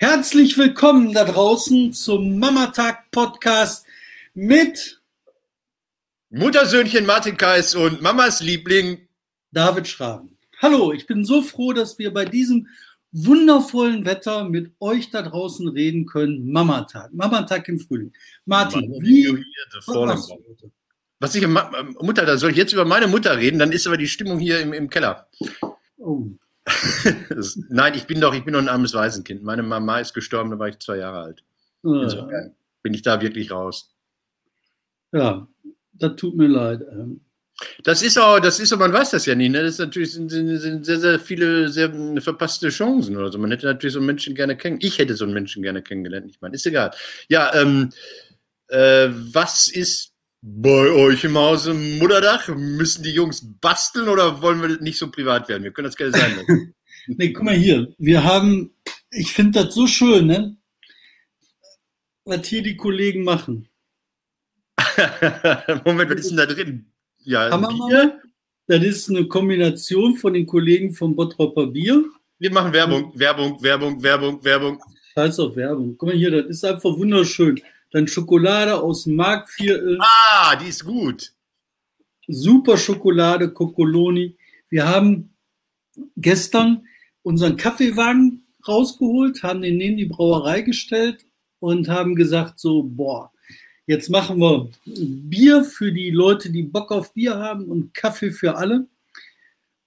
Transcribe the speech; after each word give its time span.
Herzlich 0.00 0.56
willkommen 0.56 1.12
da 1.12 1.24
draußen 1.24 1.92
zum 1.92 2.38
Mamatag 2.38 3.10
Podcast 3.10 3.84
mit 4.32 5.02
Muttersöhnchen 6.30 7.04
Martin 7.04 7.36
Kais 7.36 7.74
und 7.74 8.00
Mamas 8.00 8.40
Liebling 8.40 9.08
David 9.50 9.88
Schraben. 9.88 10.38
Hallo, 10.62 10.92
ich 10.92 11.08
bin 11.08 11.24
so 11.24 11.42
froh, 11.42 11.72
dass 11.72 11.98
wir 11.98 12.14
bei 12.14 12.24
diesem 12.24 12.68
wundervollen 13.10 14.04
Wetter 14.04 14.44
mit 14.44 14.70
euch 14.78 15.10
da 15.10 15.22
draußen 15.22 15.66
reden 15.66 16.06
können. 16.06 16.52
Mamatag, 16.52 17.12
Mamatag 17.12 17.66
im 17.66 17.80
Frühling. 17.80 18.12
Martin, 18.44 19.02
wie 19.02 19.44
was, 19.88 20.30
was 21.18 21.34
ich 21.34 21.44
Mutter, 21.44 22.24
da 22.24 22.36
soll 22.36 22.52
ich 22.52 22.56
jetzt 22.56 22.72
über 22.72 22.84
meine 22.84 23.08
Mutter 23.08 23.36
reden, 23.36 23.58
dann 23.58 23.72
ist 23.72 23.88
aber 23.88 23.96
die 23.96 24.06
Stimmung 24.06 24.38
hier 24.38 24.60
im, 24.60 24.72
im 24.72 24.88
Keller. 24.90 25.26
Oh. 25.96 26.28
Nein, 27.68 27.94
ich 27.94 28.06
bin 28.06 28.20
doch, 28.20 28.34
ich 28.34 28.44
bin 28.44 28.54
doch 28.54 28.60
ein 28.60 28.68
armes 28.68 28.94
Waisenkind. 28.94 29.42
Meine 29.42 29.62
Mama 29.62 30.00
ist 30.00 30.14
gestorben, 30.14 30.50
da 30.50 30.58
war 30.58 30.68
ich 30.68 30.78
zwei 30.78 30.98
Jahre 30.98 31.20
alt. 31.20 31.44
Insofern 31.82 32.54
bin 32.82 32.94
ich 32.94 33.02
da 33.02 33.20
wirklich 33.20 33.50
raus. 33.50 33.94
Ja, 35.12 35.48
das 35.92 36.16
tut 36.16 36.36
mir 36.36 36.48
leid. 36.48 36.82
Ähm. 36.90 37.20
Das 37.82 38.02
ist 38.02 38.18
auch, 38.18 38.38
das 38.38 38.60
ist 38.60 38.68
so, 38.68 38.76
man 38.76 38.92
weiß 38.92 39.10
das 39.10 39.26
ja 39.26 39.34
nicht. 39.34 39.50
Ne? 39.50 39.62
Das 39.62 39.72
ist 39.74 39.78
natürlich 39.78 40.12
sind, 40.12 40.28
sind 40.28 40.84
sehr, 40.84 41.00
sehr 41.00 41.18
viele 41.18 41.68
sehr 41.68 41.92
verpasste 42.20 42.68
Chancen 42.68 43.16
oder 43.16 43.32
so. 43.32 43.38
Man 43.38 43.50
hätte 43.50 43.66
natürlich 43.66 43.94
so 43.94 43.98
einen 43.98 44.06
Menschen 44.06 44.34
gerne 44.34 44.56
kennengelernt. 44.56 44.92
Ich 44.92 44.98
hätte 44.98 45.16
so 45.16 45.24
einen 45.24 45.34
Menschen 45.34 45.62
gerne 45.62 45.82
kennengelernt. 45.82 46.30
Ich 46.30 46.40
meine, 46.40 46.54
ist 46.54 46.66
egal. 46.66 46.92
Ja, 47.28 47.52
ähm, 47.54 47.90
äh, 48.68 49.08
was 49.10 49.68
ist 49.68 50.07
bei 50.40 50.90
euch 50.90 51.24
im 51.24 51.36
Hause 51.36 51.74
Mutterdach? 51.74 52.48
Müssen 52.48 53.02
die 53.02 53.12
Jungs 53.12 53.46
basteln 53.60 54.08
oder 54.08 54.40
wollen 54.42 54.62
wir 54.62 54.80
nicht 54.80 54.98
so 54.98 55.10
privat 55.10 55.48
werden? 55.48 55.64
Wir 55.64 55.72
können 55.72 55.86
das 55.86 55.96
gerne 55.96 56.12
sein 56.12 56.36
lassen. 56.36 56.74
nee, 57.06 57.32
guck 57.32 57.44
mal 57.44 57.54
hier. 57.54 57.92
Wir 57.98 58.24
haben, 58.24 58.70
ich 59.10 59.32
finde 59.32 59.64
das 59.64 59.74
so 59.74 59.86
schön, 59.86 60.26
ne? 60.26 60.58
was 62.28 62.46
hier 62.46 62.62
die 62.62 62.76
Kollegen 62.76 63.24
machen. 63.24 63.68
Moment, 65.84 66.10
was 66.10 66.20
ist 66.20 66.30
denn 66.30 66.36
da 66.36 66.46
drin? 66.46 66.86
Ja, 67.24 67.56
Bier. 67.56 68.20
Das 68.66 68.84
ist 68.84 69.08
eine 69.08 69.26
Kombination 69.26 70.16
von 70.16 70.34
den 70.34 70.46
Kollegen 70.46 70.92
vom 70.92 71.16
Bottropper 71.16 71.66
Bier. 71.68 72.04
Wir 72.38 72.52
machen 72.52 72.72
Werbung, 72.72 73.12
Werbung, 73.18 73.60
Werbung, 73.62 74.02
Werbung, 74.02 74.44
Werbung. 74.44 74.78
Scheiß 75.14 75.40
auf 75.40 75.56
Werbung. 75.56 75.96
Guck 75.96 76.10
mal 76.10 76.16
hier, 76.16 76.30
das 76.30 76.46
ist 76.50 76.64
einfach 76.64 76.96
wunderschön. 76.96 77.60
Dann 77.90 78.06
Schokolade 78.06 78.80
aus 78.80 79.04
dem 79.04 79.16
Marktviertel. 79.16 79.98
Ah, 80.00 80.56
die 80.56 80.68
ist 80.68 80.84
gut. 80.84 81.32
Super 82.26 82.76
Schokolade, 82.76 83.50
Kokoloni. 83.50 84.36
Wir 84.68 84.86
haben 84.86 85.34
gestern 86.16 86.86
unseren 87.22 87.56
Kaffeewagen 87.56 88.46
rausgeholt, 88.66 89.42
haben 89.42 89.62
den 89.62 89.78
neben 89.78 89.96
die 89.96 90.04
Brauerei 90.04 90.60
gestellt 90.60 91.24
und 91.60 91.88
haben 91.88 92.14
gesagt 92.14 92.58
so, 92.58 92.82
boah, 92.82 93.32
jetzt 93.86 94.10
machen 94.10 94.38
wir 94.38 94.70
Bier 94.84 95.64
für 95.64 95.90
die 95.92 96.10
Leute, 96.10 96.50
die 96.50 96.62
Bock 96.62 96.92
auf 96.92 97.14
Bier 97.14 97.36
haben 97.36 97.64
und 97.64 97.94
Kaffee 97.94 98.30
für 98.30 98.56
alle. 98.56 98.86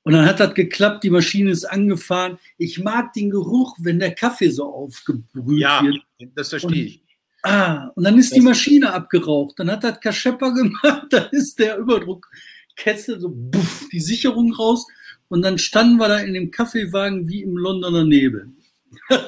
Und 0.03 0.13
dann 0.13 0.25
hat 0.25 0.39
das 0.39 0.55
geklappt, 0.55 1.03
die 1.03 1.11
Maschine 1.11 1.51
ist 1.51 1.65
angefahren. 1.65 2.39
Ich 2.57 2.79
mag 2.79 3.13
den 3.13 3.29
Geruch, 3.29 3.77
wenn 3.79 3.99
der 3.99 4.15
Kaffee 4.15 4.49
so 4.49 4.73
aufgebrüht 4.73 5.59
ja, 5.59 5.83
wird. 5.83 5.97
Ja, 6.17 6.27
das 6.33 6.49
verstehe 6.49 6.85
ich. 6.85 7.01
Ah, 7.43 7.87
und 7.95 8.03
dann 8.03 8.17
ist 8.19 8.35
die 8.35 8.41
Maschine 8.41 8.93
abgeraucht. 8.93 9.57
Dann 9.57 9.71
hat 9.71 9.83
das 9.83 9.99
Kaschepper 9.99 10.53
gemacht, 10.53 11.07
da 11.09 11.23
ist 11.31 11.57
der 11.59 11.77
Überdruckkessel 11.77 13.19
so 13.19 13.29
buff, 13.29 13.87
die 13.91 13.99
Sicherung 13.99 14.53
raus. 14.53 14.85
Und 15.27 15.43
dann 15.43 15.57
standen 15.57 15.97
wir 15.97 16.07
da 16.07 16.19
in 16.19 16.33
dem 16.33 16.51
Kaffeewagen 16.51 17.27
wie 17.27 17.41
im 17.41 17.57
Londoner 17.57 18.03
Nebel. 18.03 18.49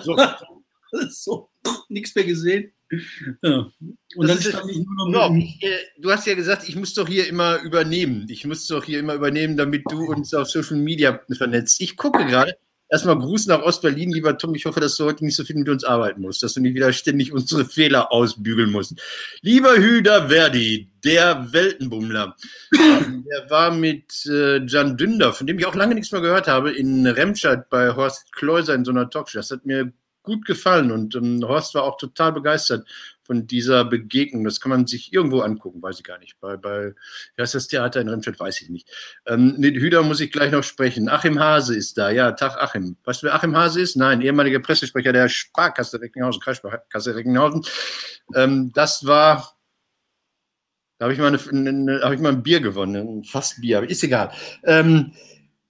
So, 0.04 0.18
so 1.10 1.50
nichts 1.90 2.14
mehr 2.14 2.26
gesehen. 2.26 2.72
Ja. 3.42 3.72
Und 4.16 4.28
das 4.28 4.44
dann 4.44 4.52
stand 4.52 4.72
ich 4.72 4.86
nur 4.86 5.10
noch 5.10 5.36
ich, 5.36 5.64
äh, 5.64 5.78
Du 5.98 6.12
hast 6.12 6.28
ja 6.28 6.36
gesagt, 6.36 6.68
ich 6.68 6.76
muss 6.76 6.94
doch 6.94 7.08
hier 7.08 7.28
immer 7.28 7.60
übernehmen. 7.62 8.28
Ich 8.30 8.46
muss 8.46 8.68
doch 8.68 8.84
hier 8.84 9.00
immer 9.00 9.16
übernehmen, 9.16 9.58
damit 9.58 9.84
du 9.90 10.12
uns 10.12 10.34
auf 10.34 10.50
Social 10.50 10.78
Media 10.78 11.20
vernetzt. 11.36 11.82
Ich 11.82 11.98
gucke 11.98 12.26
gerade, 12.26 12.56
Erstmal 12.94 13.18
Gruß 13.18 13.48
nach 13.48 13.64
Ostberlin, 13.64 14.12
lieber 14.12 14.38
Tom. 14.38 14.54
Ich 14.54 14.68
hoffe, 14.68 14.80
dass 14.80 14.98
du 14.98 15.06
heute 15.06 15.26
nicht 15.26 15.36
so 15.36 15.44
viel 15.44 15.56
mit 15.56 15.68
uns 15.68 15.84
arbeiten 15.84 16.22
musst, 16.22 16.44
dass 16.44 16.54
du 16.54 16.62
nicht 16.62 16.76
wieder 16.76 16.94
ständig 16.94 17.34
unsere 17.34 17.66
Fehler 17.66 18.12
ausbügeln 18.12 18.72
musst. 18.72 19.02
Lieber 19.42 19.78
Hüder 19.78 20.30
Verdi, 20.30 20.92
der 21.04 21.52
Weltenbummler, 21.52 22.36
der 22.72 23.50
war 23.50 23.72
mit 23.72 24.28
äh, 24.28 24.64
Jan 24.68 24.96
Dünder, 24.96 25.34
von 25.34 25.48
dem 25.48 25.58
ich 25.58 25.66
auch 25.66 25.74
lange 25.74 25.96
nichts 25.96 26.12
mehr 26.12 26.22
gehört 26.22 26.48
habe, 26.48 26.72
in 26.72 27.08
Remscheid 27.08 27.68
bei 27.72 27.96
Horst 27.96 28.32
Kleuser 28.32 28.76
in 28.76 28.86
so 28.86 28.92
einer 28.92 29.10
Talkshow. 29.10 29.40
Das 29.40 29.50
hat 29.50 29.66
mir 29.66 29.92
gut 30.22 30.46
gefallen 30.46 30.92
und 30.92 31.16
ähm, 31.16 31.44
Horst 31.48 31.74
war 31.74 31.86
auch 31.86 31.98
total 31.98 32.32
begeistert 32.32 32.88
von 33.34 33.48
dieser 33.48 33.84
Begegnung. 33.86 34.44
Das 34.44 34.60
kann 34.62 34.70
man 34.70 34.86
sich 34.86 35.12
irgendwo 35.12 35.42
angucken, 35.42 35.82
weiß 35.82 35.98
ich 35.98 36.04
gar 36.04 36.20
nicht. 36.20 36.40
Bei, 36.40 36.56
bei 36.56 36.94
ja, 37.38 37.44
ist 37.44 37.56
das 37.56 37.68
Theater 37.68 38.00
in 38.00 38.10
Remscheid, 38.10 38.40
weiß 38.40 38.62
ich 38.62 38.70
nicht. 38.70 38.90
Ähm, 39.26 39.56
mit 39.58 39.76
Hüder 39.76 40.04
muss 40.04 40.20
ich 40.20 40.32
gleich 40.32 40.52
noch 40.52 40.64
sprechen. 40.64 41.10
Achim 41.10 41.40
Hase 41.40 41.76
ist 41.76 41.98
da. 41.98 42.12
Ja, 42.12 42.32
Tag 42.34 42.58
Achim. 42.62 42.96
Weißt 43.04 43.24
du, 43.24 43.28
wer 43.28 43.36
Achim 43.36 43.58
Hase 43.58 43.82
ist? 43.82 43.96
Nein, 43.96 44.22
ehemaliger 44.22 44.60
Pressesprecher 44.60 45.14
der 45.14 45.30
Sparkasse 45.30 46.00
Recklinghausen, 46.00 46.42
Kreissparkasse 46.42 47.16
Recklinghausen. 47.16 47.66
Ähm, 48.36 48.72
das 48.74 49.06
war 49.06 49.58
da 51.00 51.06
habe 51.06 51.14
ich, 51.14 51.20
mal 51.20 51.34
hab 51.34 52.14
ich 52.14 52.20
mal 52.20 52.32
ein 52.32 52.44
Bier 52.44 52.62
gewonnen, 52.62 53.20
ein 53.20 53.24
Fassbier, 53.26 53.80
aber 53.80 53.90
ist 53.90 54.04
egal. 54.04 54.32
Ähm, 54.64 55.12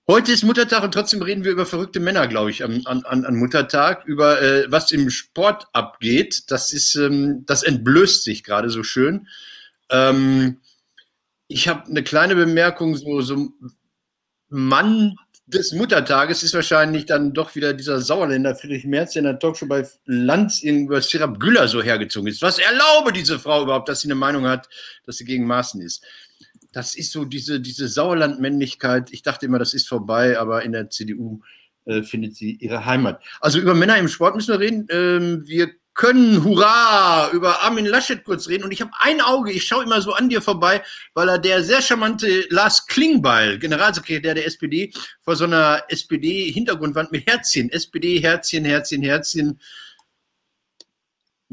Heute 0.05 0.33
ist 0.33 0.43
Muttertag 0.43 0.83
und 0.83 0.93
trotzdem 0.93 1.21
reden 1.21 1.45
wir 1.45 1.53
über 1.53 1.65
verrückte 1.65 2.01
Männer, 2.01 2.27
glaube 2.27 2.49
ich, 2.49 2.61
an, 2.61 2.85
an, 2.85 3.05
an 3.05 3.35
Muttertag, 3.37 4.03
über 4.05 4.41
äh, 4.41 4.69
was 4.69 4.91
im 4.91 5.09
Sport 5.09 5.67
abgeht. 5.71 6.51
Das 6.51 6.73
ist, 6.73 6.95
ähm, 6.95 7.45
das 7.45 7.63
entblößt 7.63 8.21
sich 8.21 8.43
gerade 8.43 8.69
so 8.69 8.83
schön. 8.83 9.29
Ähm, 9.89 10.59
ich 11.47 11.69
habe 11.69 11.85
eine 11.85 12.03
kleine 12.03 12.35
Bemerkung, 12.35 12.97
so, 12.97 13.21
so 13.21 13.53
Mann 14.49 15.15
des 15.45 15.71
Muttertages 15.71 16.43
ist 16.43 16.53
wahrscheinlich 16.53 17.05
dann 17.05 17.33
doch 17.33 17.55
wieder 17.55 17.73
dieser 17.73 18.01
Sauerländer 18.01 18.55
Friedrich 18.55 18.85
Merz, 18.85 19.13
der 19.13 19.21
in 19.21 19.25
der 19.25 19.39
Talkshow 19.39 19.67
bei 19.67 19.87
Lanz 20.05 20.63
über 20.63 21.01
Sirap 21.01 21.39
Güller 21.39 21.69
so 21.69 21.81
hergezogen 21.81 22.27
ist. 22.27 22.41
Was 22.41 22.59
erlaube 22.59 23.13
diese 23.13 23.39
Frau 23.39 23.63
überhaupt, 23.63 23.87
dass 23.87 24.01
sie 24.01 24.07
eine 24.07 24.15
Meinung 24.15 24.47
hat, 24.47 24.67
dass 25.05 25.15
sie 25.15 25.25
gegen 25.25 25.47
Maßen 25.47 25.81
ist? 25.81 26.03
Das 26.73 26.95
ist 26.95 27.11
so 27.11 27.23
diese, 27.23 27.61
diese 27.61 27.87
Sauerlandmännlichkeit. 27.87 29.13
Ich 29.13 29.21
dachte 29.21 29.45
immer, 29.45 29.59
das 29.59 29.73
ist 29.73 29.87
vorbei, 29.87 30.37
aber 30.37 30.63
in 30.63 30.73
der 30.73 30.89
CDU 30.89 31.41
äh, 31.85 32.03
findet 32.03 32.35
sie 32.35 32.55
ihre 32.55 32.85
Heimat. 32.85 33.21
Also 33.39 33.59
über 33.59 33.73
Männer 33.73 33.97
im 33.97 34.07
Sport 34.07 34.35
müssen 34.35 34.53
wir 34.53 34.59
reden. 34.59 34.87
Ähm, 34.89 35.43
wir 35.47 35.69
können, 35.93 36.43
hurra, 36.43 37.29
über 37.33 37.61
Armin 37.61 37.85
Laschet 37.85 38.23
kurz 38.23 38.47
reden. 38.47 38.63
Und 38.63 38.71
ich 38.71 38.81
habe 38.81 38.91
ein 38.99 39.21
Auge, 39.21 39.51
ich 39.51 39.65
schaue 39.65 39.83
immer 39.83 40.01
so 40.01 40.13
an 40.13 40.29
dir 40.29 40.41
vorbei, 40.41 40.81
weil 41.13 41.29
er 41.29 41.37
der 41.37 41.63
sehr 41.63 41.81
charmante 41.81 42.45
Lars 42.49 42.87
Klingbeil, 42.87 43.59
Generalsekretär 43.59 44.33
der 44.33 44.47
SPD, 44.47 44.91
vor 45.21 45.35
so 45.35 45.43
einer 45.43 45.83
SPD-Hintergrundwand 45.89 47.11
mit 47.11 47.27
Herzchen, 47.27 47.69
SPD, 47.71 48.19
Herzchen, 48.19 48.65
Herzchen, 48.65 49.03
Herzchen, 49.03 49.59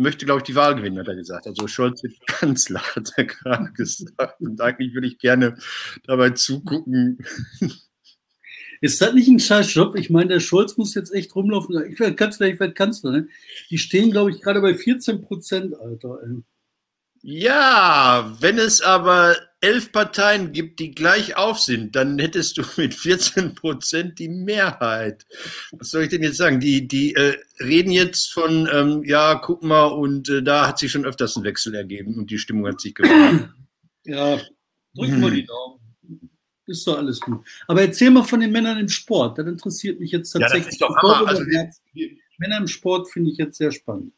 möchte, 0.01 0.27
glaube 0.27 0.41
ich, 0.41 0.45
die 0.45 0.55
Wahl 0.55 0.75
gewinnen, 0.75 0.99
hat 0.99 1.09
er 1.09 1.15
gesagt. 1.15 1.47
Also 1.47 1.69
Scholz 1.69 2.03
wird 2.03 2.15
Kanzler, 2.27 2.83
hat 2.97 3.13
er 3.17 3.25
gerade 3.25 3.71
gesagt. 3.75 4.41
Und 4.41 4.61
eigentlich 4.61 4.95
würde 4.95 5.07
ich 5.07 5.19
gerne 5.19 5.57
dabei 6.07 6.31
zugucken. 6.31 7.19
Ist 8.81 9.01
das 9.01 9.13
nicht 9.13 9.29
ein 9.29 9.39
scheiß 9.39 9.75
Job? 9.75 9.95
Ich 9.95 10.09
meine, 10.09 10.31
der 10.31 10.41
Scholz 10.41 10.77
muss 10.79 10.95
jetzt 10.95 11.13
echt 11.13 11.37
rumlaufen. 11.37 11.93
Ich 11.93 12.01
werde 12.01 12.17
Kanzler, 12.17 12.47
ich 12.47 12.59
werde 12.59 12.73
Kanzler. 12.73 13.13
Ne? 13.13 13.29
Die 13.69 13.79
stehen, 13.79 14.11
glaube 14.11 14.31
ich, 14.31 14.41
gerade 14.41 14.63
bei 14.63 14.75
14 14.75 15.21
Prozent, 15.21 15.79
Alter. 15.79 16.19
Ja, 17.23 18.35
wenn 18.41 18.59
es 18.59 18.81
aber 18.81 19.37
elf 19.61 19.93
Parteien 19.93 20.53
gibt, 20.53 20.81
die 20.81 20.93
gleich 20.93 21.37
auf 21.37 21.59
sind, 21.59 21.95
dann 21.95 22.19
hättest 22.19 22.59
du 22.59 22.63
mit 22.77 22.95
14 22.95 23.55
Prozent 23.55 24.19
die 24.19 24.29
Mehrheit. 24.29 25.27
Was 25.73 25.91
soll 25.91 26.05
ich 26.05 26.09
denn 26.09 26.23
jetzt 26.23 26.39
sagen? 26.39 26.61
Die, 26.61 26.87
die 26.89 27.15
äh, 27.15 27.37
reden 27.61 27.93
jetzt 27.93 28.33
von, 28.33 28.69
ähm, 28.73 29.03
ja, 29.05 29.35
guck 29.35 29.63
mal, 29.63 29.87
und 29.87 30.29
äh, 30.29 30.43
da 30.43 30.69
hat 30.69 30.79
sich 30.79 30.91
schon 30.91 31.05
öfters 31.05 31.37
ein 31.37 31.45
Wechsel 31.45 31.75
ergeben 31.75 32.17
und 32.17 32.31
die 32.31 32.39
Stimmung 32.39 32.67
hat 32.67 32.81
sich 32.81 32.95
gemacht. 32.95 33.51
Ja, 34.07 34.41
drücken 34.95 35.21
wir 35.21 35.31
die 35.31 35.45
Daumen. 35.45 35.79
Ist 36.67 36.87
doch 36.87 36.97
alles 36.97 37.21
gut. 37.21 37.47
Aber 37.69 37.83
erzähl 37.83 38.11
mal 38.11 38.25
von 38.25 38.41
den 38.41 38.51
Männern 38.51 38.79
im 38.79 38.89
Sport. 38.89 39.39
Das 39.39 39.47
interessiert 39.47 40.01
mich 40.01 40.11
jetzt 40.11 40.31
tatsächlich. 40.31 40.81
Ja, 40.81 40.89
das 40.89 40.97
ist 40.97 41.03
doch 41.03 41.17
Hammer. 41.19 41.29
Also, 41.29 41.45
Männer 42.39 42.57
im 42.57 42.67
Sport 42.67 43.11
finde 43.11 43.31
ich 43.31 43.37
jetzt 43.37 43.59
sehr 43.59 43.71
spannend. 43.71 44.15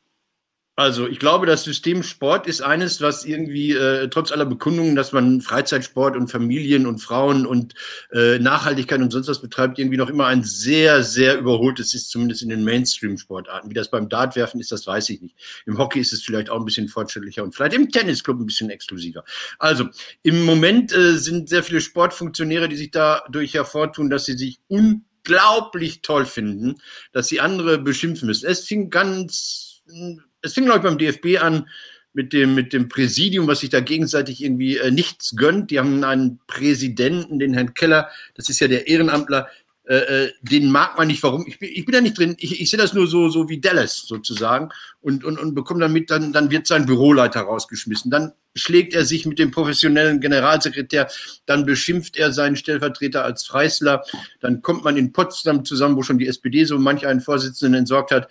Also 0.74 1.06
ich 1.06 1.19
glaube, 1.19 1.44
das 1.44 1.64
System 1.64 2.02
Sport 2.02 2.46
ist 2.46 2.62
eines, 2.62 3.02
was 3.02 3.26
irgendwie 3.26 3.72
äh, 3.72 4.08
trotz 4.08 4.32
aller 4.32 4.46
Bekundungen, 4.46 4.96
dass 4.96 5.12
man 5.12 5.42
Freizeitsport 5.42 6.16
und 6.16 6.28
Familien 6.28 6.86
und 6.86 6.98
Frauen 6.98 7.44
und 7.44 7.74
äh, 8.10 8.38
Nachhaltigkeit 8.38 8.98
und 9.00 9.10
sonst 9.10 9.28
was 9.28 9.42
betreibt, 9.42 9.78
irgendwie 9.78 9.98
noch 9.98 10.08
immer 10.08 10.26
ein 10.26 10.44
sehr, 10.44 11.02
sehr 11.02 11.38
überholtes 11.38 11.92
ist, 11.92 12.10
zumindest 12.10 12.42
in 12.42 12.48
den 12.48 12.64
Mainstream-Sportarten. 12.64 13.69
Wie 13.69 13.74
das 13.74 13.90
beim 13.90 14.08
Dartwerfen 14.08 14.60
ist, 14.60 14.72
das 14.72 14.86
weiß 14.86 15.10
ich 15.10 15.20
nicht. 15.20 15.36
Im 15.66 15.76
Hockey 15.76 16.00
ist 16.00 16.14
es 16.14 16.22
vielleicht 16.22 16.48
auch 16.48 16.58
ein 16.58 16.64
bisschen 16.64 16.88
fortschrittlicher 16.88 17.44
und 17.44 17.54
vielleicht 17.54 17.74
im 17.74 17.90
Tennisclub 17.90 18.40
ein 18.40 18.46
bisschen 18.46 18.70
exklusiver. 18.70 19.24
Also 19.58 19.88
im 20.22 20.42
Moment 20.46 20.94
äh, 20.94 21.19
sind 21.19 21.50
sehr 21.50 21.62
viele 21.62 21.82
Sportfunktionäre, 21.82 22.70
die 22.70 22.76
sich 22.76 22.90
dadurch 22.90 23.52
hervortun, 23.52 24.08
dass 24.08 24.24
sie 24.24 24.38
sich 24.38 24.58
un 24.69 25.04
unglaublich 25.24 26.02
toll 26.02 26.26
finden, 26.26 26.80
dass 27.12 27.28
sie 27.28 27.40
andere 27.40 27.78
beschimpfen 27.78 28.26
müssen. 28.26 28.46
Es 28.46 28.66
fing 28.66 28.90
ganz, 28.90 29.82
es 30.43 30.55
fing, 30.55 30.65
glaube 30.65 30.79
ich, 30.79 30.85
beim 30.85 30.99
DFB 30.99 31.43
an, 31.43 31.67
mit 32.15 32.33
dem, 32.33 32.55
mit 32.55 32.73
dem 32.73 32.89
Präsidium, 32.89 33.47
was 33.47 33.61
sich 33.61 33.71
da 33.71 33.81
gegenseitig 33.81 34.43
irgendwie 34.43 34.77
äh, 34.77 34.91
nichts 34.91 35.35
gönnt. 35.37 35.71
Die 35.71 35.79
haben 35.79 36.05
einen 36.05 36.41
Präsidenten, 36.47 37.39
den 37.39 37.55
Herrn 37.55 37.75
Keller, 37.75 38.11
das 38.35 38.49
ist 38.49 38.61
ja 38.61 38.69
der 38.69 38.87
Ehrenamtler, 38.87 39.49
äh, 39.85 39.97
äh, 40.27 40.33
den 40.43 40.71
mag 40.71 40.97
man 40.97 41.09
nicht. 41.09 41.23
Warum? 41.23 41.44
Ich 41.47 41.59
bin, 41.59 41.71
ich 41.73 41.85
bin 41.85 41.93
da 41.93 42.00
nicht 42.00 42.17
drin. 42.17 42.37
Ich, 42.39 42.61
ich 42.61 42.71
sehe 42.71 42.79
das 42.79 42.93
nur 42.93 43.09
so, 43.09 43.29
so 43.29 43.49
wie 43.49 43.61
Dallas 43.61 43.97
sozusagen 44.06 44.69
und, 45.00 45.25
und, 45.25 45.39
und 45.39 45.55
bekomme 45.55 45.81
damit, 45.81 46.11
dann, 46.11 46.33
dann 46.33 46.50
wird 46.50 46.67
sein 46.67 46.87
Büroleiter 46.87 47.41
rausgeschmissen. 47.41 48.11
Dann 48.11 48.33
schlägt 48.55 48.94
er 48.94 49.05
sich 49.05 49.27
mit 49.27 49.39
dem 49.39 49.50
professionellen 49.50 50.21
Generalsekretär, 50.21 51.09
dann 51.47 51.65
beschimpft 51.65 52.17
er 52.17 52.33
seinen 52.33 52.55
Stellvertreter 52.55 53.25
als 53.25 53.47
Freisler, 53.47 54.05
dann 54.41 54.61
kommt 54.61 54.85
man 54.85 54.99
in 54.99 55.12
Potsdam 55.12 55.65
zusammen, 55.65 55.97
wo 55.97 56.03
schon 56.03 56.19
die 56.19 56.27
SPD 56.27 56.65
so 56.65 56.79
manch 56.79 57.06
einen 57.06 57.23
Vorsitzenden 57.23 57.81
entsorgt 57.81 58.11
hat 58.11 58.29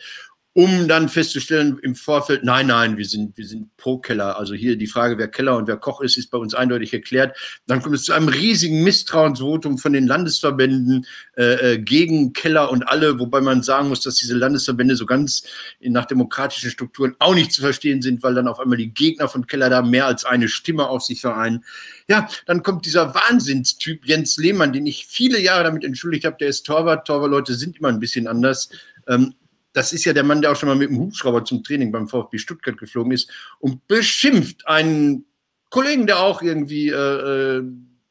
um 0.54 0.90
dann 0.90 1.08
festzustellen 1.08 1.80
im 1.82 1.96
Vorfeld, 1.96 2.44
nein, 2.44 2.68
nein, 2.68 2.98
wir 2.98 3.06
sind, 3.06 3.38
wir 3.38 3.48
sind 3.48 3.76
pro 3.78 4.00
Keller. 4.00 4.38
Also 4.38 4.54
hier 4.54 4.76
die 4.76 4.88
Frage, 4.88 5.18
wer 5.18 5.30
Keller 5.30 5.56
und 5.56 5.68
wer 5.68 5.78
Koch 5.78 6.02
ist, 6.02 6.18
ist 6.18 6.30
bei 6.30 6.38
uns 6.38 6.54
eindeutig 6.54 6.92
erklärt. 6.92 7.38
Dann 7.68 7.82
kommt 7.82 7.96
es 7.96 8.04
zu 8.04 8.12
einem 8.12 8.28
riesigen 8.28 8.84
Misstrauensvotum 8.84 9.78
von 9.78 9.94
den 9.94 10.08
Landesverbänden 10.08 11.06
äh, 11.38 11.76
äh 11.76 11.78
gegen 11.80 12.34
Keller 12.34 12.70
und 12.70 12.84
alle, 12.84 13.18
wobei 13.18 13.40
man 13.40 13.64
sagen 13.64 13.88
muss, 13.88 14.02
dass 14.02 14.16
diese 14.16 14.36
Landesverbände 14.36 14.98
so 14.98 15.06
ganz 15.06 15.44
nach 15.80 16.06
demokratischen 16.06 16.70
Strukturen 16.70 17.16
auch 17.20 17.34
nicht 17.34 17.54
zu 17.54 17.62
verstehen 17.62 18.02
sind, 18.02 18.22
weil 18.22 18.36
dann 18.36 18.50
auf 18.50 18.60
einmal 18.60 18.78
die 18.78 18.94
Gegner 18.94 19.30
von 19.30 19.48
Keller 19.48 19.70
da 19.70 19.82
mehr 19.82 20.06
als 20.06 20.26
eine 20.26 20.50
Stimme 20.50 20.88
auf 20.90 21.04
sich 21.04 21.22
vereinen. 21.22 21.64
Ja, 22.10 22.28
dann 22.46 22.62
kommt 22.62 22.86
dieser 22.86 23.16
Wahnsinnstyp 23.16 24.06
Jens 24.06 24.36
Lehmann, 24.36 24.74
den 24.74 24.86
ich 24.86 25.06
viele 25.08 25.40
Jahre 25.40 25.64
damit 25.64 25.86
entschuldigt 25.86 26.26
habe, 26.26 26.36
der 26.42 26.50
ist 26.50 26.64
Torwart. 26.64 27.08
Torwartleute 27.08 27.54
sind 27.54 27.78
immer 27.78 27.88
ein 27.88 28.02
bisschen 28.02 28.28
anders. 28.28 28.70
Ähm, 29.08 29.34
das 29.74 29.94
ist 29.94 30.06
ja 30.06 30.14
der 30.14 30.24
Mann, 30.24 30.42
der 30.42 30.52
auch 30.52 30.56
schon 30.56 30.70
mal 30.70 30.76
mit 30.76 30.90
dem 30.90 31.00
Hubschrauber 31.00 31.46
zum 31.46 31.64
Training 31.64 31.92
beim 31.92 32.08
VfB 32.08 32.38
Stuttgart 32.38 32.78
geflogen 32.78 33.12
ist 33.12 33.30
und 33.60 33.88
beschimpft 33.88 34.68
einen 34.68 35.26
Kollegen, 35.70 36.08
der 36.08 36.20
auch 36.20 36.42
irgendwie 36.42 36.90
äh, 36.90 37.58
äh 37.58 37.64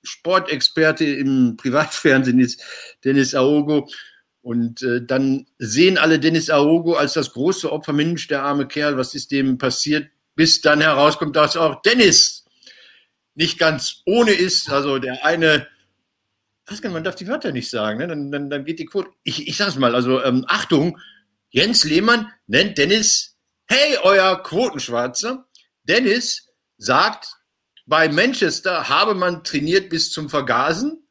Sportexperte 0.02 1.04
im 1.04 1.56
Privatfernsehen 1.56 2.40
ist, 2.40 2.62
Dennis 3.04 3.34
Aogo. 3.34 3.88
Und 4.42 4.82
äh, 4.82 5.04
dann 5.04 5.46
sehen 5.58 5.98
alle 5.98 6.18
Dennis 6.18 6.48
Aogo 6.48 6.94
als 6.94 7.12
das 7.12 7.32
große 7.32 7.70
Opfer, 7.70 7.92
Mensch, 7.92 8.26
der 8.28 8.42
arme 8.42 8.66
Kerl, 8.66 8.96
was 8.96 9.14
ist 9.14 9.30
dem 9.30 9.58
passiert? 9.58 10.08
Bis 10.34 10.62
dann 10.62 10.80
herauskommt, 10.80 11.36
dass 11.36 11.56
auch 11.56 11.82
Dennis 11.82 12.46
nicht 13.34 13.58
ganz 13.58 14.02
ohne 14.06 14.32
ist. 14.32 14.70
Also 14.70 14.98
der 14.98 15.24
eine, 15.24 15.66
man 16.84 17.04
darf 17.04 17.16
die 17.16 17.28
Wörter 17.28 17.52
nicht 17.52 17.68
sagen, 17.68 17.98
ne? 17.98 18.08
dann, 18.08 18.32
dann, 18.32 18.48
dann 18.48 18.64
geht 18.64 18.78
die 18.78 18.86
Quote. 18.86 19.10
Ich, 19.22 19.46
ich 19.46 19.56
sag's 19.56 19.76
mal, 19.76 19.94
also 19.94 20.22
ähm, 20.22 20.44
Achtung, 20.48 20.98
Jens 21.50 21.84
Lehmann 21.84 22.32
nennt 22.46 22.78
Dennis, 22.78 23.36
hey, 23.66 23.98
euer 24.02 24.42
Quotenschwarzer. 24.42 25.48
Dennis 25.82 26.48
sagt, 26.78 27.36
bei 27.86 28.08
Manchester 28.08 28.88
habe 28.88 29.14
man 29.14 29.42
trainiert 29.42 29.90
bis 29.90 30.12
zum 30.12 30.30
Vergasen. 30.30 31.08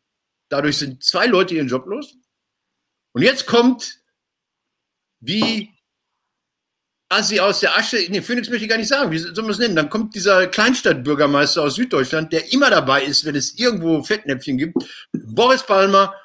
Dadurch 0.50 0.78
sind 0.78 1.04
zwei 1.04 1.28
Leute 1.28 1.56
ihren 1.56 1.68
Job 1.68 1.86
los. 1.86 2.16
Und 3.12 3.22
jetzt 3.22 3.46
kommt, 3.46 4.00
wie 5.20 5.70
Assi 7.10 7.40
aus 7.40 7.60
der 7.60 7.76
Asche, 7.76 7.98
nee, 8.10 8.22
Phoenix 8.22 8.50
möchte 8.50 8.64
ich 8.64 8.70
gar 8.70 8.78
nicht 8.78 8.88
sagen, 8.88 9.12
wie 9.12 9.18
soll 9.18 9.34
man 9.42 9.50
es 9.50 9.58
nennen? 9.58 9.76
Dann 9.76 9.90
kommt 9.90 10.16
dieser 10.16 10.48
Kleinstadtbürgermeister 10.48 11.64
aus 11.64 11.76
Süddeutschland, 11.76 12.32
der 12.32 12.54
immer 12.54 12.70
dabei 12.70 13.04
ist, 13.04 13.26
wenn 13.26 13.36
es 13.36 13.58
irgendwo 13.58 14.04
Fettnäpfchen 14.04 14.58
gibt, 14.58 14.78
Boris 15.12 15.64
Palmer. 15.64 16.16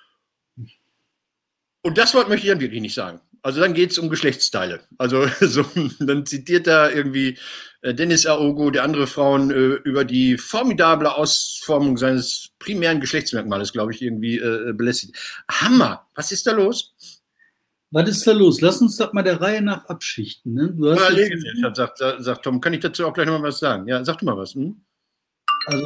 Und 1.83 1.99
das 1.99 2.15
Wort 2.15 2.29
möchte 2.29 2.47
ich 2.47 2.53
dann 2.53 2.61
wirklich 2.61 2.83
nicht 2.83 2.95
sagen. 2.95 3.21
Also 3.44 3.61
dann 3.61 3.75
geht 3.75 3.91
es 3.91 3.99
um 3.99 4.08
Geschlechtsteile. 4.08 4.81
Also 4.96 5.26
so, 5.41 5.67
dann 6.00 6.25
zitiert 6.25 6.67
er 6.67 6.96
irgendwie 6.96 7.37
äh, 7.82 7.93
Dennis 7.93 8.25
Aogo, 8.25 8.70
der 8.70 8.85
andere 8.85 9.06
Frauen, 9.06 9.50
äh, 9.50 9.75
über 9.85 10.06
die 10.06 10.38
formidable 10.38 11.14
Ausformung 11.14 11.99
seines 11.99 12.52
primären 12.58 13.00
Geschlechtsmerkmales, 13.00 13.75
glaube 13.75 13.93
ich, 13.93 14.00
irgendwie 14.00 14.38
äh, 14.38 14.73
belästigt. 14.73 15.14
Hammer! 15.50 16.06
Was 16.14 16.32
ist 16.32 16.46
da 16.46 16.52
los? 16.52 16.94
Was 17.91 18.08
ist 18.08 18.26
da 18.26 18.32
los? 18.32 18.62
Lass 18.62 18.81
uns 18.81 18.96
das 18.96 19.12
mal 19.12 19.23
der 19.23 19.38
Reihe 19.38 19.61
nach 19.61 19.85
abschichten. 19.85 20.55
Ne? 20.55 20.73
Du 20.75 20.91
hast 20.91 21.14
ja, 21.14 21.75
sagt, 21.75 21.99
sagt 21.99 22.44
Tom. 22.44 22.62
Kann 22.62 22.73
ich 22.73 22.81
dazu 22.81 23.06
auch 23.06 23.12
gleich 23.12 23.26
noch 23.26 23.38
mal 23.38 23.49
was 23.49 23.58
sagen? 23.58 23.87
Ja, 23.87 24.02
sag 24.06 24.17
du 24.19 24.25
mal 24.25 24.38
was. 24.38 24.55
Hm? 24.55 24.81
Also, 25.67 25.85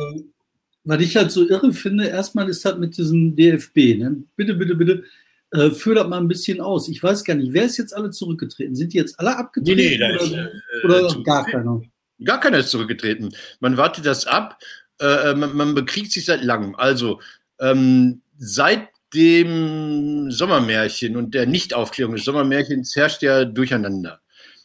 was 0.84 1.00
ich 1.00 1.16
halt 1.16 1.32
so 1.32 1.46
irre 1.48 1.72
finde, 1.72 2.06
erstmal 2.06 2.48
ist 2.48 2.64
das 2.64 2.78
mit 2.78 2.96
diesem 2.96 3.34
DFB. 3.34 3.98
Ne? 3.98 4.22
Bitte, 4.36 4.54
bitte, 4.54 4.76
bitte 4.76 5.04
äh, 5.52 5.70
führ 5.70 5.94
das 5.94 6.06
mal 6.06 6.18
ein 6.18 6.28
bisschen 6.28 6.60
aus. 6.60 6.88
Ich 6.88 7.02
weiß 7.02 7.24
gar 7.24 7.34
nicht, 7.34 7.52
wer 7.52 7.64
ist 7.64 7.78
jetzt 7.78 7.94
alle 7.94 8.10
zurückgetreten? 8.10 8.74
Sind 8.74 8.92
die 8.92 8.98
jetzt 8.98 9.18
alle 9.18 9.36
abgetreten? 9.36 9.78
Nee, 9.78 9.96
nee, 9.96 10.04
oder, 10.04 10.22
ist, 10.22 10.32
äh, 10.32 10.84
oder 10.84 11.18
äh, 11.18 11.22
gar 11.22 11.46
keiner? 11.46 11.80
Gar 12.24 12.40
keiner 12.40 12.58
ist 12.58 12.70
zurückgetreten. 12.70 13.34
Man 13.60 13.76
wartet 13.76 14.04
das 14.04 14.26
ab. 14.26 14.58
Äh, 15.00 15.34
man, 15.34 15.56
man, 15.56 15.74
bekriegt 15.74 16.12
sich 16.12 16.24
seit 16.24 16.42
langem. 16.42 16.74
Also 16.74 17.20
ähm, 17.60 18.22
seit 18.36 18.88
dem 19.14 20.30
Sommermärchen 20.30 21.16
und 21.16 21.34
der 21.34 21.46
Nichtaufklärung 21.46 22.14
des 22.14 22.24
Sommermärchens 22.24 22.94
herrscht 22.94 23.22
ja 23.22 23.44
Durcheinander. 23.44 24.20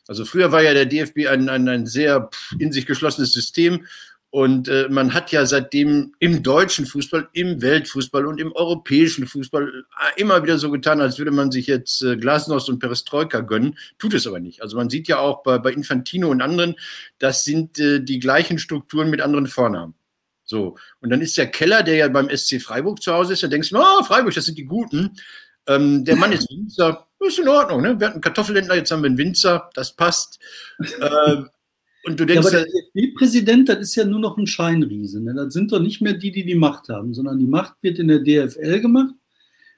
Also 0.08 0.26
früher 0.26 0.52
war 0.52 0.62
ja 0.62 0.74
der 0.74 0.86
DFB 0.86 1.28
ein, 1.30 1.48
ein, 1.48 1.68
ein 1.70 1.86
sehr 1.86 2.30
in 2.60 2.74
sich 2.74 2.86
geschlossenes 2.86 3.32
System 3.32 3.86
und 4.34 4.68
äh, 4.68 4.88
man 4.90 5.14
hat 5.14 5.32
ja 5.32 5.46
seitdem 5.46 6.16
im 6.18 6.42
deutschen 6.42 6.88
Fußball, 6.88 7.30
im 7.34 7.62
Weltfußball 7.62 8.26
und 8.26 8.42
im 8.42 8.52
europäischen 8.52 9.28
Fußball 9.28 9.68
äh, 9.68 10.20
immer 10.20 10.42
wieder 10.42 10.58
so 10.58 10.72
getan, 10.72 11.02
als 11.02 11.20
würde 11.20 11.30
man 11.30 11.52
sich 11.52 11.68
jetzt 11.68 12.02
äh, 12.02 12.18
Glasnost 12.18 12.68
und 12.68 12.80
Perestroika 12.80 13.42
gönnen. 13.42 13.78
Tut 14.00 14.16
es 14.16 14.26
aber 14.26 14.40
nicht. 14.40 14.64
Also 14.64 14.76
man 14.76 14.90
sieht 14.90 15.08
ja 15.08 15.20
auch 15.20 15.44
bei, 15.44 15.60
bei 15.60 15.72
Infantino 15.72 16.30
und 16.32 16.42
anderen, 16.42 16.74
das 17.20 17.44
sind 17.44 17.78
äh, 17.78 18.00
die 18.00 18.18
gleichen 18.18 18.58
Strukturen 18.58 19.12
mit 19.12 19.22
anderen 19.22 19.46
Vornamen. 19.46 19.94
So. 20.46 20.80
Und 21.00 21.12
dann 21.12 21.22
ist 21.22 21.38
der 21.38 21.52
Keller, 21.52 21.84
der 21.84 21.98
ja 21.98 22.08
beim 22.08 22.36
SC 22.36 22.60
Freiburg 22.60 23.04
zu 23.04 23.14
Hause 23.14 23.34
ist, 23.34 23.44
da 23.44 23.48
denkst 23.48 23.70
du, 23.70 23.78
oh, 23.78 24.04
Freiburg, 24.04 24.34
das 24.34 24.46
sind 24.46 24.58
die 24.58 24.66
Guten. 24.66 25.16
Ähm, 25.68 26.06
der 26.06 26.16
Mann 26.16 26.32
ist 26.32 26.50
Winzer, 26.50 27.08
ist 27.20 27.38
in 27.38 27.48
Ordnung, 27.48 27.84
ne? 27.84 28.00
Wir 28.00 28.08
hatten 28.08 28.20
Kartoffelhändler, 28.20 28.78
jetzt 28.78 28.90
haben 28.90 29.04
wir 29.04 29.10
einen 29.10 29.18
Winzer, 29.20 29.70
das 29.76 29.96
passt. 29.96 30.40
Äh, 31.00 31.44
und 32.06 32.20
du 32.20 32.26
denkst, 32.26 32.52
ja, 32.52 32.60
aber 32.60 32.66
der 32.66 32.82
DFB-Präsident, 32.96 33.70
das 33.70 33.80
ist 33.80 33.96
ja 33.96 34.06
nur 34.06 34.20
noch 34.20 34.38
ein 34.38 34.48
Scheinriese. 34.48 35.22
Ne? 35.22 35.34
Das 35.34 35.54
sind 35.54 35.72
doch 35.72 35.80
nicht 35.80 36.02
mehr 36.02 36.14
die, 36.14 36.32
die 36.32 36.46
die 36.46 36.56
Macht 36.56 36.90
haben, 36.90 37.14
sondern 37.14 37.40
die 37.40 37.48
Macht 37.48 37.76
wird 37.82 38.00
in 38.00 38.10
der 38.10 38.20
DFL 38.20 38.82
gemacht, 38.82 39.14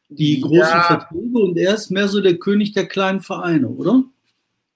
die 0.10 0.42
großen 0.42 0.60
ja. 0.60 0.82
Verträge 0.82 1.38
und 1.38 1.58
er 1.58 1.76
ist 1.76 1.92
mehr 1.92 2.08
so 2.08 2.22
der 2.22 2.38
König 2.38 2.74
der 2.74 2.88
kleinen 2.88 3.22
Vereine, 3.22 3.70
oder? 3.70 4.04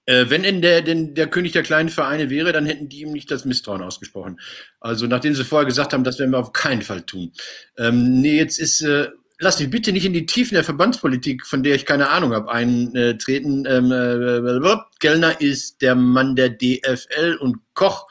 Äh, 0.06 0.26
wenn 0.28 0.44
in 0.44 0.62
der, 0.62 0.82
denn 0.82 1.14
der 1.14 1.28
König 1.28 1.52
der 1.52 1.62
kleinen 1.62 1.88
Vereine 1.88 2.30
wäre, 2.30 2.52
dann 2.52 2.66
hätten 2.66 2.88
die 2.88 3.02
ihm 3.02 3.12
nicht 3.12 3.30
das 3.30 3.44
Misstrauen 3.44 3.82
ausgesprochen. 3.82 4.40
Also 4.80 5.06
nachdem 5.06 5.34
sie 5.34 5.44
vorher 5.44 5.66
gesagt 5.66 5.92
haben, 5.92 6.04
das 6.04 6.18
werden 6.18 6.30
wir 6.30 6.38
auf 6.38 6.52
keinen 6.52 6.82
Fall 6.82 7.02
tun. 7.02 7.32
Ähm, 7.78 8.20
nee, 8.20 8.36
jetzt 8.36 8.58
ist 8.58 8.80
äh, 8.82 9.08
lass 9.40 9.58
mich 9.58 9.70
bitte 9.70 9.90
nicht 9.90 10.04
in 10.04 10.12
die 10.12 10.26
Tiefen 10.26 10.54
der 10.54 10.64
Verbandspolitik, 10.64 11.46
von 11.46 11.62
der 11.62 11.74
ich 11.74 11.86
keine 11.86 12.10
Ahnung 12.10 12.32
habe, 12.32 12.52
eintreten. 12.52 13.64
Ähm, 13.66 13.90
äh, 13.90 14.76
Gellner 15.00 15.40
ist 15.40 15.82
der 15.82 15.94
Mann 15.94 16.36
der 16.36 16.50
DFL 16.50 17.38
und 17.40 17.56
Koch 17.74 18.06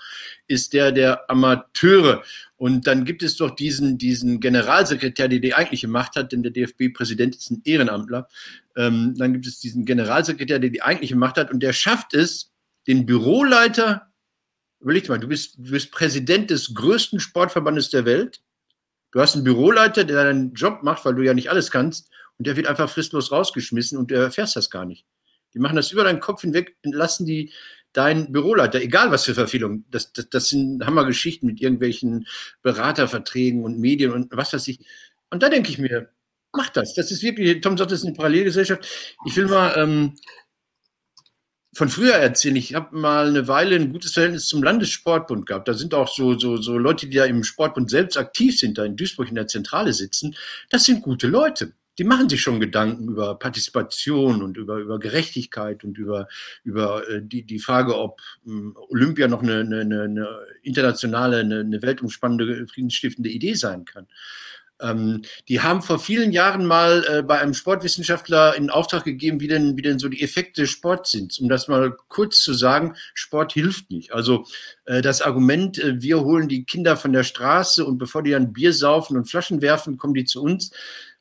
ist 0.47 0.73
der 0.73 0.91
der 0.91 1.29
Amateure. 1.29 2.23
Und 2.57 2.87
dann 2.87 3.05
gibt 3.05 3.21
es 3.21 3.37
doch 3.37 3.51
diesen, 3.51 3.99
diesen 3.99 4.39
Generalsekretär, 4.39 5.27
der 5.27 5.39
die 5.39 5.53
eigentliche 5.53 5.87
Macht 5.87 6.15
hat, 6.15 6.31
denn 6.31 6.41
der 6.41 6.51
DFB-Präsident 6.51 7.35
ist 7.35 7.51
ein 7.51 7.61
Ehrenamtler. 7.63 8.27
Ähm, 8.75 9.13
dann 9.15 9.33
gibt 9.33 9.45
es 9.45 9.59
diesen 9.59 9.85
Generalsekretär, 9.85 10.59
der 10.59 10.71
die 10.71 10.81
eigentliche 10.81 11.15
Macht 11.15 11.37
hat 11.37 11.51
und 11.51 11.61
der 11.61 11.73
schafft 11.73 12.15
es, 12.15 12.51
den 12.87 13.05
Büroleiter, 13.05 14.11
überleg 14.79 15.07
mal, 15.07 15.19
du 15.19 15.27
bist, 15.27 15.57
du 15.59 15.71
bist 15.71 15.91
Präsident 15.91 16.49
des 16.49 16.73
größten 16.73 17.19
Sportverbandes 17.19 17.91
der 17.91 18.05
Welt, 18.05 18.41
Du 19.11 19.19
hast 19.19 19.35
einen 19.35 19.43
Büroleiter, 19.43 20.03
der 20.03 20.23
deinen 20.23 20.53
Job 20.53 20.83
macht, 20.83 21.05
weil 21.05 21.15
du 21.15 21.23
ja 21.23 21.33
nicht 21.33 21.49
alles 21.49 21.71
kannst, 21.71 22.09
und 22.37 22.47
der 22.47 22.55
wird 22.55 22.67
einfach 22.67 22.89
fristlos 22.89 23.31
rausgeschmissen 23.31 23.97
und 23.97 24.11
du 24.11 24.15
erfährst 24.15 24.55
das 24.55 24.69
gar 24.69 24.85
nicht. 24.85 25.05
Die 25.53 25.59
machen 25.59 25.75
das 25.75 25.91
über 25.91 26.03
deinen 26.03 26.21
Kopf 26.21 26.41
hinweg, 26.41 26.77
entlassen 26.83 27.25
die 27.25 27.51
deinen 27.91 28.31
Büroleiter, 28.31 28.81
egal 28.81 29.11
was 29.11 29.25
für 29.25 29.33
Verfehlungen. 29.33 29.85
Das, 29.89 30.13
das, 30.13 30.29
das 30.29 30.47
sind 30.47 30.85
Hammergeschichten 30.85 31.47
mit 31.47 31.59
irgendwelchen 31.59 32.27
Beraterverträgen 32.61 33.63
und 33.63 33.79
Medien 33.79 34.11
und 34.11 34.31
was 34.31 34.53
weiß 34.53 34.67
ich. 34.69 34.79
Und 35.31 35.43
da 35.43 35.49
denke 35.49 35.69
ich 35.69 35.79
mir, 35.79 36.09
mach 36.53 36.69
das. 36.69 36.93
Das 36.93 37.11
ist 37.11 37.23
wirklich, 37.23 37.61
Tom 37.61 37.77
sagt, 37.77 37.91
das 37.91 37.99
ist 37.99 38.05
eine 38.05 38.15
Parallelgesellschaft. 38.15 38.87
Ich 39.25 39.35
will 39.35 39.47
mal 39.47 39.73
ähm, 39.75 40.15
von 41.79 41.87
früher 41.87 42.15
erzählen. 42.15 42.57
Ich 42.57 42.75
habe 42.75 42.93
mal 42.93 43.29
eine 43.29 43.47
Weile 43.47 43.77
ein 43.77 43.93
gutes 43.93 44.11
Verhältnis 44.11 44.47
zum 44.47 44.61
Landessportbund 44.61 45.45
gehabt. 45.45 45.65
Da 45.65 45.73
sind 45.73 45.93
auch 45.93 46.13
so, 46.13 46.37
so, 46.37 46.57
so 46.57 46.77
Leute, 46.77 47.07
die 47.07 47.15
da 47.15 47.23
im 47.23 47.45
Sportbund 47.45 47.89
selbst 47.89 48.17
aktiv 48.17 48.59
sind, 48.59 48.77
da 48.77 48.83
in 48.83 48.97
Duisburg 48.97 49.29
in 49.29 49.35
der 49.35 49.47
Zentrale 49.47 49.93
sitzen. 49.93 50.35
Das 50.69 50.83
sind 50.83 51.01
gute 51.01 51.27
Leute. 51.27 51.71
Die 51.97 52.03
machen 52.03 52.27
sich 52.27 52.41
schon 52.41 52.59
Gedanken 52.59 53.07
über 53.07 53.39
Partizipation 53.39 54.43
und 54.43 54.57
über, 54.57 54.75
über 54.75 54.99
Gerechtigkeit 54.99 55.85
und 55.85 55.97
über, 55.97 56.27
über 56.65 57.09
äh, 57.09 57.21
die, 57.23 57.43
die 57.43 57.59
Frage, 57.59 57.97
ob 57.97 58.19
ähm, 58.45 58.75
Olympia 58.89 59.29
noch 59.29 59.41
eine, 59.41 59.59
eine, 59.61 60.01
eine 60.01 60.27
internationale, 60.63 61.37
eine, 61.37 61.61
eine 61.61 61.81
weltumspannende, 61.81 62.67
friedensstiftende 62.67 63.29
Idee 63.29 63.53
sein 63.53 63.85
kann. 63.85 64.07
Ähm, 64.81 65.23
die 65.47 65.61
haben 65.61 65.81
vor 65.81 65.99
vielen 65.99 66.31
Jahren 66.31 66.65
mal 66.65 67.05
äh, 67.09 67.21
bei 67.21 67.39
einem 67.39 67.53
Sportwissenschaftler 67.53 68.55
in 68.55 68.69
Auftrag 68.69 69.03
gegeben, 69.03 69.39
wie 69.39 69.47
denn, 69.47 69.77
wie 69.77 69.81
denn 69.81 69.99
so 69.99 70.07
die 70.09 70.21
Effekte 70.21 70.67
Sports 70.67 71.11
sind. 71.11 71.37
Um 71.39 71.49
das 71.49 71.67
mal 71.67 71.95
kurz 72.07 72.41
zu 72.41 72.53
sagen, 72.53 72.95
Sport 73.13 73.53
hilft 73.53 73.91
nicht. 73.91 74.13
Also 74.13 74.45
äh, 74.85 75.01
das 75.01 75.21
Argument, 75.21 75.77
äh, 75.77 76.01
wir 76.01 76.21
holen 76.21 76.47
die 76.47 76.63
Kinder 76.63 76.97
von 76.97 77.13
der 77.13 77.23
Straße 77.23 77.85
und 77.85 77.97
bevor 77.97 78.23
die 78.23 78.31
dann 78.31 78.53
Bier 78.53 78.73
saufen 78.73 79.17
und 79.17 79.29
Flaschen 79.29 79.61
werfen, 79.61 79.97
kommen 79.97 80.13
die 80.13 80.25
zu 80.25 80.41
uns, 80.41 80.71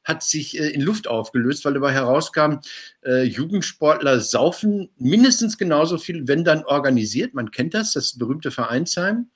hat 0.09 0.23
sich 0.23 0.59
äh, 0.59 0.71
in 0.71 0.81
Luft 0.81 1.07
aufgelöst, 1.07 1.65
weil 1.65 1.75
dabei 1.75 1.93
herauskam, 1.93 2.61
äh, 3.05 3.23
Jugendsportler 3.25 4.21
saufen 4.21 4.89
mindestens 4.97 5.59
genauso 5.59 5.99
viel, 5.99 6.27
wenn 6.27 6.45
dann 6.45 6.65
organisiert. 6.65 7.35
Man 7.35 7.51
kennt 7.51 7.75
das, 7.75 7.93
das 7.93 8.19
berühmte 8.19 8.51
Vereinsheim. 8.51 9.29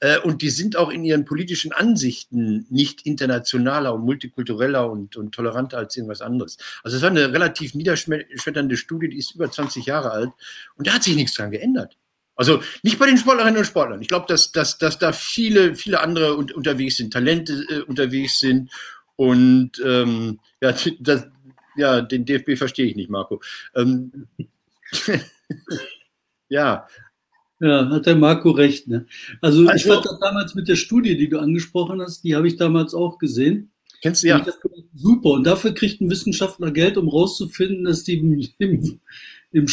Äh, 0.00 0.18
und 0.18 0.42
die 0.42 0.50
sind 0.50 0.76
auch 0.76 0.90
in 0.90 1.02
ihren 1.02 1.24
politischen 1.24 1.72
Ansichten 1.72 2.66
nicht 2.70 3.06
internationaler 3.06 3.94
und 3.94 4.04
multikultureller 4.04 4.88
und, 4.90 5.16
und 5.16 5.34
toleranter 5.34 5.78
als 5.78 5.96
irgendwas 5.96 6.20
anderes. 6.20 6.58
Also 6.82 6.98
es 6.98 7.02
war 7.02 7.10
eine 7.10 7.32
relativ 7.32 7.74
niederschmetternde 7.74 8.76
Studie, 8.76 9.08
die 9.08 9.18
ist 9.18 9.34
über 9.34 9.50
20 9.50 9.86
Jahre 9.86 10.10
alt 10.10 10.30
und 10.76 10.86
da 10.86 10.92
hat 10.92 11.02
sich 11.02 11.16
nichts 11.16 11.34
dran 11.34 11.50
geändert. 11.50 11.96
Also 12.36 12.62
nicht 12.84 13.00
bei 13.00 13.06
den 13.06 13.18
Sportlerinnen 13.18 13.58
und 13.58 13.64
Sportlern. 13.64 14.00
Ich 14.00 14.06
glaube, 14.06 14.26
dass, 14.28 14.52
dass, 14.52 14.78
dass 14.78 15.00
da 15.00 15.12
viele, 15.12 15.74
viele 15.74 16.00
andere 16.00 16.36
unterwegs 16.36 16.96
sind, 16.96 17.12
Talente 17.12 17.66
äh, 17.68 17.80
unterwegs 17.80 18.38
sind 18.38 18.70
und 19.18 19.72
ähm, 19.84 20.38
ja, 20.62 20.72
das, 21.00 21.26
ja, 21.76 22.00
den 22.00 22.24
DFB 22.24 22.56
verstehe 22.56 22.86
ich 22.86 22.94
nicht, 22.94 23.10
Marco. 23.10 23.42
Ähm, 23.74 24.28
ja. 26.48 26.86
Ja, 27.60 27.90
hat 27.90 28.06
der 28.06 28.14
Marco 28.14 28.52
recht. 28.52 28.86
Ne? 28.86 29.06
Also, 29.40 29.66
also, 29.66 29.72
ich 29.74 29.84
fand 29.92 30.06
das 30.06 30.20
damals 30.20 30.54
mit 30.54 30.68
der 30.68 30.76
Studie, 30.76 31.16
die 31.16 31.28
du 31.28 31.40
angesprochen 31.40 32.00
hast, 32.00 32.22
die 32.22 32.36
habe 32.36 32.46
ich 32.46 32.54
damals 32.54 32.94
auch 32.94 33.18
gesehen. 33.18 33.72
Kennst 34.00 34.22
du 34.22 34.28
ja. 34.28 34.46
Super. 34.94 35.30
Und 35.30 35.44
dafür 35.44 35.74
kriegt 35.74 36.00
ein 36.00 36.10
Wissenschaftler 36.10 36.70
Geld, 36.70 36.96
um 36.96 37.08
rauszufinden, 37.08 37.86
dass 37.86 38.04
die 38.04 38.18
im, 38.18 38.48
im, 38.58 39.00
im 39.50 39.66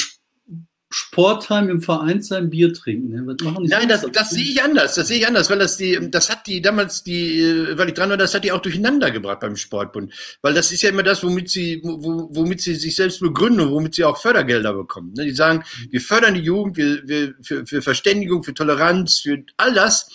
Sportheim 0.97 1.67
im 1.67 1.81
Vereinsheim 1.81 2.49
Bier 2.49 2.71
trinken. 2.73 3.25
Ne? 3.25 3.35
Die 3.35 3.67
Nein, 3.67 3.89
das, 3.89 4.07
das 4.13 4.29
sehe 4.29 4.45
ich 4.45 4.63
anders. 4.63 4.95
Das 4.95 5.09
sehe 5.09 5.17
ich 5.17 5.27
anders, 5.27 5.49
weil 5.49 5.59
das 5.59 5.75
die, 5.75 5.99
das 6.09 6.29
hat 6.29 6.47
die 6.47 6.61
damals 6.61 7.03
die, 7.03 7.41
äh, 7.41 7.77
weil 7.77 7.89
ich 7.89 7.95
dran 7.95 8.11
war, 8.11 8.15
das 8.15 8.33
hat 8.33 8.45
die 8.45 8.53
auch 8.53 8.61
durcheinander 8.61 9.11
gebracht 9.11 9.41
beim 9.41 9.57
Sportbund. 9.57 10.13
Weil 10.41 10.53
das 10.53 10.71
ist 10.71 10.83
ja 10.83 10.89
immer 10.91 11.03
das, 11.03 11.21
womit 11.21 11.49
sie, 11.49 11.81
womit 11.83 12.61
sie 12.61 12.75
sich 12.75 12.95
selbst 12.95 13.19
begründen, 13.19 13.71
womit 13.71 13.95
sie 13.95 14.05
auch 14.05 14.21
Fördergelder 14.21 14.71
bekommen. 14.73 15.11
Ne? 15.17 15.25
Die 15.25 15.31
sagen, 15.31 15.65
wir 15.89 15.99
fördern 15.99 16.35
die 16.35 16.39
Jugend, 16.39 16.77
wir, 16.77 17.05
wir, 17.05 17.33
für, 17.41 17.65
für 17.65 17.81
Verständigung, 17.81 18.43
für 18.43 18.53
Toleranz, 18.53 19.19
für 19.19 19.43
all 19.57 19.73
das. 19.73 20.09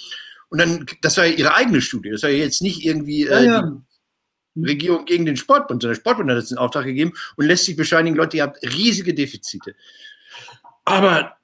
Und 0.48 0.62
dann, 0.62 0.86
das 1.02 1.18
war 1.18 1.26
ja 1.26 1.34
ihre 1.34 1.54
eigene 1.56 1.82
Studie. 1.82 2.08
Das 2.08 2.22
war 2.22 2.30
ja 2.30 2.38
jetzt 2.38 2.62
nicht 2.62 2.86
irgendwie 2.86 3.26
äh, 3.26 3.44
ja, 3.44 3.60
ja. 3.60 3.82
Regierung 4.56 5.04
gegen 5.04 5.26
den 5.26 5.36
Sportbund, 5.36 5.82
sondern 5.82 5.94
der 5.94 6.00
Sportbund 6.00 6.30
hat 6.30 6.38
jetzt 6.38 6.52
den 6.52 6.58
Auftrag 6.58 6.86
gegeben 6.86 7.12
und 7.36 7.44
lässt 7.44 7.66
sich 7.66 7.76
bescheinigen, 7.76 8.16
Leute, 8.16 8.38
ihr 8.38 8.44
habt 8.44 8.62
riesige 8.62 9.12
Defizite. 9.12 9.74
Aber 10.90 11.36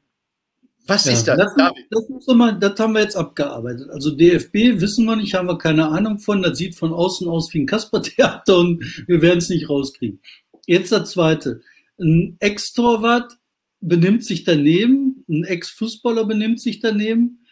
was 0.86 1.04
ja, 1.04 1.12
ist 1.12 1.24
das? 1.24 1.36
Das, 1.36 1.54
das, 1.90 2.34
mal, 2.36 2.56
das, 2.58 2.78
haben 2.78 2.94
wir 2.94 3.02
jetzt 3.02 3.16
abgearbeitet. 3.16 3.90
Also 3.90 4.12
DFB 4.12 4.80
wissen 4.80 5.04
wir 5.06 5.16
nicht, 5.16 5.34
haben 5.34 5.48
wir 5.48 5.58
keine 5.58 5.88
Ahnung 5.88 6.18
von. 6.20 6.42
Das 6.42 6.58
sieht 6.58 6.76
von 6.76 6.92
außen 6.92 7.28
aus 7.28 7.52
wie 7.52 7.60
ein 7.60 7.66
Kaspertheater 7.66 8.58
und 8.58 8.84
wir 9.08 9.20
werden 9.20 9.38
es 9.38 9.48
nicht 9.48 9.68
rauskriegen. 9.68 10.20
Jetzt 10.66 10.92
der 10.92 11.04
zweite. 11.04 11.60
Ein 11.98 12.36
Ex-Torwart 12.38 13.32
benimmt 13.80 14.24
sich 14.24 14.44
daneben, 14.44 15.24
ein 15.28 15.44
Ex-Fußballer 15.44 16.24
benimmt 16.24 16.60
sich 16.60 16.80
daneben. 16.80 17.44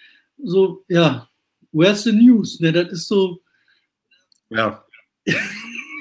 So, 0.43 0.85
ja, 0.89 1.29
where's 1.73 2.05
the 2.05 2.13
news? 2.13 2.61
Ne, 2.61 2.73
das 2.73 2.93
ist 2.93 3.09
so. 3.09 3.41
Ja. 4.49 4.85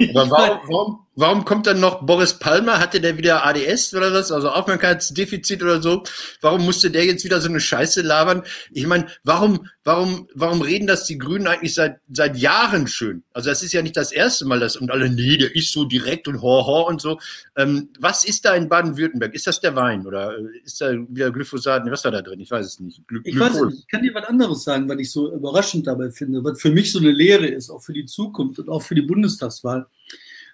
Aber 0.10 0.30
warum, 0.30 0.60
warum, 0.68 1.03
warum 1.16 1.46
kommt 1.46 1.68
dann 1.68 1.80
noch 1.80 2.06
Boris 2.06 2.34
Palmer? 2.40 2.80
Hatte 2.80 3.00
der 3.00 3.18
wieder 3.18 3.46
ADS 3.46 3.94
oder 3.94 4.14
was? 4.14 4.32
Also 4.32 4.50
Aufmerksamkeitsdefizit 4.50 5.62
oder 5.62 5.82
so? 5.82 6.04
Warum 6.42 6.66
musste 6.66 6.90
der 6.90 7.06
jetzt 7.06 7.24
wieder 7.24 7.40
so 7.42 7.50
eine 7.50 7.60
Scheiße 7.60 8.02
labern? 8.02 8.44
Ich 8.72 8.88
meine, 8.88 9.08
warum, 9.24 9.68
warum, 9.84 10.28
warum 10.34 10.62
reden 10.62 10.88
das 10.88 11.06
die 11.06 11.18
Grünen 11.18 11.48
eigentlich 11.48 11.74
seit, 11.74 11.98
seit 12.12 12.38
Jahren 12.38 12.88
schön? 12.88 13.24
Also 13.34 13.50
das 13.50 13.64
ist 13.64 13.74
ja 13.74 13.82
nicht 13.82 13.98
das 13.98 14.12
erste 14.12 14.46
Mal, 14.46 14.60
dass 14.60 14.76
und 14.76 14.92
alle, 14.92 15.10
nee, 15.10 15.38
der 15.38 15.56
ist 15.56 15.72
so 15.72 15.86
direkt 15.86 16.28
und 16.28 16.42
ho, 16.42 16.66
ho 16.66 16.88
und 16.88 17.02
so. 17.02 17.20
Ähm, 17.56 17.90
was 18.00 18.24
ist 18.24 18.46
da 18.46 18.56
in 18.56 18.70
Baden-Württemberg? 18.70 19.34
Ist 19.34 19.48
das 19.48 19.62
der 19.62 19.76
Wein 19.76 20.06
oder 20.06 20.36
ist 20.64 20.82
da 20.82 20.92
wieder 20.92 21.32
Glyphosat? 21.32 21.84
Was 21.90 22.04
war 22.04 22.12
da 22.12 22.22
drin? 22.22 22.40
Ich 22.40 22.52
weiß 22.52 22.66
es 22.66 22.80
nicht. 22.80 23.08
Gly 23.08 23.22
ich 23.24 23.40
weiß 23.40 23.62
nicht. 23.62 23.80
Ich 23.80 23.88
kann 23.88 24.02
dir 24.02 24.14
was 24.14 24.26
anderes 24.26 24.64
sagen, 24.64 24.90
was 24.90 25.00
ich 25.00 25.12
so 25.12 25.34
überraschend 25.34 25.88
dabei 25.88 26.10
finde, 26.12 26.44
was 26.44 26.60
für 26.60 26.72
mich 26.72 26.92
so 26.92 27.00
eine 27.00 27.12
Lehre 27.12 27.48
ist, 27.48 27.70
auch 27.70 27.82
für 27.82 27.94
die 27.94 28.06
Zukunft 28.06 28.60
und 28.60 28.70
auch 28.70 28.82
für 28.82 28.96
die 28.96 29.02
Bundestagswahl. 29.02 29.88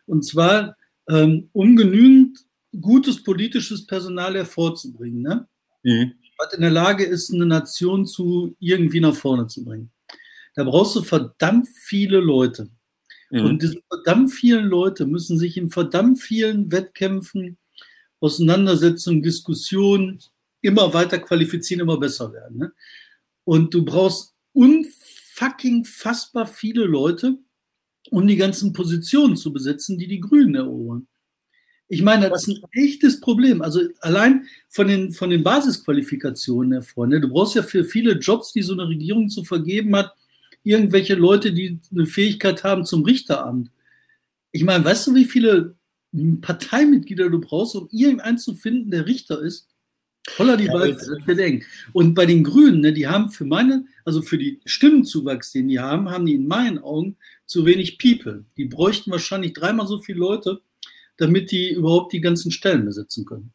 Und 0.09 0.25
zwar, 0.25 0.75
ähm, 1.07 1.49
um 1.53 1.75
genügend 1.75 2.39
gutes 2.79 3.23
politisches 3.23 3.85
Personal 3.85 4.35
hervorzubringen, 4.35 5.21
ne? 5.21 5.47
Mhm. 5.83 6.13
was 6.37 6.53
in 6.53 6.61
der 6.61 6.71
Lage 6.71 7.05
ist, 7.05 7.33
eine 7.33 7.45
Nation 7.45 8.05
zu 8.05 8.55
irgendwie 8.59 8.99
nach 8.99 9.15
vorne 9.15 9.47
zu 9.47 9.63
bringen. 9.63 9.91
Da 10.55 10.63
brauchst 10.63 10.95
du 10.95 11.01
verdammt 11.03 11.67
viele 11.69 12.19
Leute. 12.19 12.69
Mhm. 13.29 13.45
Und 13.45 13.61
diese 13.61 13.81
verdammt 13.87 14.31
vielen 14.31 14.65
Leute 14.65 15.05
müssen 15.05 15.37
sich 15.37 15.57
in 15.57 15.69
verdammt 15.69 16.21
vielen 16.21 16.71
Wettkämpfen, 16.71 17.57
Auseinandersetzungen, 18.19 19.21
Diskussionen 19.21 20.19
immer 20.61 20.93
weiter 20.93 21.19
qualifizieren, 21.19 21.81
immer 21.81 21.99
besser 21.99 22.33
werden. 22.33 22.57
Ne? 22.57 22.73
Und 23.45 23.73
du 23.73 23.85
brauchst 23.85 24.33
unfucking 24.53 25.85
fassbar 25.85 26.45
viele 26.45 26.83
Leute, 26.83 27.37
um 28.09 28.27
die 28.27 28.37
ganzen 28.37 28.73
Positionen 28.73 29.35
zu 29.35 29.51
besetzen, 29.53 29.97
die 29.97 30.07
die 30.07 30.19
Grünen 30.19 30.55
erobern. 30.55 31.07
Ich 31.91 32.03
meine, 32.03 32.29
das 32.29 32.47
ist 32.47 32.63
ein 32.63 32.69
echtes 32.71 33.19
Problem. 33.19 33.61
Also 33.63 33.81
allein 34.01 34.45
von 34.69 34.87
den, 34.87 35.11
von 35.11 35.31
den 35.31 35.43
Basisqualifikationen 35.43 36.71
her, 36.73 36.81
Freunde. 36.83 37.19
Du 37.19 37.29
brauchst 37.29 37.55
ja 37.55 37.63
für 37.63 37.83
viele 37.83 38.13
Jobs, 38.13 38.53
die 38.53 38.61
so 38.61 38.73
eine 38.73 38.87
Regierung 38.87 39.29
zu 39.29 39.43
vergeben 39.43 39.95
hat, 39.95 40.13
irgendwelche 40.63 41.15
Leute, 41.15 41.51
die 41.51 41.79
eine 41.91 42.05
Fähigkeit 42.05 42.63
haben 42.63 42.85
zum 42.85 43.03
Richteramt. 43.03 43.71
Ich 44.51 44.63
meine, 44.63 44.85
weißt 44.85 45.07
du, 45.07 45.15
wie 45.15 45.25
viele 45.25 45.75
Parteimitglieder 46.41 47.29
du 47.29 47.41
brauchst, 47.41 47.75
um 47.75 47.87
irgendeinen 47.91 48.37
zu 48.37 48.53
finden, 48.53 48.91
der 48.91 49.07
Richter 49.07 49.41
ist? 49.41 49.67
Holla 50.37 50.57
die 50.57 50.65
ja, 50.65 50.73
Wald, 50.73 50.99
Und 51.93 52.13
bei 52.13 52.25
den 52.25 52.43
Grünen, 52.43 52.81
ne, 52.81 52.93
die 52.93 53.07
haben 53.07 53.31
für 53.31 53.45
meine, 53.45 53.85
also 54.05 54.21
für 54.21 54.37
die 54.37 54.59
Stimmenzuwachs, 54.65 55.53
den 55.53 55.69
die 55.69 55.79
haben, 55.79 56.09
haben 56.09 56.25
die 56.25 56.35
in 56.35 56.47
meinen 56.47 56.77
Augen 56.77 57.17
zu 57.49 57.65
wenig 57.65 57.97
People. 57.97 58.45
Die 58.57 58.65
bräuchten 58.65 59.11
wahrscheinlich 59.11 59.53
dreimal 59.53 59.87
so 59.87 59.99
viele 59.99 60.19
Leute, 60.19 60.61
damit 61.17 61.51
die 61.51 61.73
überhaupt 61.73 62.13
die 62.13 62.21
ganzen 62.21 62.51
Stellen 62.51 62.85
besetzen 62.85 63.25
können. 63.25 63.51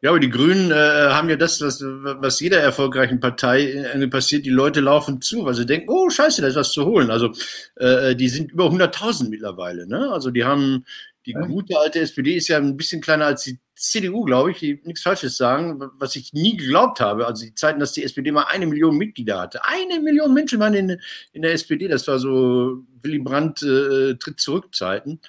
Ja, 0.00 0.10
aber 0.10 0.18
die 0.18 0.30
Grünen 0.30 0.72
äh, 0.72 0.74
haben 0.74 1.28
ja 1.28 1.36
das, 1.36 1.60
was, 1.60 1.80
was 1.80 2.40
jeder 2.40 2.58
erfolgreichen 2.58 3.20
Partei 3.20 3.70
äh, 3.70 4.08
passiert. 4.08 4.44
Die 4.46 4.50
Leute 4.50 4.80
laufen 4.80 5.20
zu, 5.20 5.44
weil 5.44 5.54
sie 5.54 5.66
denken, 5.66 5.90
oh 5.90 6.10
Scheiße, 6.10 6.42
da 6.42 6.48
ist 6.48 6.56
was 6.56 6.72
zu 6.72 6.86
holen. 6.86 7.10
Also 7.10 7.32
äh, 7.76 8.16
die 8.16 8.28
sind 8.28 8.50
über 8.50 8.66
100.000 8.66 9.28
mittlerweile. 9.28 9.86
Ne? 9.86 10.10
Also 10.10 10.30
die 10.30 10.42
haben, 10.42 10.84
die 11.26 11.34
gute 11.34 11.78
alte 11.78 12.00
SPD 12.00 12.34
ist 12.34 12.48
ja 12.48 12.56
ein 12.56 12.76
bisschen 12.76 13.00
kleiner 13.00 13.26
als 13.26 13.44
die 13.44 13.60
CDU, 13.74 14.24
glaube 14.24 14.50
ich, 14.52 14.58
die 14.58 14.80
nichts 14.84 15.02
Falsches 15.02 15.36
sagen, 15.36 15.80
was 15.98 16.14
ich 16.16 16.32
nie 16.32 16.56
geglaubt 16.56 17.00
habe. 17.00 17.26
Also 17.26 17.44
die 17.44 17.54
Zeiten, 17.54 17.80
dass 17.80 17.92
die 17.92 18.04
SPD 18.04 18.30
mal 18.30 18.44
eine 18.44 18.66
Million 18.66 18.96
Mitglieder 18.96 19.40
hatte. 19.40 19.64
Eine 19.64 20.00
Million 20.00 20.34
Menschen 20.34 20.60
waren 20.60 20.74
in, 20.74 21.00
in 21.32 21.42
der 21.42 21.52
SPD. 21.52 21.88
Das 21.88 22.06
war 22.06 22.18
so 22.18 22.84
Willy 23.02 23.18
Brandt 23.18 23.62
äh, 23.62 24.14
tritt 24.14 24.40
zurück 24.40 24.74
Zeiten. 24.74 25.20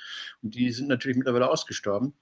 Und 0.41 0.55
die 0.55 0.71
sind 0.71 0.87
natürlich 0.87 1.17
mittlerweile 1.17 1.49
ausgestorben. 1.49 2.13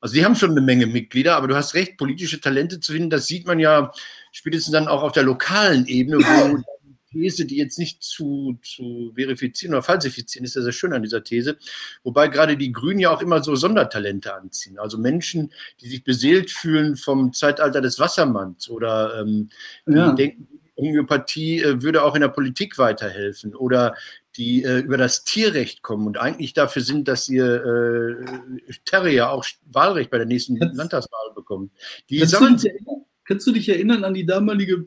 Also 0.00 0.14
die 0.14 0.24
haben 0.24 0.34
schon 0.34 0.52
eine 0.52 0.62
Menge 0.62 0.86
Mitglieder, 0.86 1.36
aber 1.36 1.48
du 1.48 1.56
hast 1.56 1.74
recht, 1.74 1.98
politische 1.98 2.40
Talente 2.40 2.80
zu 2.80 2.92
finden, 2.92 3.10
das 3.10 3.26
sieht 3.26 3.46
man 3.46 3.58
ja 3.58 3.92
spätestens 4.32 4.72
dann 4.72 4.88
auch 4.88 5.02
auf 5.02 5.12
der 5.12 5.24
lokalen 5.24 5.86
Ebene, 5.86 6.18
wo 6.18 6.62
These, 7.10 7.44
die 7.44 7.56
jetzt 7.56 7.78
nicht 7.78 8.02
zu, 8.02 8.58
zu 8.62 9.12
verifizieren 9.14 9.74
oder 9.74 9.82
falsifizieren, 9.82 10.44
ist 10.44 10.56
ja 10.56 10.62
sehr 10.62 10.72
schön 10.72 10.92
an 10.92 11.02
dieser 11.02 11.24
These. 11.24 11.58
Wobei 12.02 12.28
gerade 12.28 12.56
die 12.56 12.72
Grünen 12.72 13.00
ja 13.00 13.10
auch 13.10 13.22
immer 13.22 13.42
so 13.42 13.56
Sondertalente 13.56 14.34
anziehen. 14.34 14.78
Also 14.78 14.98
Menschen, 14.98 15.52
die 15.80 15.88
sich 15.88 16.04
beseelt 16.04 16.50
fühlen 16.50 16.96
vom 16.96 17.32
Zeitalter 17.32 17.80
des 17.80 17.98
Wassermanns 17.98 18.68
oder 18.70 19.20
ähm, 19.20 19.50
ja. 19.86 20.10
die 20.10 20.22
denken, 20.22 20.48
Homöopathie 20.80 21.62
äh, 21.62 21.82
würde 21.82 22.02
auch 22.02 22.14
in 22.14 22.22
der 22.22 22.28
Politik 22.28 22.78
weiterhelfen 22.78 23.54
oder 23.54 23.94
die 24.36 24.64
äh, 24.64 24.78
über 24.78 24.96
das 24.96 25.24
Tierrecht 25.24 25.82
kommen 25.82 26.06
und 26.06 26.18
eigentlich 26.18 26.54
dafür 26.54 26.82
sind, 26.82 27.08
dass 27.08 27.28
ihr 27.28 27.64
äh, 27.64 28.72
Terrier 28.84 29.30
auch 29.30 29.44
Wahlrecht 29.66 30.10
bei 30.10 30.18
der 30.18 30.26
nächsten 30.26 30.56
Landtagswahl 30.56 31.34
bekommen. 31.34 31.70
Die 32.08 32.20
kannst, 32.20 32.34
du 32.40 32.48
dich 32.48 32.66
erinnern, 32.66 33.04
kannst 33.24 33.46
du 33.46 33.52
dich 33.52 33.68
erinnern 33.68 34.04
an 34.04 34.14
die 34.14 34.26
damalige 34.26 34.86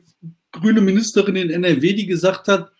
grüne 0.54 0.80
Ministerin 0.80 1.36
in 1.36 1.50
NRW, 1.50 1.92
die 1.92 2.06
gesagt 2.06 2.48
hat, 2.48 2.72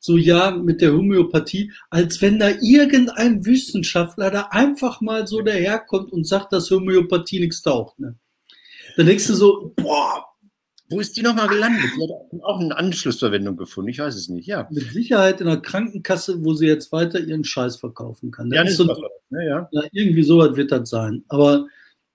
so 0.00 0.16
ja, 0.16 0.50
mit 0.50 0.80
der 0.80 0.92
Homöopathie, 0.92 1.72
als 1.90 2.20
wenn 2.22 2.38
da 2.38 2.50
irgendein 2.60 3.44
Wissenschaftler 3.44 4.30
da 4.30 4.48
einfach 4.50 5.00
mal 5.00 5.26
so 5.26 5.40
daherkommt 5.40 6.12
und 6.12 6.26
sagt, 6.26 6.52
dass 6.52 6.70
Homöopathie 6.70 7.40
nichts 7.40 7.62
taucht. 7.62 7.98
Ne? 7.98 8.16
Dann 8.96 9.06
denkst 9.06 9.26
du 9.26 9.34
so, 9.34 9.72
boah, 9.76 10.24
Wo 10.90 11.00
ist 11.00 11.16
die 11.16 11.22
nochmal 11.22 11.48
gelandet? 11.48 11.82
Die 11.96 12.02
hat 12.02 12.42
auch 12.44 12.60
eine 12.60 12.76
Anschlussverwendung 12.76 13.56
gefunden. 13.56 13.90
Ich 13.90 13.98
weiß 13.98 14.14
es 14.14 14.28
nicht. 14.30 14.46
Ja. 14.46 14.66
Mit 14.70 14.90
Sicherheit 14.90 15.40
in 15.40 15.46
der 15.46 15.58
Krankenkasse, 15.58 16.42
wo 16.42 16.54
sie 16.54 16.66
jetzt 16.66 16.92
weiter 16.92 17.20
ihren 17.20 17.44
Scheiß 17.44 17.76
verkaufen 17.76 18.30
kann. 18.30 18.50
Ja, 18.50 18.66
so, 18.66 18.86
ja, 19.30 19.42
ja. 19.42 19.68
ja, 19.70 19.82
irgendwie 19.92 20.22
sowas 20.22 20.56
wird 20.56 20.72
das 20.72 20.88
sein. 20.88 21.24
Aber 21.28 21.66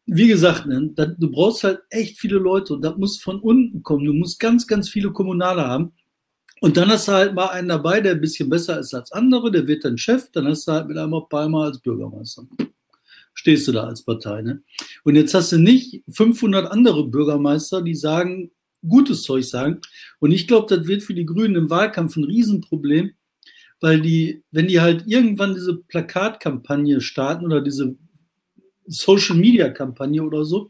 wie 0.05 0.27
gesagt, 0.27 0.65
ne, 0.65 0.93
du 1.17 1.31
brauchst 1.31 1.63
halt 1.63 1.79
echt 1.89 2.19
viele 2.19 2.37
Leute 2.37 2.73
und 2.73 2.81
das 2.81 2.97
muss 2.97 3.21
von 3.21 3.39
unten 3.39 3.83
kommen. 3.83 4.05
Du 4.05 4.13
musst 4.13 4.39
ganz, 4.39 4.67
ganz 4.67 4.89
viele 4.89 5.11
Kommunale 5.11 5.65
haben. 5.65 5.93
Und 6.59 6.77
dann 6.77 6.89
hast 6.89 7.07
du 7.07 7.11
halt 7.11 7.33
mal 7.33 7.47
einen 7.47 7.67
dabei, 7.67 7.99
der 7.99 8.13
ein 8.13 8.21
bisschen 8.21 8.49
besser 8.49 8.79
ist 8.79 8.93
als 8.93 9.11
andere, 9.11 9.51
der 9.51 9.67
wird 9.67 9.83
dann 9.83 9.97
Chef, 9.97 10.29
dann 10.31 10.47
hast 10.47 10.67
du 10.67 10.71
halt 10.71 10.87
mit 10.87 10.97
einmal 10.97 11.25
Palmer 11.29 11.63
als 11.63 11.79
Bürgermeister. 11.79 12.47
Stehst 13.33 13.67
du 13.67 13.71
da 13.71 13.83
als 13.83 14.03
Partei. 14.03 14.41
Ne? 14.41 14.63
Und 15.03 15.15
jetzt 15.15 15.33
hast 15.33 15.51
du 15.51 15.57
nicht 15.57 16.03
500 16.09 16.71
andere 16.71 17.07
Bürgermeister, 17.07 17.81
die 17.81 17.95
sagen, 17.95 18.51
gutes 18.87 19.23
Zeug 19.23 19.43
sagen. 19.45 19.81
Und 20.19 20.31
ich 20.31 20.47
glaube, 20.47 20.73
das 20.73 20.87
wird 20.87 21.03
für 21.03 21.13
die 21.13 21.25
Grünen 21.25 21.55
im 21.55 21.69
Wahlkampf 21.69 22.15
ein 22.15 22.23
Riesenproblem, 22.23 23.11
weil 23.81 24.01
die, 24.01 24.43
wenn 24.51 24.67
die 24.67 24.79
halt 24.79 25.03
irgendwann 25.07 25.55
diese 25.55 25.75
Plakatkampagne 25.75 27.01
starten 27.01 27.45
oder 27.45 27.61
diese 27.61 27.95
Social 28.87 29.35
Media 29.35 29.69
Kampagne 29.69 30.23
oder 30.23 30.45
so, 30.45 30.69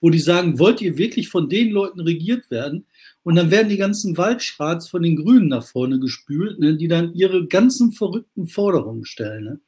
wo 0.00 0.10
die 0.10 0.18
sagen, 0.18 0.58
wollt 0.58 0.80
ihr 0.80 0.96
wirklich 0.96 1.28
von 1.28 1.48
den 1.48 1.70
Leuten 1.70 2.00
regiert 2.00 2.50
werden? 2.50 2.86
Und 3.22 3.36
dann 3.36 3.50
werden 3.50 3.68
die 3.68 3.76
ganzen 3.76 4.16
Waldschrats 4.16 4.88
von 4.88 5.02
den 5.02 5.16
Grünen 5.16 5.48
nach 5.48 5.64
vorne 5.64 5.98
gespült, 5.98 6.58
ne, 6.58 6.76
die 6.76 6.88
dann 6.88 7.14
ihre 7.14 7.46
ganzen 7.46 7.92
verrückten 7.92 8.46
Forderungen 8.46 9.04
stellen. 9.04 9.44
Ne? 9.44 9.60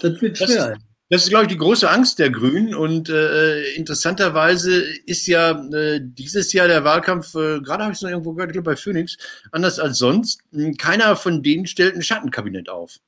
Das 0.00 0.20
wird 0.22 0.38
schwer. 0.38 0.70
Das, 0.70 0.78
das 1.10 1.24
ist, 1.24 1.28
glaube 1.28 1.44
ich, 1.44 1.50
die 1.50 1.58
große 1.58 1.90
Angst 1.90 2.18
der 2.18 2.30
Grünen. 2.30 2.74
Und 2.74 3.10
äh, 3.10 3.74
interessanterweise 3.74 4.82
ist 5.04 5.26
ja 5.26 5.62
äh, 5.70 6.00
dieses 6.02 6.54
Jahr 6.54 6.68
der 6.68 6.84
Wahlkampf, 6.84 7.34
äh, 7.34 7.60
gerade 7.60 7.82
habe 7.82 7.92
ich 7.92 7.98
es 7.98 8.02
noch 8.02 8.08
irgendwo 8.08 8.32
gehört, 8.32 8.48
ich 8.48 8.54
glaube 8.54 8.70
bei 8.70 8.76
Phoenix, 8.76 9.18
anders 9.50 9.78
als 9.78 9.98
sonst. 9.98 10.42
Keiner 10.78 11.14
von 11.16 11.42
denen 11.42 11.66
stellt 11.66 11.94
ein 11.94 12.02
Schattenkabinett 12.02 12.70
auf. 12.70 12.98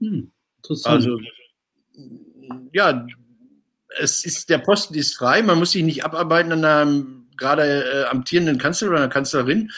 Hm, 0.00 0.30
interessant. 0.58 1.06
Also 1.06 1.18
ja, 2.72 3.06
es 3.98 4.24
ist, 4.24 4.50
der 4.50 4.58
Posten 4.58 4.94
ist 4.94 5.16
frei, 5.16 5.42
man 5.42 5.58
muss 5.58 5.72
sich 5.72 5.82
nicht 5.82 6.04
abarbeiten 6.04 6.52
an 6.52 6.64
einer 6.64 7.06
gerade 7.36 7.84
äh, 7.84 8.04
amtierenden 8.04 8.58
Kanzler 8.58 8.88
oder 8.88 8.98
einer 8.98 9.08
Kanzlerin 9.08 9.70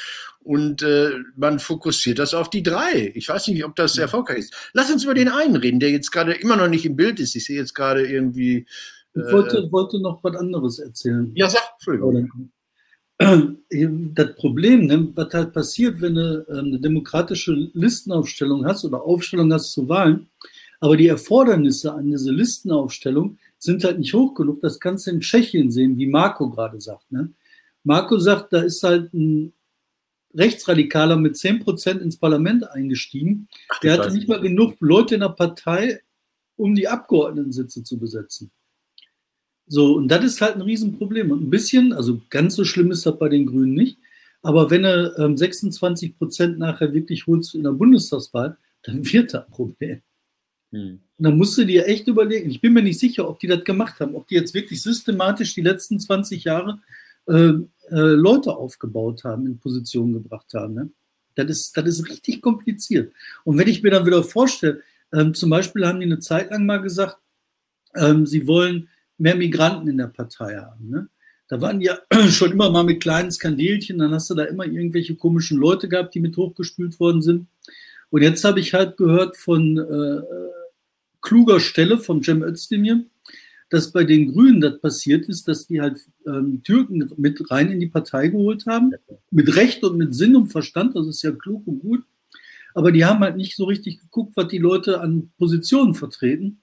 und 0.45 0.83
äh, 0.83 1.11
man 1.37 1.59
fokussiert 1.59 2.19
das 2.19 2.35
auf 2.35 2.51
die 2.51 2.63
drei. 2.63 3.13
Ich 3.15 3.29
weiß 3.29 3.49
nicht, 3.49 3.65
ob 3.65 3.77
das 3.77 3.97
erfolgreich 3.97 4.39
ist. 4.39 4.71
Lass 4.73 4.91
uns 4.91 5.05
über 5.05 5.15
den 5.15 5.29
einen 5.29 5.57
reden, 5.57 5.81
der 5.81 5.91
jetzt 5.91 6.11
gerade 6.11 6.33
immer 6.33 6.57
noch 6.57 6.69
nicht 6.69 6.85
im 6.85 6.97
Bild 6.97 7.21
ist. 7.21 7.37
Ich 7.37 7.45
sehe 7.45 7.57
jetzt 7.57 7.75
gerade 7.75 8.07
irgendwie. 8.07 8.67
Äh, 9.15 9.21
ich 9.21 9.33
wollte, 9.33 9.71
wollte 9.71 10.01
noch 10.01 10.23
was 10.25 10.37
anderes 10.37 10.79
erzählen. 10.79 11.31
Ja, 11.35 11.49
sag, 11.49 11.63
Entschuldigung. 11.75 12.51
Das 14.15 14.35
Problem, 14.35 14.87
ne, 14.87 15.09
was 15.15 15.33
halt 15.33 15.53
passiert, 15.53 16.01
wenn 16.01 16.17
du 16.17 16.45
ähm, 16.49 16.67
eine 16.67 16.81
demokratische 16.81 17.53
Listenaufstellung 17.73 18.67
hast 18.67 18.85
oder 18.85 19.01
Aufstellung 19.03 19.53
hast 19.53 19.73
zu 19.73 19.89
Wahlen, 19.89 20.29
aber 20.83 20.97
die 20.97 21.07
Erfordernisse 21.07 21.95
an 21.95 22.11
diese 22.11 22.33
Listenaufstellung 22.33 23.39
sind 23.57 23.85
halt 23.85 24.01
nicht 24.01 24.15
hoch 24.15 24.35
genug. 24.35 24.61
Das 24.63 24.81
kannst 24.81 25.07
du 25.07 25.13
in 25.13 25.21
Tschechien 25.21 25.71
sehen, 25.71 25.97
wie 25.97 26.09
Marco 26.09 26.51
gerade 26.51 26.81
sagt. 26.81 27.13
Ne? 27.13 27.33
Marco 27.85 28.19
sagt, 28.19 28.53
da 28.53 28.63
ist 28.63 28.83
halt 28.83 29.15
ein 29.15 29.53
Rechtsradikaler 30.35 31.15
mit 31.15 31.37
10% 31.37 32.01
ins 32.01 32.17
Parlament 32.17 32.69
eingestiegen. 32.69 33.47
Ach, 33.69 33.79
der 33.79 33.93
hatte 33.93 34.13
nicht 34.13 34.27
mal 34.27 34.41
genug 34.41 34.75
Leute 34.81 35.15
in 35.15 35.21
der 35.21 35.29
Partei, 35.29 36.01
um 36.57 36.75
die 36.75 36.89
Abgeordnetensitze 36.89 37.85
zu 37.85 37.97
besetzen. 37.97 38.51
So, 39.69 39.95
und 39.95 40.09
das 40.09 40.25
ist 40.25 40.41
halt 40.41 40.57
ein 40.57 40.63
Riesenproblem. 40.63 41.31
Und 41.31 41.45
ein 41.45 41.51
bisschen, 41.51 41.93
also 41.93 42.21
ganz 42.29 42.57
so 42.57 42.65
schlimm 42.65 42.91
ist 42.91 43.07
das 43.07 43.17
bei 43.21 43.29
den 43.29 43.47
Grünen 43.47 43.75
nicht, 43.75 43.99
aber 44.43 44.69
wenn 44.73 44.85
er 44.85 45.17
ähm, 45.17 45.37
26 45.37 46.19
Prozent 46.19 46.59
nachher 46.59 46.93
wirklich 46.93 47.29
holst 47.29 47.55
in 47.55 47.63
der 47.63 47.71
Bundestagswahl, 47.71 48.57
dann 48.83 49.07
wird 49.13 49.33
das 49.33 49.47
ein 49.47 49.53
Problem. 49.53 50.03
Hm. 50.73 51.01
Und 51.19 51.25
dann 51.25 51.37
musst 51.39 51.57
du 51.57 51.65
dir 51.65 51.87
echt 51.87 52.09
überlegen, 52.09 52.51
ich 52.51 52.61
bin 52.61 52.73
mir 52.73 52.83
nicht 52.83 52.99
sicher, 52.99 53.29
ob 53.29 53.39
die 53.39 53.47
das 53.47 53.63
gemacht 53.65 54.01
haben, 54.01 54.15
ob 54.15 54.27
die 54.27 54.35
jetzt 54.35 54.55
wirklich 54.55 54.83
systematisch 54.83 55.55
die 55.55 55.63
letzten 55.63 56.01
20 56.01 56.45
Jahre 56.45 56.81
äh, 57.27 57.53
äh, 57.53 57.65
Leute 57.91 58.57
aufgebaut 58.57 59.23
haben, 59.25 59.47
in 59.47 59.59
Positionen 59.59 60.15
gebracht 60.15 60.53
haben. 60.55 60.75
Ne? 60.75 60.91
Das, 61.35 61.49
ist, 61.49 61.77
das 61.77 61.87
ist 61.87 62.09
richtig 62.09 62.41
kompliziert. 62.41 63.13
Und 63.45 63.59
wenn 63.59 63.69
ich 63.69 63.83
mir 63.83 63.91
dann 63.91 64.07
wieder 64.07 64.25
vorstelle, 64.25 64.81
ähm, 65.13 65.35
zum 65.35 65.51
Beispiel 65.51 65.87
haben 65.87 66.01
die 66.01 66.07
eine 66.07 66.19
Zeit 66.19 66.51
lang 66.51 66.67
mal 66.67 66.79
gesagt, 66.79 67.19
ähm, 67.95 68.27
sie 68.27 68.47
wollen 68.47 68.89
mehr 69.19 69.37
Migranten 69.37 69.89
in 69.89 69.99
der 69.99 70.07
Partei 70.07 70.57
haben. 70.57 70.89
Ne? 70.89 71.09
Da 71.49 71.61
waren 71.61 71.81
die 71.81 71.87
ja 71.87 71.99
schon 72.31 72.53
immer 72.53 72.71
mal 72.71 72.83
mit 72.83 73.03
kleinen 73.03 73.31
Skandelchen, 73.31 73.99
dann 73.99 74.13
hast 74.13 74.31
du 74.31 74.35
da 74.35 74.45
immer 74.45 74.65
irgendwelche 74.65 75.15
komischen 75.17 75.59
Leute 75.59 75.89
gehabt, 75.89 76.15
die 76.15 76.21
mit 76.21 76.37
hochgespült 76.37 76.99
worden 76.99 77.21
sind. 77.21 77.47
Und 78.11 78.23
jetzt 78.23 78.43
habe 78.45 78.61
ich 78.61 78.75
halt 78.75 78.97
gehört 78.97 79.37
von 79.37 79.79
äh, 79.79 80.62
kluger 81.23 81.61
Stelle 81.61 81.99
von 81.99 82.23
Cem 82.23 82.43
Özdemir, 82.43 83.05
dass 83.71 83.91
bei 83.91 84.05
den 84.05 84.33
Grünen 84.33 84.61
das 84.61 84.81
passiert 84.81 85.29
ist, 85.29 85.49
dass 85.49 85.67
die 85.67 85.81
halt 85.81 85.99
ähm, 86.27 86.63
Türken 86.63 87.11
mit 87.17 87.51
rein 87.51 87.71
in 87.71 87.81
die 87.81 87.87
Partei 87.87 88.29
geholt 88.29 88.67
haben, 88.67 88.93
mit 89.31 89.57
Recht 89.57 89.83
und 89.83 89.97
mit 89.97 90.15
Sinn 90.15 90.37
und 90.37 90.49
Verstand, 90.49 90.95
das 90.95 91.07
ist 91.07 91.23
ja 91.23 91.33
klug 91.33 91.67
und 91.67 91.81
gut, 91.81 92.03
aber 92.75 92.93
die 92.93 93.05
haben 93.05 93.21
halt 93.21 93.37
nicht 93.37 93.57
so 93.57 93.65
richtig 93.65 94.01
geguckt, 94.01 94.33
was 94.37 94.49
die 94.49 94.59
Leute 94.59 95.01
an 95.01 95.31
Positionen 95.39 95.95
vertreten. 95.95 96.63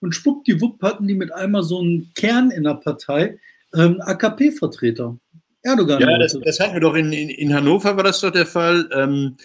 Und 0.00 0.14
schwuppdiwupp 0.14 0.82
hatten 0.82 1.06
die 1.06 1.14
mit 1.14 1.32
einmal 1.32 1.62
so 1.62 1.80
einen 1.80 2.12
Kern 2.14 2.50
in 2.50 2.64
der 2.64 2.74
Partei, 2.74 3.38
ähm, 3.74 4.00
AKP-Vertreter. 4.00 5.18
Erdogan. 5.62 6.00
Ja, 6.00 6.18
das, 6.18 6.38
das, 6.42 6.58
hatten 6.58 6.74
wir 6.74 6.80
doch 6.80 6.94
in, 6.94 7.12
in, 7.12 7.28
in, 7.28 7.54
Hannover, 7.54 7.96
war 7.96 8.04
das 8.04 8.20
doch 8.20 8.30
der 8.30 8.46
Fall, 8.46 8.88
ähm, 8.92 9.36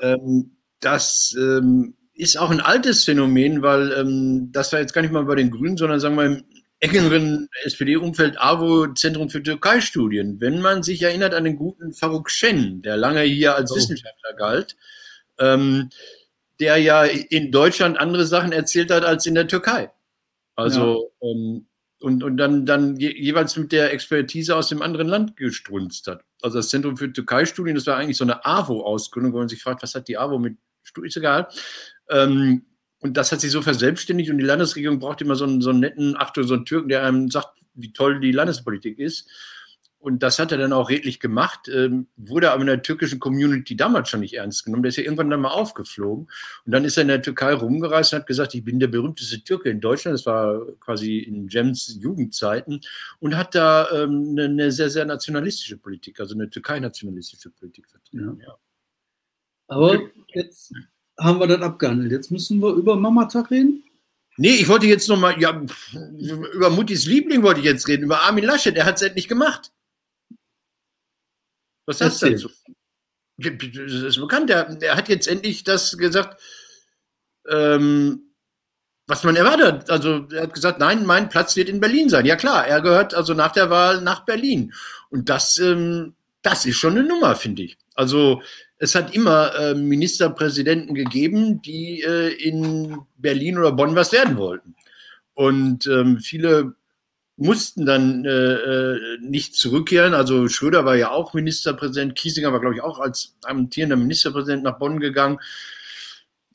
ähm, 0.00 0.56
dass 0.80 1.36
ähm, 1.38 1.94
ist 2.22 2.38
auch 2.38 2.50
ein 2.50 2.60
altes 2.60 3.04
Phänomen, 3.04 3.62
weil 3.62 3.92
ähm, 3.92 4.50
das 4.52 4.72
war 4.72 4.80
jetzt 4.80 4.92
gar 4.92 5.02
nicht 5.02 5.10
mal 5.10 5.24
bei 5.24 5.34
den 5.34 5.50
Grünen, 5.50 5.76
sondern 5.76 6.00
sagen 6.00 6.16
wir 6.16 6.24
im 6.24 6.44
engeren 6.78 7.48
SPD-Umfeld 7.64 8.40
AWO, 8.40 8.88
Zentrum 8.94 9.28
für 9.28 9.42
Türkei-Studien. 9.42 10.40
Wenn 10.40 10.60
man 10.60 10.82
sich 10.82 11.02
erinnert 11.02 11.34
an 11.34 11.44
den 11.44 11.56
guten 11.56 11.92
Faruk 11.92 12.30
Shen, 12.30 12.82
der 12.82 12.96
lange 12.96 13.22
hier 13.22 13.56
als 13.56 13.72
oh. 13.72 13.76
Wissenschaftler 13.76 14.34
galt, 14.36 14.76
ähm, 15.38 15.90
der 16.60 16.76
ja 16.78 17.04
in 17.04 17.50
Deutschland 17.50 17.98
andere 17.98 18.24
Sachen 18.24 18.52
erzählt 18.52 18.90
hat 18.90 19.04
als 19.04 19.26
in 19.26 19.34
der 19.34 19.48
Türkei. 19.48 19.90
Also 20.54 21.10
ja. 21.20 21.28
ähm, 21.28 21.66
und, 22.00 22.24
und 22.24 22.36
dann, 22.36 22.66
dann 22.66 22.96
je, 22.96 23.12
jeweils 23.16 23.56
mit 23.56 23.70
der 23.72 23.92
Expertise 23.92 24.56
aus 24.56 24.68
dem 24.68 24.82
anderen 24.82 25.08
Land 25.08 25.36
gestrunzt 25.36 26.08
hat. 26.08 26.24
Also 26.40 26.58
das 26.58 26.68
Zentrum 26.68 26.96
für 26.96 27.12
Türkei-Studien, 27.12 27.76
das 27.76 27.86
war 27.86 27.96
eigentlich 27.96 28.16
so 28.16 28.24
eine 28.24 28.44
AWO-Ausgründung, 28.44 29.32
wo 29.32 29.38
man 29.38 29.48
sich 29.48 29.62
fragt, 29.62 29.82
was 29.82 29.94
hat 29.94 30.08
die 30.08 30.18
AWO 30.18 30.38
mit 30.38 30.56
ist 31.04 31.16
egal. 31.16 31.48
Ähm, 32.10 32.64
und 33.00 33.16
das 33.16 33.32
hat 33.32 33.40
sich 33.40 33.50
so 33.50 33.62
verselbstständigt 33.62 34.30
und 34.30 34.38
die 34.38 34.44
Landesregierung 34.44 35.00
braucht 35.00 35.20
immer 35.22 35.34
so 35.34 35.44
einen, 35.44 35.60
so 35.60 35.70
einen 35.70 35.80
netten, 35.80 36.16
Achtung, 36.16 36.44
so 36.44 36.54
einen 36.54 36.64
Türken, 36.64 36.88
der 36.88 37.04
einem 37.04 37.30
sagt, 37.30 37.58
wie 37.74 37.92
toll 37.92 38.20
die 38.20 38.32
Landespolitik 38.32 38.98
ist. 38.98 39.28
Und 40.02 40.24
das 40.24 40.40
hat 40.40 40.50
er 40.50 40.58
dann 40.58 40.72
auch 40.72 40.90
redlich 40.90 41.20
gemacht, 41.20 41.68
ähm, 41.72 42.08
wurde 42.16 42.50
aber 42.50 42.62
in 42.62 42.66
der 42.66 42.82
türkischen 42.82 43.20
Community 43.20 43.76
damals 43.76 44.08
schon 44.08 44.18
nicht 44.18 44.34
ernst 44.34 44.64
genommen. 44.64 44.82
Der 44.82 44.88
ist 44.88 44.96
ja 44.96 45.04
irgendwann 45.04 45.30
dann 45.30 45.40
mal 45.40 45.50
aufgeflogen. 45.50 46.28
Und 46.64 46.72
dann 46.72 46.84
ist 46.84 46.96
er 46.96 47.02
in 47.02 47.08
der 47.08 47.22
Türkei 47.22 47.54
rumgereist 47.54 48.12
und 48.12 48.18
hat 48.18 48.26
gesagt, 48.26 48.52
ich 48.56 48.64
bin 48.64 48.80
der 48.80 48.88
berühmteste 48.88 49.44
Türke 49.44 49.70
in 49.70 49.80
Deutschland. 49.80 50.18
Das 50.18 50.26
war 50.26 50.60
quasi 50.80 51.18
in 51.18 51.46
Jems 51.46 51.98
Jugendzeiten. 52.00 52.80
Und 53.20 53.36
hat 53.36 53.54
da 53.54 53.88
ähm, 53.92 54.30
eine, 54.30 54.46
eine, 54.46 54.72
sehr, 54.72 54.90
sehr 54.90 55.04
nationalistische 55.04 55.76
Politik, 55.76 56.18
also 56.18 56.34
eine 56.34 56.50
Türkei-nationalistische 56.50 57.50
Politik 57.50 57.88
vertreten. 57.88 58.40
Ja. 58.40 58.46
Ja. 58.48 58.58
Aber 59.68 60.00
jetzt 60.34 60.72
haben 61.22 61.40
wir 61.40 61.46
das 61.46 61.60
abgehandelt. 61.60 62.12
Jetzt 62.12 62.30
müssen 62.30 62.60
wir 62.60 62.74
über 62.74 62.96
Mamatag 62.96 63.50
reden. 63.50 63.84
Nee, 64.36 64.54
ich 64.54 64.68
wollte 64.68 64.86
jetzt 64.86 65.08
nochmal, 65.08 65.38
ja, 65.40 65.62
über 66.54 66.70
Muttis 66.70 67.06
Liebling 67.06 67.42
wollte 67.42 67.60
ich 67.60 67.66
jetzt 67.66 67.86
reden, 67.86 68.04
über 68.04 68.22
Armin 68.22 68.44
Laschet, 68.44 68.74
der 68.74 68.86
hat 68.86 68.96
es 68.96 69.02
endlich 69.02 69.28
gemacht. 69.28 69.70
Was 71.86 72.00
heißt 72.00 72.22
das? 72.22 72.48
Das 73.38 74.04
ist 74.04 74.20
bekannt, 74.20 74.48
der, 74.48 74.74
der, 74.76 74.96
hat 74.96 75.08
jetzt 75.08 75.26
endlich 75.26 75.64
das 75.64 75.96
gesagt, 75.98 76.40
ähm, 77.48 78.32
was 79.06 79.24
man 79.24 79.36
erwartet. 79.36 79.90
Also 79.90 80.26
er 80.32 80.44
hat 80.44 80.54
gesagt, 80.54 80.78
nein, 80.78 81.04
mein 81.04 81.28
Platz 81.28 81.56
wird 81.56 81.68
in 81.68 81.80
Berlin 81.80 82.08
sein. 82.08 82.24
Ja 82.24 82.36
klar, 82.36 82.66
er 82.66 82.80
gehört 82.80 83.14
also 83.14 83.34
nach 83.34 83.52
der 83.52 83.68
Wahl 83.68 84.00
nach 84.00 84.24
Berlin. 84.24 84.72
Und 85.10 85.28
das, 85.28 85.58
ähm, 85.58 86.14
das 86.42 86.64
ist 86.66 86.76
schon 86.76 86.92
eine 86.92 87.06
Nummer, 87.06 87.34
finde 87.34 87.62
ich. 87.62 87.78
Also 87.94 88.42
es 88.82 88.96
hat 88.96 89.14
immer 89.14 89.54
äh, 89.54 89.74
Ministerpräsidenten 89.76 90.96
gegeben, 90.96 91.62
die 91.62 92.02
äh, 92.02 92.32
in 92.32 92.98
Berlin 93.16 93.56
oder 93.56 93.70
Bonn 93.70 93.94
was 93.94 94.10
werden 94.10 94.36
wollten. 94.36 94.74
Und 95.34 95.86
ähm, 95.86 96.18
viele 96.18 96.74
mussten 97.36 97.86
dann 97.86 98.24
äh, 98.24 98.30
äh, 98.30 99.18
nicht 99.20 99.54
zurückkehren. 99.54 100.14
Also 100.14 100.48
Schröder 100.48 100.84
war 100.84 100.96
ja 100.96 101.12
auch 101.12 101.32
Ministerpräsident, 101.32 102.16
Kiesinger 102.16 102.52
war, 102.52 102.58
glaube 102.58 102.74
ich, 102.74 102.82
auch 102.82 102.98
als 102.98 103.36
amtierender 103.44 103.94
Ministerpräsident 103.94 104.64
nach 104.64 104.80
Bonn 104.80 104.98
gegangen. 104.98 105.38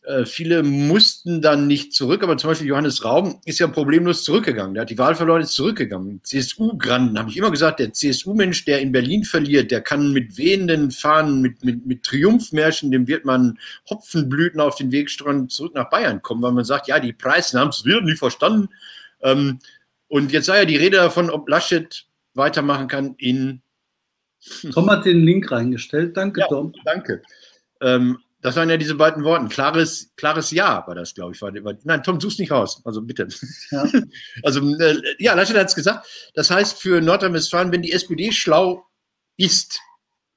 Äh, 0.07 0.25
viele 0.25 0.63
mussten 0.63 1.41
dann 1.41 1.67
nicht 1.67 1.91
zurück, 1.91 2.23
aber 2.23 2.37
zum 2.37 2.51
Beispiel 2.51 2.67
Johannes 2.67 3.03
Raum 3.03 3.41
ist 3.43 3.59
ja 3.59 3.67
problemlos 3.67 4.23
zurückgegangen. 4.23 4.73
Der 4.73 4.83
hat 4.83 4.89
die 4.89 4.97
Wahl 4.97 5.15
verloren, 5.15 5.41
ist 5.41 5.51
zurückgegangen. 5.51 6.21
CSU-Granden, 6.23 7.19
habe 7.19 7.29
ich 7.29 7.35
immer 7.35 7.51
gesagt, 7.51 7.81
der 7.81 7.91
CSU-Mensch, 7.91 8.63
der 8.63 8.79
in 8.79 8.93
Berlin 8.93 9.25
verliert, 9.25 9.69
der 9.69 9.81
kann 9.81 10.13
mit 10.13 10.37
wehenden 10.37 10.91
Fahnen, 10.91 11.41
mit, 11.41 11.65
mit, 11.65 11.85
mit 11.85 12.03
Triumphmärschen, 12.03 12.89
dem 12.89 13.05
wird 13.09 13.25
man 13.25 13.59
Hopfenblüten 13.89 14.61
auf 14.61 14.75
den 14.75 14.93
Weg 14.93 15.09
streuen, 15.09 15.49
zurück 15.49 15.75
nach 15.75 15.89
Bayern 15.89 16.21
kommen, 16.21 16.41
weil 16.41 16.53
man 16.53 16.63
sagt, 16.63 16.87
ja, 16.87 17.01
die 17.01 17.11
Preisen 17.11 17.59
haben 17.59 17.71
es 17.71 17.83
wieder 17.83 17.99
nicht 17.99 18.19
verstanden. 18.19 18.69
Ähm, 19.19 19.59
und 20.07 20.31
jetzt 20.31 20.45
sei 20.45 20.59
ja 20.59 20.65
die 20.65 20.77
Rede 20.77 20.97
davon, 20.97 21.29
ob 21.29 21.49
Laschet 21.49 22.05
weitermachen 22.33 22.87
kann 22.87 23.15
in. 23.17 23.61
Tom 24.71 24.89
hat 24.89 25.03
den 25.03 25.25
Link 25.25 25.51
reingestellt. 25.51 26.15
Danke, 26.15 26.39
ja, 26.41 26.47
Tom. 26.47 26.71
Danke. 26.85 27.23
Ähm, 27.81 28.19
das 28.47 28.55
waren 28.55 28.69
ja 28.69 28.77
diese 28.77 28.95
beiden 28.95 29.23
Worte. 29.23 29.47
Klares, 29.47 30.11
klares 30.15 30.51
Ja 30.51 30.85
war 30.87 30.95
das, 30.95 31.13
glaube 31.13 31.33
ich. 31.33 31.41
War, 31.41 31.53
war, 31.63 31.73
nein, 31.83 32.03
Tom, 32.03 32.19
such's 32.19 32.39
nicht 32.39 32.51
raus. 32.51 32.81
Also 32.85 33.01
bitte. 33.01 33.27
Ja. 33.71 33.85
Also, 34.43 34.61
äh, 34.79 35.01
ja, 35.19 35.33
Laschet 35.33 35.57
hat 35.57 35.67
es 35.67 35.75
gesagt. 35.75 36.07
Das 36.33 36.49
heißt 36.49 36.81
für 36.81 37.01
Nordrhein-Westfalen, 37.01 37.71
wenn 37.71 37.81
die 37.81 37.91
SPD 37.91 38.31
schlau 38.31 38.85
ist, 39.35 39.79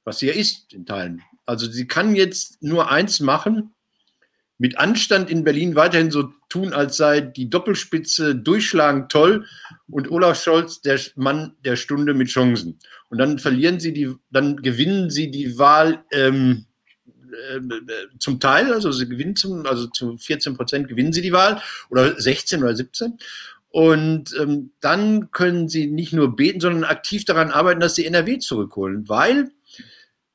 was 0.04 0.18
sie 0.18 0.26
ja 0.26 0.34
ist 0.34 0.72
in 0.72 0.86
Teilen, 0.86 1.22
also 1.46 1.70
sie 1.70 1.86
kann 1.86 2.14
jetzt 2.14 2.62
nur 2.62 2.90
eins 2.90 3.20
machen, 3.20 3.74
mit 4.58 4.78
Anstand 4.78 5.30
in 5.30 5.42
Berlin 5.42 5.74
weiterhin 5.74 6.10
so 6.10 6.32
tun, 6.50 6.74
als 6.74 6.98
sei 6.98 7.22
die 7.22 7.48
Doppelspitze 7.48 8.36
durchschlagend 8.36 9.10
toll 9.10 9.46
und 9.88 10.10
Olaf 10.10 10.42
Scholz 10.42 10.82
der 10.82 11.00
Mann 11.16 11.56
der 11.64 11.76
Stunde 11.76 12.12
mit 12.12 12.28
Chancen. 12.28 12.78
Und 13.08 13.18
dann 13.18 13.38
verlieren 13.38 13.80
sie 13.80 13.94
die, 13.94 14.14
dann 14.30 14.56
gewinnen 14.58 15.08
sie 15.08 15.30
die 15.30 15.58
Wahl 15.58 16.04
ähm, 16.12 16.66
äh, 16.68 16.69
zum 18.18 18.40
Teil, 18.40 18.72
also 18.72 18.92
sie 18.92 19.08
gewinnen 19.08 19.36
zum, 19.36 19.66
also 19.66 19.86
zu 19.86 20.16
14 20.16 20.56
Prozent 20.56 20.88
gewinnen 20.88 21.12
sie 21.12 21.22
die 21.22 21.32
Wahl 21.32 21.60
oder 21.88 22.20
16 22.20 22.62
oder 22.62 22.74
17. 22.74 23.18
Und 23.70 24.34
ähm, 24.40 24.72
dann 24.80 25.30
können 25.30 25.68
sie 25.68 25.86
nicht 25.86 26.12
nur 26.12 26.34
beten, 26.34 26.60
sondern 26.60 26.84
aktiv 26.84 27.24
daran 27.24 27.50
arbeiten, 27.50 27.80
dass 27.80 27.94
sie 27.94 28.04
NRW 28.04 28.38
zurückholen, 28.38 29.08
weil 29.08 29.50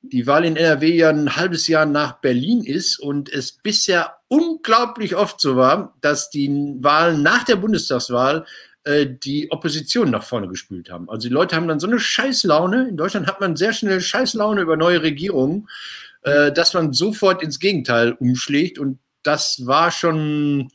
die 0.02 0.28
Wahl 0.28 0.46
in 0.46 0.56
NRW 0.56 0.96
ja 0.96 1.10
ein 1.10 1.36
halbes 1.36 1.68
Jahr 1.68 1.86
nach 1.86 2.22
Berlin 2.22 2.64
ist 2.64 3.00
und 3.00 3.32
es 3.32 3.52
bisher 3.52 4.18
unglaublich 4.28 5.16
oft 5.16 5.42
so 5.42 5.56
war, 5.56 5.96
dass 6.02 6.30
die 6.30 6.50
Wahlen 6.80 7.24
nach 7.24 7.44
der 7.44 7.56
Bundestagswahl 7.56 8.46
äh, 8.84 9.08
die 9.08 9.52
Opposition 9.52 10.12
nach 10.12 10.24
vorne 10.24 10.48
gespült 10.48 10.90
haben. 10.90 11.10
Also 11.10 11.28
die 11.28 11.34
Leute 11.34 11.56
haben 11.56 11.68
dann 11.68 11.80
so 11.80 11.88
eine 11.88 12.00
Scheißlaune. 12.00 12.90
In 12.90 12.98
Deutschland 12.98 13.28
hat 13.28 13.42
man 13.42 13.56
sehr 13.56 13.74
schnell 13.74 14.00
Scheißlaune 14.00 14.62
über 14.62 14.78
neue 14.78 15.02
Regierungen, 15.02 15.68
äh, 16.26 16.52
dass 16.52 16.74
man 16.74 16.92
sofort 16.92 17.42
ins 17.44 17.60
Gegenteil 17.60 18.14
umschlägt. 18.14 18.80
Und 18.80 19.00
das 19.24 19.66
war 19.66 19.92
schon 19.92 20.70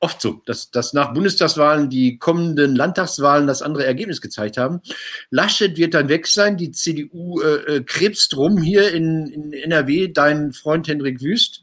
oft 0.00 0.20
so, 0.20 0.42
dass, 0.46 0.70
dass 0.70 0.92
nach 0.92 1.12
Bundestagswahlen 1.12 1.88
die 1.88 2.18
kommenden 2.18 2.74
Landtagswahlen 2.74 3.46
das 3.46 3.62
andere 3.62 3.86
Ergebnis 3.86 4.20
gezeigt 4.20 4.56
haben. 4.56 4.80
Laschet 5.30 5.76
wird 5.76 5.94
dann 5.94 6.08
weg 6.08 6.26
sein, 6.26 6.56
die 6.56 6.70
CDU 6.70 7.40
äh, 7.40 7.76
äh, 7.76 7.82
krebst 7.82 8.36
rum 8.36 8.58
hier 8.58 8.92
in, 8.92 9.26
in 9.26 9.52
NRW, 9.52 10.08
dein 10.08 10.52
Freund 10.52 10.88
Hendrik 10.88 11.22
Wüst. 11.22 11.62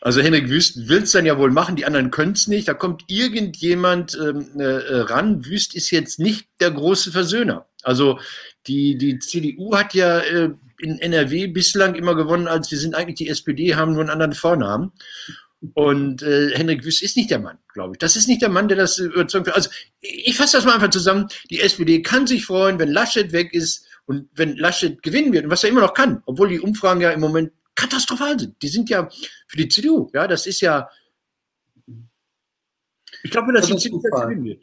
Also 0.00 0.20
Henrik 0.20 0.48
Wüst 0.48 0.88
will 0.88 1.02
es 1.02 1.12
dann 1.12 1.26
ja 1.26 1.38
wohl 1.38 1.50
machen, 1.50 1.76
die 1.76 1.84
anderen 1.84 2.10
können 2.10 2.32
es 2.32 2.46
nicht. 2.46 2.68
Da 2.68 2.74
kommt 2.74 3.04
irgendjemand 3.08 4.16
ähm, 4.20 4.48
äh, 4.58 4.62
äh, 4.62 5.00
ran. 5.00 5.44
Wüst 5.44 5.74
ist 5.74 5.90
jetzt 5.90 6.18
nicht 6.18 6.48
der 6.60 6.70
große 6.70 7.10
Versöhner. 7.10 7.66
Also 7.82 8.18
die, 8.66 8.98
die 8.98 9.18
CDU 9.18 9.76
hat 9.76 9.94
ja 9.94 10.20
äh, 10.20 10.50
in 10.80 10.98
NRW 10.98 11.48
bislang 11.48 11.94
immer 11.94 12.14
gewonnen, 12.14 12.48
als 12.48 12.70
wir 12.70 12.78
sind 12.78 12.94
eigentlich 12.94 13.16
die 13.16 13.28
SPD, 13.28 13.74
haben 13.74 13.92
nur 13.92 14.02
einen 14.02 14.10
anderen 14.10 14.32
Vornamen. 14.32 14.92
Und 15.74 16.22
äh, 16.22 16.50
Henrik 16.54 16.84
Wüst 16.84 17.02
ist 17.02 17.16
nicht 17.16 17.30
der 17.30 17.38
Mann, 17.38 17.58
glaube 17.72 17.94
ich. 17.94 17.98
Das 17.98 18.14
ist 18.14 18.28
nicht 18.28 18.42
der 18.42 18.50
Mann, 18.50 18.68
der 18.68 18.76
das 18.76 18.98
überzeugt 18.98 19.46
wird. 19.46 19.56
Also 19.56 19.70
ich 20.00 20.36
fasse 20.36 20.58
das 20.58 20.66
mal 20.66 20.74
einfach 20.74 20.90
zusammen. 20.90 21.28
Die 21.50 21.60
SPD 21.60 22.02
kann 22.02 22.26
sich 22.26 22.44
freuen, 22.44 22.78
wenn 22.78 22.92
Laschet 22.92 23.32
weg 23.32 23.54
ist 23.54 23.86
und 24.04 24.28
wenn 24.34 24.56
Laschet 24.56 25.02
gewinnen 25.02 25.32
wird, 25.32 25.44
und 25.44 25.50
was 25.50 25.64
er 25.64 25.70
immer 25.70 25.80
noch 25.80 25.94
kann, 25.94 26.22
obwohl 26.26 26.48
die 26.48 26.60
Umfragen 26.60 27.00
ja 27.00 27.10
im 27.10 27.20
Moment 27.20 27.52
katastrophal 27.74 28.38
sind. 28.38 28.60
Die 28.62 28.68
sind 28.68 28.90
ja 28.90 29.08
für 29.46 29.56
die 29.56 29.68
CDU, 29.68 30.10
ja, 30.12 30.26
das 30.26 30.46
ist 30.46 30.60
ja. 30.60 30.88
Ich 33.22 33.30
glaube, 33.30 33.52
dass 33.52 33.66
die 33.66 33.76
CDU 33.76 34.00
gewinnen 34.00 34.44
wird. 34.44 34.62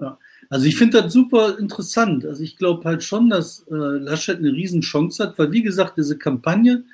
Ja. 0.00 0.18
Also 0.52 0.66
ich 0.66 0.76
finde 0.76 1.00
das 1.00 1.14
super 1.14 1.58
interessant. 1.58 2.26
Also 2.26 2.42
ich 2.42 2.58
glaube 2.58 2.84
halt 2.84 3.02
schon, 3.02 3.30
dass 3.30 3.64
äh, 3.70 3.74
Laschet 3.74 4.36
eine 4.36 4.52
Riesenchance 4.52 5.22
hat, 5.22 5.38
weil 5.38 5.50
wie 5.50 5.62
gesagt, 5.62 5.96
diese 5.96 6.18
Kampagne, 6.18 6.84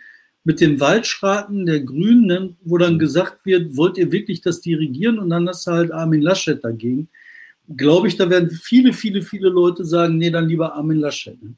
mit 0.44 0.60
dem 0.60 0.78
Waldschraten 0.78 1.66
der 1.66 1.80
Grünen, 1.80 2.26
ne, 2.26 2.54
wo 2.62 2.78
dann 2.78 3.00
gesagt 3.00 3.44
wird, 3.44 3.76
wollt 3.76 3.98
ihr 3.98 4.12
wirklich 4.12 4.42
das 4.42 4.60
dirigieren? 4.60 5.18
Und 5.18 5.30
dann 5.30 5.48
hast 5.48 5.66
du 5.66 5.72
halt 5.72 5.90
Armin 5.90 6.22
Laschet 6.22 6.62
dagegen. 6.62 7.08
Glaube 7.76 8.06
ich, 8.06 8.16
da 8.16 8.30
werden 8.30 8.48
viele, 8.48 8.92
viele, 8.92 9.22
viele 9.22 9.48
Leute 9.48 9.84
sagen, 9.84 10.18
nee, 10.18 10.30
dann 10.30 10.48
lieber 10.48 10.74
Armin 10.74 11.00
Laschet. 11.00 11.42
Ne? 11.42 11.54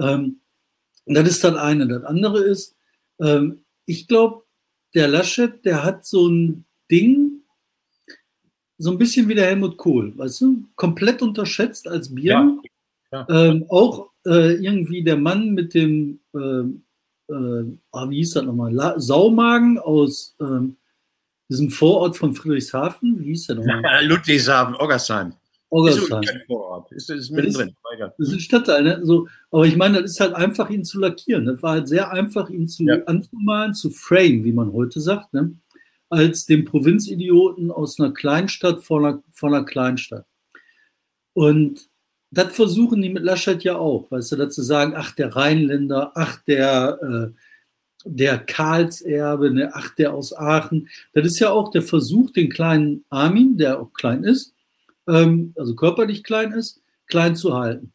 Ähm, 0.00 0.40
das 1.04 1.28
ist 1.28 1.44
das 1.44 1.54
eine. 1.54 1.86
Das 1.86 2.02
andere 2.04 2.40
ist, 2.44 2.74
ähm, 3.20 3.60
ich 3.84 4.08
glaube, 4.08 4.44
der 4.94 5.06
Laschet, 5.06 5.62
der 5.66 5.84
hat 5.84 6.06
so 6.06 6.28
ein 6.28 6.64
Ding, 6.90 7.29
so 8.80 8.90
ein 8.90 8.98
bisschen 8.98 9.28
wie 9.28 9.34
der 9.34 9.46
Helmut 9.46 9.76
Kohl, 9.76 10.16
weißt 10.16 10.40
du? 10.40 10.64
Komplett 10.74 11.22
unterschätzt 11.22 11.86
als 11.86 12.14
Bier. 12.14 12.32
Ja. 12.32 12.58
Ja. 13.12 13.26
Ähm, 13.28 13.66
auch 13.68 14.10
äh, 14.24 14.54
irgendwie 14.54 15.02
der 15.02 15.16
Mann 15.16 15.50
mit 15.50 15.74
dem 15.74 16.20
äh, 16.34 16.64
äh, 17.30 17.64
ah, 17.92 18.10
wie 18.10 18.16
hieß 18.16 18.32
das 18.34 18.44
nochmal? 18.44 18.72
La 18.72 18.98
Saumagen 18.98 19.78
aus 19.78 20.34
ähm, 20.40 20.76
diesem 21.48 21.70
Vorort 21.70 22.16
von 22.16 22.34
Friedrichshafen. 22.34 23.20
Wie 23.20 23.26
hieß 23.26 23.48
der 23.48 23.56
nochmal? 23.56 23.82
Ludwigshafen, 24.04 24.74
Oggersheim. 24.76 25.34
Oggersheim. 25.70 26.22
Ist, 26.22 26.32
Vorort. 26.46 26.90
ist, 26.92 27.10
ist 27.10 27.30
mittendrin. 27.30 27.74
Das, 27.98 28.10
das 28.18 28.28
ist 28.28 28.34
ein 28.34 28.40
Stadtteil. 28.40 28.82
Ne? 28.82 29.00
So, 29.04 29.28
aber 29.50 29.66
ich 29.66 29.76
meine, 29.76 30.02
das 30.02 30.12
ist 30.12 30.20
halt 30.20 30.34
einfach, 30.34 30.70
ihn 30.70 30.84
zu 30.84 30.98
lackieren. 30.98 31.44
Das 31.46 31.62
war 31.62 31.72
halt 31.72 31.88
sehr 31.88 32.10
einfach, 32.10 32.50
ihn 32.50 32.68
zu 32.68 32.84
ja. 32.84 32.96
anzumalen, 33.04 33.74
zu 33.74 33.90
frame, 33.90 34.44
wie 34.44 34.52
man 34.52 34.72
heute 34.72 35.00
sagt, 35.00 35.32
ne? 35.32 35.52
Als 36.10 36.44
den 36.44 36.64
Provinzidioten 36.64 37.70
aus 37.70 37.98
einer 37.98 38.12
Kleinstadt 38.12 38.82
vor 38.82 38.98
einer, 38.98 39.22
vor 39.30 39.48
einer 39.48 39.64
Kleinstadt. 39.64 40.26
Und 41.32 41.88
das 42.30 42.54
versuchen 42.54 43.00
die 43.00 43.10
mit 43.10 43.22
Laschet 43.22 43.62
ja 43.64 43.76
auch, 43.76 44.10
weißt 44.10 44.32
du, 44.32 44.36
dazu 44.36 44.62
sagen, 44.62 44.94
ach, 44.96 45.14
der 45.14 45.34
Rheinländer, 45.34 46.12
ach, 46.14 46.42
der, 46.44 46.98
äh, 47.02 47.40
der 48.04 48.38
Karlserbe, 48.38 49.50
ne, 49.50 49.70
ach, 49.72 49.94
der 49.94 50.14
aus 50.14 50.36
Aachen. 50.36 50.88
Das 51.12 51.26
ist 51.26 51.38
ja 51.38 51.50
auch 51.50 51.70
der 51.70 51.82
Versuch, 51.82 52.30
den 52.30 52.48
kleinen 52.48 53.04
Armin, 53.08 53.56
der 53.56 53.80
auch 53.80 53.92
klein 53.92 54.24
ist, 54.24 54.54
ähm, 55.08 55.54
also 55.56 55.74
körperlich 55.74 56.22
klein 56.24 56.52
ist, 56.52 56.80
klein 57.06 57.36
zu 57.36 57.54
halten. 57.56 57.92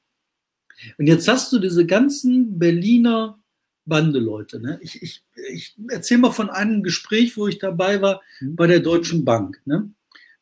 Und 0.98 1.08
jetzt 1.08 1.28
hast 1.28 1.52
du 1.54 1.60
diese 1.60 1.86
ganzen 1.86 2.60
Berliner 2.60 3.40
Bandeleute. 3.86 4.60
Ne? 4.60 4.80
Ich, 4.82 5.02
ich, 5.02 5.24
ich 5.54 5.76
erzähle 5.90 6.22
mal 6.22 6.32
von 6.32 6.50
einem 6.50 6.84
Gespräch, 6.84 7.38
wo 7.38 7.48
ich 7.48 7.60
dabei 7.60 8.02
war 8.02 8.22
mhm. 8.40 8.56
bei 8.56 8.68
der 8.68 8.80
Deutschen 8.80 9.26
Bank. 9.26 9.62
Ne? 9.66 9.92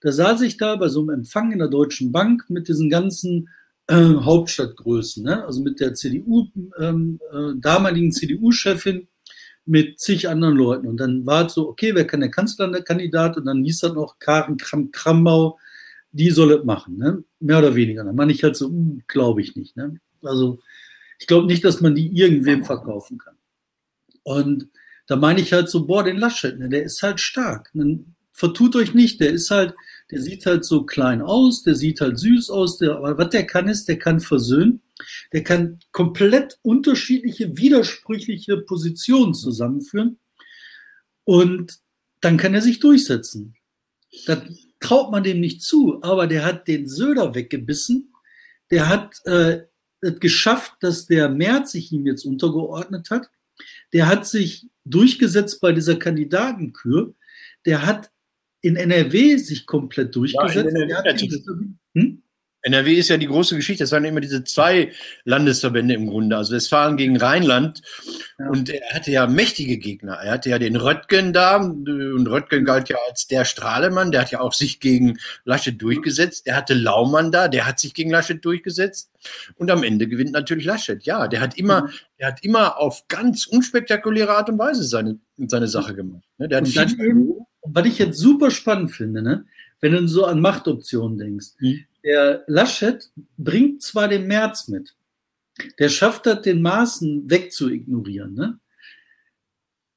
Da 0.01 0.11
saß 0.11 0.41
ich 0.41 0.57
da 0.57 0.75
bei 0.75 0.89
so 0.89 1.01
einem 1.01 1.09
Empfang 1.09 1.51
in 1.51 1.59
der 1.59 1.67
Deutschen 1.67 2.11
Bank 2.11 2.49
mit 2.49 2.67
diesen 2.67 2.89
ganzen 2.89 3.49
äh, 3.87 3.95
Hauptstadtgrößen, 3.95 5.23
ne? 5.23 5.45
also 5.45 5.61
mit 5.61 5.79
der 5.79 5.93
CDU, 5.93 6.47
ähm, 6.79 7.19
äh, 7.31 7.59
damaligen 7.59 8.11
CDU-Chefin, 8.11 9.07
mit 9.65 9.99
zig 9.99 10.27
anderen 10.27 10.55
Leuten. 10.55 10.87
Und 10.87 10.97
dann 10.97 11.25
war 11.25 11.45
es 11.45 11.53
so, 11.53 11.69
okay, 11.69 11.95
wer 11.95 12.05
kann 12.05 12.19
der 12.19 12.31
Kanzlerkandidat? 12.31 13.37
Und 13.37 13.45
dann 13.45 13.63
hieß 13.63 13.79
das 13.79 13.93
noch 13.93 14.19
Karen 14.19 14.57
Kram-Krambau, 14.57 15.57
die 16.11 16.29
soll 16.29 16.51
es 16.51 16.63
machen, 16.63 16.97
ne? 16.97 17.23
mehr 17.39 17.59
oder 17.59 17.75
weniger. 17.75 18.03
Dann 18.03 18.15
meine 18.15 18.31
ich 18.31 18.43
halt 18.43 18.55
so, 18.55 18.67
hm, 18.67 19.03
glaube 19.07 19.41
ich 19.41 19.55
nicht. 19.55 19.75
Ne? 19.75 19.99
Also 20.21 20.59
ich 21.19 21.27
glaube 21.27 21.47
nicht, 21.47 21.63
dass 21.63 21.81
man 21.81 21.95
die 21.95 22.07
irgendwem 22.07 22.63
verkaufen 22.63 23.17
kann. 23.17 23.32
Und 24.23 24.69
da 25.07 25.15
meine 25.15 25.41
ich 25.41 25.53
halt 25.53 25.69
so, 25.69 25.85
boah, 25.85 26.03
den 26.03 26.17
Laschet, 26.17 26.57
ne? 26.57 26.69
der 26.69 26.83
ist 26.83 27.03
halt 27.03 27.19
stark. 27.19 27.69
Dann 27.73 28.15
vertut 28.31 28.75
euch 28.75 28.93
nicht, 28.93 29.19
der 29.19 29.31
ist 29.31 29.51
halt, 29.51 29.75
der 30.11 30.21
sieht 30.21 30.45
halt 30.45 30.65
so 30.65 30.85
klein 30.85 31.21
aus, 31.21 31.63
der 31.63 31.75
sieht 31.75 32.01
halt 32.01 32.17
süß 32.17 32.49
aus, 32.49 32.77
der, 32.77 32.97
aber 32.97 33.17
was 33.17 33.29
der 33.29 33.45
kann 33.45 33.67
ist, 33.67 33.87
der 33.87 33.99
kann 33.99 34.19
versöhnen, 34.19 34.81
der 35.31 35.43
kann 35.43 35.79
komplett 35.91 36.57
unterschiedliche, 36.63 37.57
widersprüchliche 37.57 38.57
Positionen 38.57 39.33
zusammenführen 39.33 40.17
und 41.23 41.79
dann 42.21 42.37
kann 42.37 42.53
er 42.53 42.61
sich 42.61 42.79
durchsetzen. 42.79 43.55
Das 44.25 44.39
traut 44.79 45.11
man 45.11 45.23
dem 45.23 45.39
nicht 45.39 45.61
zu, 45.61 46.01
aber 46.01 46.27
der 46.27 46.43
hat 46.43 46.67
den 46.67 46.87
Söder 46.87 47.35
weggebissen, 47.35 48.13
der 48.71 48.89
hat 48.89 49.15
äh, 49.25 49.61
es 50.01 50.19
geschafft, 50.19 50.73
dass 50.81 51.05
der 51.05 51.29
Merz 51.29 51.71
sich 51.71 51.91
ihm 51.91 52.05
jetzt 52.05 52.25
untergeordnet 52.25 53.09
hat, 53.09 53.29
der 53.93 54.07
hat 54.07 54.27
sich 54.27 54.67
durchgesetzt 54.85 55.61
bei 55.61 55.71
dieser 55.71 55.97
Kandidatenkür, 55.97 57.15
der 57.65 57.85
hat 57.85 58.11
in 58.61 58.75
NRW 58.75 59.37
sich 59.37 59.65
komplett 59.65 60.15
durchgesetzt. 60.15 60.75
Ja, 60.87 61.03
hm? 61.93 62.22
NRW 62.63 62.93
ist 62.93 63.09
ja 63.09 63.17
die 63.17 63.27
große 63.27 63.57
Geschichte. 63.57 63.83
Das 63.83 63.91
waren 63.91 64.05
immer 64.05 64.21
diese 64.21 64.43
zwei 64.45 64.93
Landesverbände 65.25 65.93
im 65.93 66.07
Grunde. 66.07 66.37
Also 66.37 66.55
Westfalen 66.55 66.95
gegen 66.95 67.17
Rheinland. 67.17 67.81
Ja. 68.39 68.49
Und 68.49 68.69
er 68.69 68.95
hatte 68.95 69.11
ja 69.11 69.27
mächtige 69.27 69.77
Gegner. 69.77 70.13
Er 70.13 70.31
hatte 70.31 70.49
ja 70.49 70.59
den 70.59 70.77
Röttgen 70.77 71.33
da. 71.33 71.57
Und 71.57 72.27
Röttgen 72.27 72.63
galt 72.63 72.87
ja 72.87 72.97
als 73.09 73.27
der 73.27 73.43
Strahlemann. 73.43 74.11
Der 74.11 74.21
hat 74.21 74.31
ja 74.31 74.39
auch 74.39 74.53
sich 74.53 74.79
gegen 74.79 75.19
Laschet 75.43 75.79
durchgesetzt. 75.81 76.47
Er 76.47 76.55
hatte 76.55 76.73
Laumann 76.73 77.33
da. 77.33 77.49
Der 77.49 77.67
hat 77.67 77.79
sich 77.79 77.93
gegen 77.93 78.11
Laschet 78.11 78.43
durchgesetzt. 78.43 79.11
Und 79.55 79.69
am 79.69 79.83
Ende 79.83 80.07
gewinnt 80.07 80.31
natürlich 80.31 80.65
Laschet. 80.65 81.03
Ja, 81.03 81.27
der 81.27 81.41
hat 81.41 81.57
immer, 81.57 81.83
mhm. 81.83 81.89
der 82.19 82.27
hat 82.27 82.43
immer 82.45 82.77
auf 82.77 83.09
ganz 83.09 83.45
unspektakuläre 83.45 84.37
Art 84.37 84.49
und 84.49 84.57
Weise 84.57 84.83
seine, 84.83 85.19
seine 85.47 85.67
Sache 85.67 85.95
gemacht. 85.95 86.23
Ne? 86.37 86.47
Der 86.47 86.59
hat 86.59 86.65
und 86.65 86.77
dann 86.77 86.99
eben, 87.01 87.33
was 87.65 87.85
ich 87.87 87.99
jetzt 87.99 88.19
super 88.19 88.51
spannend 88.51 88.91
finde, 88.91 89.21
ne? 89.21 89.45
wenn 89.81 89.91
du 89.91 90.07
so 90.07 90.23
an 90.23 90.39
Machtoptionen 90.39 91.17
denkst. 91.17 91.47
Mhm 91.59 91.83
der 92.03 92.43
Laschet 92.47 93.11
bringt 93.37 93.81
zwar 93.81 94.07
den 94.07 94.27
März 94.27 94.67
mit, 94.67 94.95
der 95.79 95.89
schafft 95.89 96.25
das, 96.25 96.41
den 96.41 96.61
Maßen 96.61 97.29
wegzuignorieren, 97.29 98.33
ne? 98.33 98.59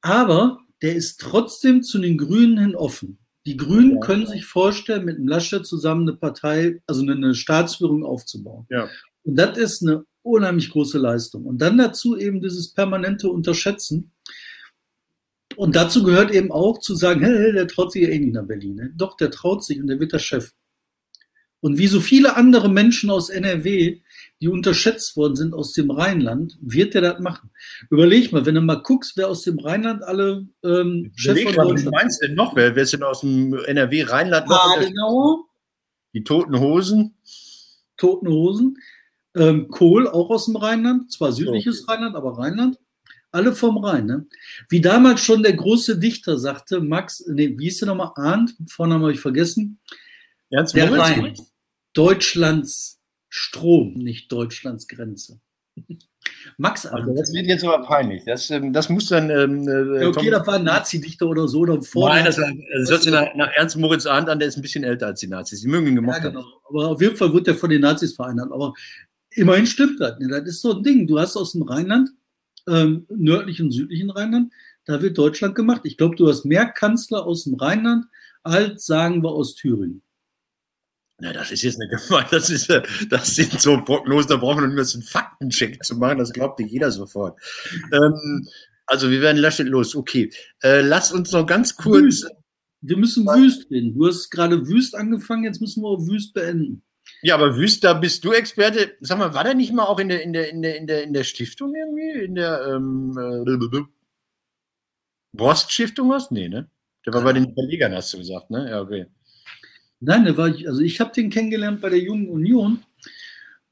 aber 0.01 0.59
der 0.81 0.95
ist 0.95 1.19
trotzdem 1.19 1.83
zu 1.83 1.99
den 1.99 2.17
Grünen 2.17 2.57
hin 2.57 2.75
offen. 2.75 3.17
Die 3.45 3.57
Grünen 3.57 3.95
ja. 3.95 3.99
können 4.01 4.27
sich 4.27 4.45
vorstellen, 4.45 5.05
mit 5.05 5.17
dem 5.17 5.27
Laschet 5.27 5.65
zusammen 5.65 6.07
eine 6.07 6.17
Partei, 6.17 6.81
also 6.85 7.01
eine 7.01 7.33
Staatsführung 7.33 8.03
aufzubauen. 8.03 8.67
Ja. 8.69 8.89
Und 9.23 9.35
das 9.35 9.57
ist 9.57 9.81
eine 9.81 10.05
unheimlich 10.21 10.69
große 10.69 10.97
Leistung. 10.97 11.45
Und 11.45 11.59
dann 11.59 11.77
dazu 11.77 12.17
eben 12.17 12.41
dieses 12.41 12.73
permanente 12.73 13.29
Unterschätzen. 13.29 14.11
Und 15.55 15.75
dazu 15.75 16.03
gehört 16.03 16.31
eben 16.31 16.51
auch 16.51 16.79
zu 16.79 16.93
sagen, 16.93 17.23
hey, 17.23 17.53
der 17.53 17.67
traut 17.67 17.91
sich 17.91 18.03
ja 18.03 18.09
eh 18.09 18.19
nicht 18.19 18.33
nach 18.33 18.45
Berlin. 18.45 18.75
Ne? 18.75 18.93
Doch, 18.95 19.15
der 19.15 19.31
traut 19.31 19.63
sich 19.63 19.79
und 19.79 19.87
der 19.87 19.99
wird 19.99 20.13
der 20.13 20.19
Chef. 20.19 20.51
Und 21.59 21.77
wie 21.77 21.87
so 21.87 21.99
viele 21.99 22.35
andere 22.35 22.69
Menschen 22.69 23.09
aus 23.09 23.29
NRW, 23.29 23.99
die 24.39 24.47
unterschätzt 24.47 25.17
worden 25.17 25.35
sind 25.35 25.53
aus 25.53 25.73
dem 25.73 25.89
Rheinland, 25.89 26.57
wird 26.61 26.93
er 26.93 27.01
das 27.01 27.19
machen. 27.19 27.49
Überleg 27.89 28.31
mal, 28.31 28.45
wenn 28.45 28.55
du 28.55 28.61
mal 28.61 28.75
guckst, 28.75 29.17
wer 29.17 29.27
aus 29.27 29.41
dem 29.41 29.57
Rheinland 29.57 30.03
alle 30.03 30.47
ähm, 30.63 31.11
Chef 31.15 31.41
von 31.41 31.53
Deutschland... 31.53 31.85
Was 31.85 31.91
meinst 31.91 32.21
du 32.21 32.27
denn 32.27 32.35
noch? 32.35 32.55
Wer, 32.55 32.75
wer 32.75 32.83
ist 32.83 32.93
denn 32.93 33.03
aus 33.03 33.21
dem 33.21 33.53
NRW-Rheinland 33.53 34.47
noch? 34.47 34.77
Adenauer. 34.77 35.45
Die 36.13 36.23
Toten 36.23 36.59
Hosen. 36.59 37.15
Toten 37.97 38.27
Hosen. 38.27 38.77
Ähm, 39.35 39.67
Kohl, 39.69 40.07
auch 40.07 40.29
aus 40.29 40.45
dem 40.45 40.55
Rheinland. 40.55 41.11
Zwar 41.11 41.31
südliches 41.31 41.83
okay. 41.83 41.93
Rheinland, 41.93 42.15
aber 42.15 42.37
Rheinland. 42.37 42.77
Alle 43.31 43.53
vom 43.53 43.77
Rhein. 43.77 44.05
Ne? 44.05 44.25
Wie 44.69 44.81
damals 44.81 45.21
schon 45.21 45.43
der 45.43 45.53
große 45.53 45.99
Dichter 45.99 46.39
sagte, 46.39 46.79
Max, 46.79 47.25
nee, 47.27 47.57
wie 47.57 47.65
hieß 47.65 47.79
der 47.79 47.89
nochmal? 47.89 48.11
Arndt, 48.15 48.55
Vornamen 48.67 49.03
habe 49.03 49.13
ich 49.13 49.19
vergessen. 49.19 49.79
Ernst 50.49 50.75
der 50.75 50.91
Rhein. 50.91 51.33
Deutschlands 51.93 52.99
Strom, 53.29 53.93
nicht 53.93 54.31
Deutschlands 54.31 54.87
Grenze. 54.87 55.39
Max 56.57 56.85
also 56.85 57.13
Das 57.13 57.33
wird 57.33 57.45
jetzt 57.45 57.63
aber 57.63 57.85
peinlich. 57.85 58.23
Das, 58.25 58.49
ähm, 58.49 58.73
das 58.73 58.89
muss 58.89 59.07
dann. 59.07 59.29
Ähm, 59.29 59.67
äh, 59.67 60.05
okay, 60.05 60.29
da 60.29 60.45
war 60.45 60.55
ein 60.55 60.63
Nazi-Dichter 60.63 61.27
oder 61.27 61.47
so. 61.47 61.59
Oder 61.59 61.79
Nein, 61.95 62.25
das, 62.25 62.35
das 62.35 62.89
hört 62.89 63.03
sich 63.03 63.11
nach, 63.11 63.33
nach, 63.35 63.49
Ernst 63.55 63.77
Moritz 63.77 64.05
Arndt 64.05 64.29
an, 64.29 64.39
der 64.39 64.47
ist 64.47 64.57
ein 64.57 64.61
bisschen 64.61 64.83
älter 64.83 65.07
als 65.07 65.19
die 65.19 65.27
Nazis. 65.27 65.61
Die 65.61 65.67
mögen 65.67 65.87
ihn 65.87 65.95
gemacht. 65.95 66.23
Ja, 66.23 66.29
genau. 66.29 66.45
Aber 66.69 66.89
auf 66.89 67.01
jeden 67.01 67.15
Fall 67.15 67.33
wird 67.33 67.47
der 67.47 67.55
von 67.55 67.69
den 67.69 67.81
Nazis 67.81 68.15
vereinnahmt. 68.15 68.51
Aber 68.51 68.73
immerhin 69.31 69.65
stimmt 69.67 69.99
das. 69.99 70.19
Ne? 70.19 70.27
Das 70.27 70.43
ist 70.43 70.61
so 70.61 70.77
ein 70.77 70.83
Ding. 70.83 71.07
Du 71.07 71.19
hast 71.19 71.35
aus 71.37 71.53
dem 71.53 71.63
Rheinland, 71.63 72.09
ähm, 72.67 73.05
nördlichen 73.09 73.67
und 73.67 73.71
südlichen 73.71 74.09
Rheinland, 74.09 74.51
da 74.85 75.01
wird 75.01 75.17
Deutschland 75.17 75.55
gemacht. 75.55 75.81
Ich 75.83 75.97
glaube, 75.97 76.15
du 76.15 76.27
hast 76.27 76.45
mehr 76.45 76.65
Kanzler 76.65 77.25
aus 77.25 77.43
dem 77.43 77.55
Rheinland 77.55 78.05
als, 78.43 78.85
sagen 78.85 79.21
wir, 79.21 79.31
aus 79.31 79.55
Thüringen. 79.55 80.01
Na, 81.19 81.33
das 81.33 81.51
ist 81.51 81.63
jetzt 81.63 81.81
eine 81.81 81.89
Gefahr. 81.89 82.27
Das, 82.31 82.49
ist, 82.49 82.69
das 83.09 83.35
sind 83.35 83.59
so 83.59 83.81
Prognosen, 83.81 84.29
da 84.29 84.37
brauchen 84.37 84.61
wir 84.61 84.67
nur 84.67 84.77
einen 84.77 85.03
Faktencheck 85.03 85.83
zu 85.83 85.95
machen. 85.95 86.19
Das 86.19 86.31
glaubt 86.31 86.59
dir 86.59 86.67
jeder 86.67 86.91
sofort. 86.91 87.39
Ähm, 87.91 88.47
also, 88.85 89.09
wir 89.09 89.21
werden 89.21 89.37
Laschet 89.37 89.67
los. 89.67 89.95
Okay. 89.95 90.31
Äh, 90.63 90.81
lass 90.81 91.11
uns 91.11 91.31
noch 91.31 91.45
ganz 91.45 91.75
kurz. 91.75 92.03
Wüst. 92.03 92.31
Wir 92.81 92.97
müssen 92.97 93.25
Wüst 93.25 93.69
reden. 93.71 93.95
Du 93.95 94.07
hast 94.07 94.29
gerade 94.29 94.67
Wüst 94.67 94.95
angefangen, 94.95 95.43
jetzt 95.43 95.59
müssen 95.59 95.81
wir 95.81 95.89
auch 95.89 96.07
Wüst 96.07 96.33
beenden. 96.33 96.83
Ja, 97.21 97.35
aber 97.35 97.57
Wüst, 97.57 97.83
da 97.83 97.93
bist 97.93 98.23
du 98.23 98.33
Experte. 98.33 98.95
Sag 98.99 99.17
mal, 99.17 99.33
war 99.33 99.43
der 99.43 99.55
nicht 99.55 99.73
mal 99.73 99.85
auch 99.85 99.99
in 99.99 100.09
der, 100.09 100.21
in 100.21 100.33
der, 100.33 100.49
in 100.49 100.61
der, 100.61 100.77
in 100.77 100.87
der, 100.87 101.03
in 101.03 101.13
der 101.13 101.23
Stiftung 101.23 101.73
irgendwie? 101.73 102.25
In 102.25 102.35
der 102.35 102.67
ähm, 102.67 103.17
äh, 103.17 103.81
Brost-Stiftung 105.33 106.09
was? 106.09 106.31
Nee, 106.31 106.47
ne? 106.47 106.69
Der 107.05 107.13
war 107.13 107.23
bei 107.23 107.33
den 107.33 107.53
Verlegern, 107.53 107.93
hast 107.93 108.13
du 108.13 108.17
gesagt, 108.17 108.49
ne? 108.49 108.69
Ja, 108.69 108.81
okay. 108.81 109.07
Nein, 109.99 110.25
der 110.25 110.37
war, 110.37 110.45
also 110.45 110.81
ich 110.81 110.99
habe 110.99 111.11
den 111.13 111.29
kennengelernt 111.29 111.81
bei 111.81 111.89
der 111.89 111.99
Jungen 111.99 112.29
Union. 112.29 112.83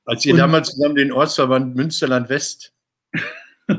Als 0.05 0.25
ihr 0.25 0.33
und, 0.33 0.39
damals 0.39 0.71
zusammen 0.71 0.95
den 0.95 1.11
Ortsverband 1.11 1.75
Münsterland 1.75 2.29
West. 2.29 2.73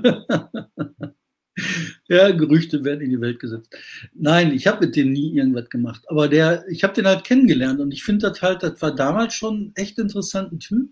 ja, 2.08 2.30
Gerüchte 2.32 2.84
werden 2.84 3.00
in 3.00 3.10
die 3.10 3.20
Welt 3.20 3.38
gesetzt. 3.40 3.74
Nein, 4.14 4.52
ich 4.52 4.66
habe 4.66 4.86
mit 4.86 4.96
dem 4.96 5.12
nie 5.12 5.34
irgendwas 5.36 5.70
gemacht. 5.70 6.02
Aber 6.08 6.28
der, 6.28 6.66
ich 6.68 6.84
habe 6.84 6.94
den 6.94 7.06
halt 7.06 7.24
kennengelernt 7.24 7.80
und 7.80 7.92
ich 7.92 8.04
finde 8.04 8.28
das 8.28 8.42
halt, 8.42 8.62
das 8.62 8.80
war 8.82 8.94
damals 8.94 9.34
schon 9.34 9.72
echt 9.74 9.98
interessanter 9.98 10.58
Typ. 10.58 10.90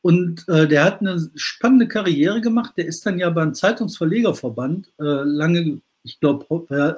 Und 0.00 0.46
äh, 0.48 0.68
der 0.68 0.84
hat 0.84 1.00
eine 1.00 1.30
spannende 1.34 1.88
Karriere 1.88 2.42
gemacht. 2.42 2.74
Der 2.76 2.86
ist 2.86 3.06
dann 3.06 3.18
ja 3.18 3.30
beim 3.30 3.54
Zeitungsverlegerverband 3.54 4.92
äh, 4.98 5.02
lange, 5.02 5.80
ich 6.02 6.20
glaube, 6.20 6.44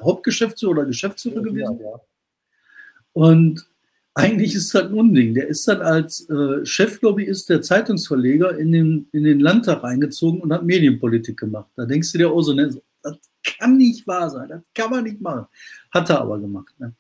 Hauptgeschäftsführer 0.03 0.73
oder 0.73 0.87
Geschäftsführer 0.87 1.37
ja, 1.37 1.43
gewesen. 1.43 1.79
Ja, 1.81 1.91
ja. 1.91 2.01
Und 3.13 3.65
eigentlich 4.17 4.55
ist 4.55 4.75
das 4.75 4.85
ein 4.85 4.95
Unding. 4.95 5.35
Der 5.35 5.47
ist 5.47 5.69
dann 5.69 5.83
als 5.83 6.27
äh, 6.31 6.65
Cheflobbyist 6.65 7.51
der 7.51 7.61
Zeitungsverleger 7.61 8.59
in 8.59 8.73
den, 8.73 9.09
in 9.13 9.25
den 9.25 9.41
Landtag 9.41 9.85
eingezogen 9.85 10.41
und 10.41 10.55
hat 10.55 10.65
Medienpolitik 10.65 11.39
gemacht. 11.39 11.71
Da 11.77 11.85
denkst 11.85 12.13
du 12.13 12.19
dir 12.19 12.31
auch 12.31 12.41
so, 12.41 12.55
ne, 12.55 12.75
das 13.03 13.19
kann 13.45 13.77
nicht 13.77 14.07
wahr 14.07 14.31
sein, 14.31 14.49
das 14.49 14.63
kann 14.75 14.91
man 14.91 15.05
nicht 15.05 15.21
machen. 15.21 15.47
Hat 15.91 16.09
er 16.09 16.23
aber 16.23 16.41
gemacht. 16.41 16.75
Ne? 16.79 16.95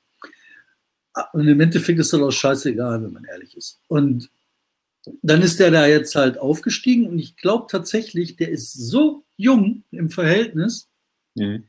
Und 1.32 1.48
im 1.48 1.58
Endeffekt 1.58 1.98
ist 1.98 2.12
das 2.12 2.20
auch 2.20 2.30
scheißegal, 2.30 3.02
wenn 3.02 3.12
man 3.14 3.24
ehrlich 3.24 3.56
ist. 3.56 3.80
Und 3.88 4.30
dann 5.22 5.40
ist 5.40 5.58
der 5.58 5.70
da 5.70 5.86
jetzt 5.86 6.16
halt 6.16 6.36
aufgestiegen 6.36 7.06
und 7.06 7.18
ich 7.18 7.36
glaube 7.36 7.66
tatsächlich, 7.70 8.36
der 8.36 8.50
ist 8.50 8.74
so 8.74 9.24
jung 9.38 9.84
im 9.90 10.10
Verhältnis, 10.10 10.90
mhm 11.34 11.64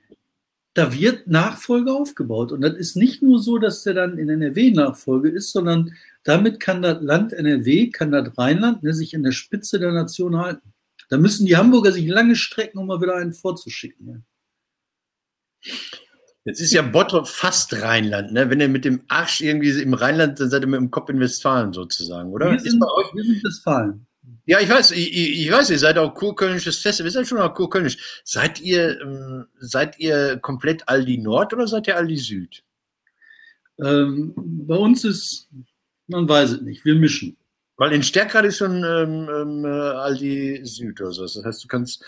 da 0.77 0.93
wird 0.93 1.27
Nachfolge 1.27 1.91
aufgebaut. 1.91 2.51
Und 2.51 2.61
das 2.61 2.75
ist 2.75 2.95
nicht 2.95 3.23
nur 3.23 3.39
so, 3.41 3.57
dass 3.57 3.81
der 3.83 3.95
dann 3.95 4.19
in 4.19 4.29
NRW 4.29 4.71
Nachfolge 4.71 5.29
ist, 5.29 5.51
sondern 5.51 5.93
damit 6.23 6.59
kann 6.59 6.83
das 6.83 7.01
Land 7.01 7.33
NRW, 7.33 7.89
kann 7.89 8.11
das 8.11 8.37
Rheinland 8.37 8.83
ne, 8.83 8.93
sich 8.93 9.13
in 9.13 9.23
der 9.23 9.31
Spitze 9.31 9.79
der 9.79 9.91
Nation 9.91 10.37
halten. 10.37 10.73
Da 11.09 11.17
müssen 11.17 11.45
die 11.45 11.57
Hamburger 11.57 11.91
sich 11.91 12.07
lange 12.07 12.35
strecken, 12.35 12.77
um 12.77 12.87
mal 12.87 13.01
wieder 13.01 13.15
einen 13.15 13.33
vorzuschicken. 13.33 14.05
Ne? 14.05 14.23
Jetzt 16.45 16.61
ist 16.61 16.73
ja 16.73 16.81
Bottrop 16.81 17.27
fast 17.27 17.73
Rheinland, 17.81 18.31
ne? 18.31 18.49
Wenn 18.49 18.61
ihr 18.61 18.69
mit 18.69 18.85
dem 18.85 19.01
Arsch 19.09 19.41
irgendwie 19.41 19.81
im 19.81 19.93
Rheinland, 19.93 20.39
dann 20.39 20.49
seid 20.49 20.61
ihr 20.61 20.67
mit 20.67 20.79
dem 20.79 20.91
Kopf 20.91 21.09
in 21.09 21.19
Westfalen 21.19 21.73
sozusagen, 21.73 22.31
oder? 22.31 22.51
Wir 22.51 22.59
sind, 22.59 22.79
wir 22.79 23.23
sind 23.23 23.43
Westfalen. 23.43 24.06
Ja, 24.45 24.59
ich 24.59 24.69
weiß, 24.69 24.91
ich, 24.91 25.13
ich 25.13 25.51
weiß, 25.51 25.69
ihr 25.69 25.79
seid 25.79 25.97
auch 25.97 26.13
kurkölnisches 26.13 26.79
Festival, 26.79 27.09
ihr 27.09 27.11
seid 27.11 27.27
schon 27.27 27.39
auch 27.39 27.53
kurkölnisch. 27.53 28.21
Seid 28.23 28.61
ihr, 28.61 28.99
ähm, 29.01 29.45
seid 29.59 29.99
ihr 29.99 30.37
komplett 30.37 30.87
Aldi 30.87 31.17
Nord 31.17 31.53
oder 31.53 31.67
seid 31.67 31.87
ihr 31.87 31.97
Aldi 31.97 32.17
Süd? 32.17 32.63
Ähm, 33.79 34.33
bei 34.35 34.75
uns 34.75 35.03
ist, 35.03 35.49
man 36.07 36.27
weiß 36.27 36.51
es 36.51 36.61
nicht, 36.61 36.85
wir 36.85 36.95
mischen. 36.95 37.37
Weil 37.77 37.93
in 37.93 38.01
Stärkrad 38.01 38.43
ist 38.43 38.57
schon 38.57 38.83
ähm, 38.83 39.29
ähm, 39.29 39.65
äh, 39.65 39.67
Aldi 39.67 40.61
Süd 40.63 40.99
oder 40.99 41.11
so. 41.11 41.21
Das 41.21 41.45
heißt, 41.45 41.63
du 41.63 41.67
kannst. 41.67 42.03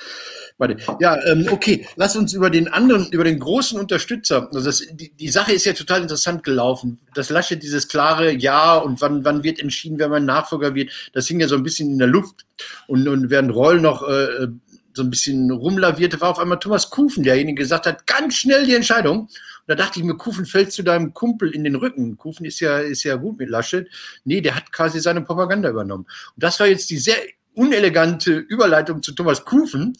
Warte. 0.58 0.77
Ja, 0.99 1.17
ähm, 1.27 1.47
okay, 1.51 1.88
lass 1.95 2.15
uns 2.15 2.34
über 2.34 2.49
den 2.49 2.67
anderen, 2.67 3.12
über 3.12 3.23
den 3.23 3.39
großen 3.39 3.79
Unterstützer. 3.79 4.49
Also 4.51 4.65
das, 4.65 4.84
die, 4.91 5.12
die 5.12 5.29
Sache 5.29 5.53
ist 5.53 5.65
ja 5.65 5.73
total 5.73 6.01
interessant 6.01 6.43
gelaufen. 6.43 6.99
Das 7.13 7.29
Laschet, 7.29 7.62
dieses 7.62 7.88
klare 7.88 8.32
Ja 8.34 8.77
und 8.77 8.99
wann, 9.01 9.23
wann 9.23 9.43
wird 9.43 9.60
entschieden, 9.60 9.99
wer 9.99 10.10
mein 10.10 10.25
Nachfolger 10.25 10.73
wird, 10.73 10.91
das 11.13 11.27
hing 11.27 11.39
ja 11.39 11.47
so 11.47 11.55
ein 11.55 11.63
bisschen 11.63 11.91
in 11.91 11.99
der 11.99 12.08
Luft. 12.08 12.47
Und, 12.88 13.08
und 13.08 13.29
während 13.29 13.53
Roll 13.53 13.79
noch 13.79 14.08
äh, 14.08 14.47
so 14.93 15.03
ein 15.03 15.12
bisschen 15.12 15.51
rumlavierte, 15.51 16.19
war 16.19 16.29
auf 16.29 16.39
einmal 16.39 16.60
Thomas 16.60 16.89
Kufen 16.89 17.23
derjenige, 17.23 17.62
gesagt 17.62 17.86
hat, 17.86 18.08
ganz 18.08 18.36
schnell 18.36 18.65
die 18.65 18.75
Entscheidung 18.75 19.29
da 19.69 19.75
dachte 19.75 19.99
ich 19.99 20.03
mir, 20.03 20.17
Kufen 20.17 20.47
fällt 20.47 20.71
zu 20.71 20.82
deinem 20.82 21.13
Kumpel 21.13 21.51
in 21.51 21.63
den 21.63 21.75
Rücken. 21.75 22.17
Kufen 22.17 22.43
ist 22.43 22.60
ja, 22.60 22.79
ist 22.79 23.03
ja 23.03 23.17
gut 23.17 23.38
mit 23.38 23.51
Laschet. 23.51 23.88
Nee, 24.23 24.41
der 24.41 24.55
hat 24.55 24.71
quasi 24.71 24.99
seine 24.99 25.21
Propaganda 25.21 25.69
übernommen. 25.69 26.05
Und 26.05 26.43
das 26.43 26.60
war 26.60 26.65
jetzt 26.65 26.89
die 26.89 26.97
sehr 26.97 27.17
unelegante 27.53 28.32
Überleitung 28.32 29.03
zu 29.03 29.12
Thomas 29.12 29.45
Kufen, 29.45 29.95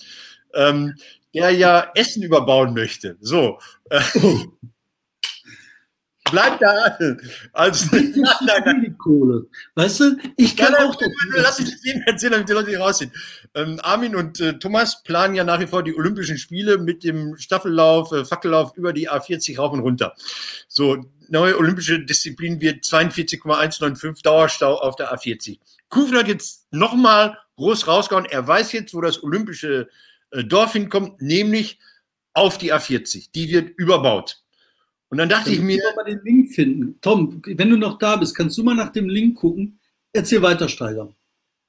ähm, 0.55 0.95
der 1.36 1.51
ja 1.51 1.91
Essen 1.93 2.23
überbauen 2.23 2.73
möchte. 2.73 3.17
So. 3.21 3.60
Bleib 6.31 6.59
da. 6.59 6.97
Also, 7.53 7.87
nein, 7.91 8.13
nein, 8.13 8.63
nein. 8.65 8.97
Kohle. 8.97 9.47
Weißt 9.75 9.99
du, 9.99 10.17
ich 10.37 10.55
kann 10.55 10.73
nein, 10.73 10.87
auch. 10.87 10.99
Nein, 10.99 11.11
lass 11.35 11.59
mich 11.59 11.71
das 11.71 11.83
eben 11.85 12.01
erzählen, 12.01 12.33
damit 12.33 12.49
die 12.49 12.53
Leute 12.53 12.69
hier 12.69 12.79
rausziehen. 12.79 13.11
Ähm, 13.55 13.79
Armin 13.83 14.15
und 14.15 14.39
äh, 14.39 14.59
Thomas 14.59 15.03
planen 15.03 15.35
ja 15.35 15.43
nach 15.43 15.59
wie 15.59 15.67
vor 15.67 15.83
die 15.83 15.95
Olympischen 15.95 16.37
Spiele 16.37 16.77
mit 16.77 17.03
dem 17.03 17.37
Staffellauf, 17.37 18.11
äh, 18.11 18.25
Fackellauf 18.25 18.75
über 18.77 18.93
die 18.93 19.09
A40 19.09 19.57
rauf 19.57 19.73
und 19.73 19.79
runter. 19.79 20.13
So, 20.67 21.05
neue 21.29 21.57
olympische 21.57 21.99
Disziplin 21.99 22.61
wird 22.61 22.85
42,195 22.85 24.23
Dauerstau 24.23 24.79
auf 24.79 24.95
der 24.95 25.13
A40. 25.13 25.59
Kufen 25.89 26.17
hat 26.17 26.27
jetzt 26.27 26.67
nochmal 26.71 27.37
groß 27.57 27.87
rausgehauen. 27.87 28.25
Er 28.25 28.47
weiß 28.47 28.71
jetzt, 28.73 28.93
wo 28.93 29.01
das 29.01 29.23
olympische 29.23 29.89
äh, 30.31 30.43
Dorf 30.43 30.73
hinkommt, 30.73 31.21
nämlich 31.21 31.79
auf 32.33 32.57
die 32.57 32.73
A40. 32.73 33.31
Die 33.33 33.49
wird 33.49 33.69
überbaut. 33.77 34.41
Und 35.10 35.17
dann 35.17 35.30
dachte 35.30 35.45
dann 35.45 35.54
ich 35.54 35.62
mir. 35.62 35.82
mal 35.95 36.04
den 36.04 36.22
Link 36.24 36.54
finden. 36.54 37.00
Tom, 37.02 37.41
wenn 37.45 37.69
du 37.69 37.78
noch 37.78 37.98
da 37.98 38.15
bist, 38.15 38.36
kannst 38.36 38.58
du 38.58 38.63
mal 38.63 38.76
nach 38.76 38.91
dem 38.91 39.10
Link 39.10 39.38
gucken. 39.38 39.80
Erzähl 40.13 40.41
weiter, 40.41 40.69
Steiger. 40.69 41.13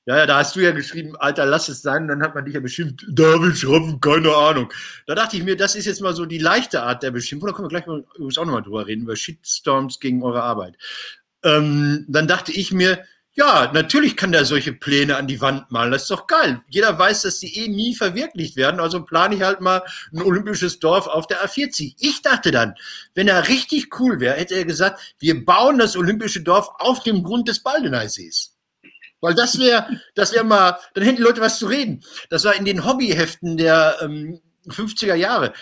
Ja, 0.06 0.16
ja, 0.16 0.26
da 0.26 0.38
hast 0.38 0.56
du 0.56 0.60
ja 0.60 0.72
geschrieben, 0.72 1.14
Alter, 1.16 1.46
lass 1.46 1.68
es 1.68 1.82
sein. 1.82 2.02
Und 2.02 2.08
dann 2.08 2.22
hat 2.22 2.34
man 2.34 2.44
dich 2.44 2.54
ja 2.54 2.60
beschimpft, 2.60 3.04
David 3.08 3.56
Schrappen, 3.56 4.00
keine 4.00 4.34
Ahnung. 4.34 4.72
Da 5.06 5.14
dachte 5.14 5.36
ich 5.36 5.44
mir, 5.44 5.56
das 5.56 5.74
ist 5.74 5.84
jetzt 5.84 6.00
mal 6.00 6.14
so 6.14 6.26
die 6.26 6.38
leichte 6.38 6.82
Art 6.82 7.02
der 7.02 7.10
Beschimpfung. 7.10 7.48
Da 7.48 7.54
können 7.54 7.66
wir 7.66 7.70
gleich 7.70 7.86
mal, 7.86 8.04
übrigens 8.14 8.38
auch 8.38 8.44
nochmal 8.44 8.62
drüber 8.62 8.86
reden, 8.86 9.02
über 9.02 9.16
Shitstorms 9.16 10.00
gegen 10.00 10.22
eure 10.22 10.42
Arbeit. 10.42 10.76
Ähm, 11.44 12.06
dann 12.08 12.26
dachte 12.26 12.52
ich 12.52 12.72
mir, 12.72 13.04
ja, 13.34 13.70
natürlich 13.72 14.16
kann 14.16 14.32
der 14.32 14.44
solche 14.44 14.72
Pläne 14.72 15.16
an 15.16 15.28
die 15.28 15.40
Wand 15.40 15.70
malen. 15.70 15.92
Das 15.92 16.02
ist 16.02 16.10
doch 16.10 16.26
geil. 16.26 16.62
Jeder 16.68 16.98
weiß, 16.98 17.22
dass 17.22 17.38
die 17.38 17.56
eh 17.58 17.68
nie 17.68 17.94
verwirklicht 17.94 18.56
werden. 18.56 18.80
Also 18.80 19.04
plane 19.04 19.36
ich 19.36 19.42
halt 19.42 19.60
mal 19.60 19.82
ein 20.12 20.22
olympisches 20.22 20.80
Dorf 20.80 21.06
auf 21.06 21.28
der 21.28 21.44
A40. 21.44 21.94
Ich 22.00 22.22
dachte 22.22 22.50
dann, 22.50 22.74
wenn 23.14 23.28
er 23.28 23.46
richtig 23.46 24.00
cool 24.00 24.18
wäre, 24.18 24.36
hätte 24.36 24.56
er 24.56 24.64
gesagt, 24.64 25.14
wir 25.20 25.44
bauen 25.44 25.78
das 25.78 25.96
olympische 25.96 26.42
Dorf 26.42 26.68
auf 26.78 27.02
dem 27.04 27.22
Grund 27.22 27.48
des 27.48 27.62
Baldeneysees. 27.62 28.56
Weil 29.20 29.34
das 29.34 29.58
wäre, 29.58 30.00
das 30.14 30.32
wäre 30.32 30.44
mal, 30.44 30.78
dann 30.94 31.04
hätten 31.04 31.18
die 31.18 31.22
Leute 31.22 31.40
was 31.40 31.58
zu 31.58 31.66
reden. 31.66 32.02
Das 32.30 32.44
war 32.44 32.56
in 32.56 32.64
den 32.64 32.84
Hobbyheften 32.84 33.56
der 33.56 33.98
ähm, 34.00 34.40
50er 34.66 35.14
Jahre 35.14 35.52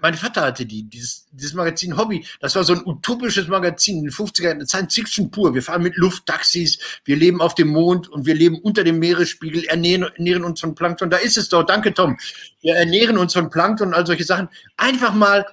mein 0.00 0.14
Vater 0.14 0.42
hatte 0.42 0.66
die, 0.66 0.84
dieses, 0.84 1.26
dieses 1.32 1.54
Magazin 1.54 1.96
Hobby. 1.96 2.24
Das 2.40 2.54
war 2.56 2.64
so 2.64 2.74
ein 2.74 2.82
utopisches 2.84 3.48
Magazin 3.48 3.98
in 3.98 4.04
den 4.04 4.12
50er, 4.12 4.66
Science 4.66 4.94
Fiction 4.94 5.30
pur. 5.30 5.54
Wir 5.54 5.62
fahren 5.62 5.82
mit 5.82 5.96
Lufttaxis, 5.96 6.78
wir 7.04 7.16
leben 7.16 7.40
auf 7.40 7.54
dem 7.54 7.68
Mond 7.68 8.08
und 8.08 8.26
wir 8.26 8.34
leben 8.34 8.58
unter 8.60 8.84
dem 8.84 8.98
Meeresspiegel, 8.98 9.64
ernähren, 9.64 10.04
ernähren 10.16 10.44
uns 10.44 10.60
von 10.60 10.74
Plankton. 10.74 11.10
Da 11.10 11.18
ist 11.18 11.36
es 11.36 11.48
doch. 11.48 11.64
Danke, 11.64 11.94
Tom. 11.94 12.18
Wir 12.60 12.76
ernähren 12.76 13.18
uns 13.18 13.32
von 13.32 13.50
Plankton 13.50 13.88
und 13.88 13.94
all 13.94 14.06
solche 14.06 14.24
Sachen. 14.24 14.48
Einfach 14.76 15.14
mal 15.14 15.46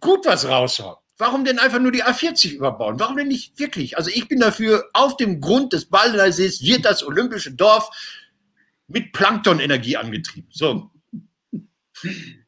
gut 0.00 0.26
was 0.26 0.46
raushauen. 0.48 0.96
Warum 1.18 1.44
denn 1.44 1.58
einfach 1.58 1.80
nur 1.80 1.92
die 1.92 2.04
A40 2.04 2.56
überbauen? 2.56 3.00
Warum 3.00 3.16
denn 3.16 3.28
nicht 3.28 3.58
wirklich? 3.58 3.96
Also 3.96 4.10
ich 4.12 4.28
bin 4.28 4.38
dafür, 4.38 4.84
auf 4.92 5.16
dem 5.16 5.40
Grund 5.40 5.72
des 5.72 5.86
Baldenersees 5.86 6.62
wird 6.62 6.84
das 6.84 7.02
olympische 7.02 7.52
Dorf 7.52 7.90
mit 8.86 9.12
Planktonenergie 9.12 9.96
angetrieben. 9.96 10.48
So, 10.52 10.90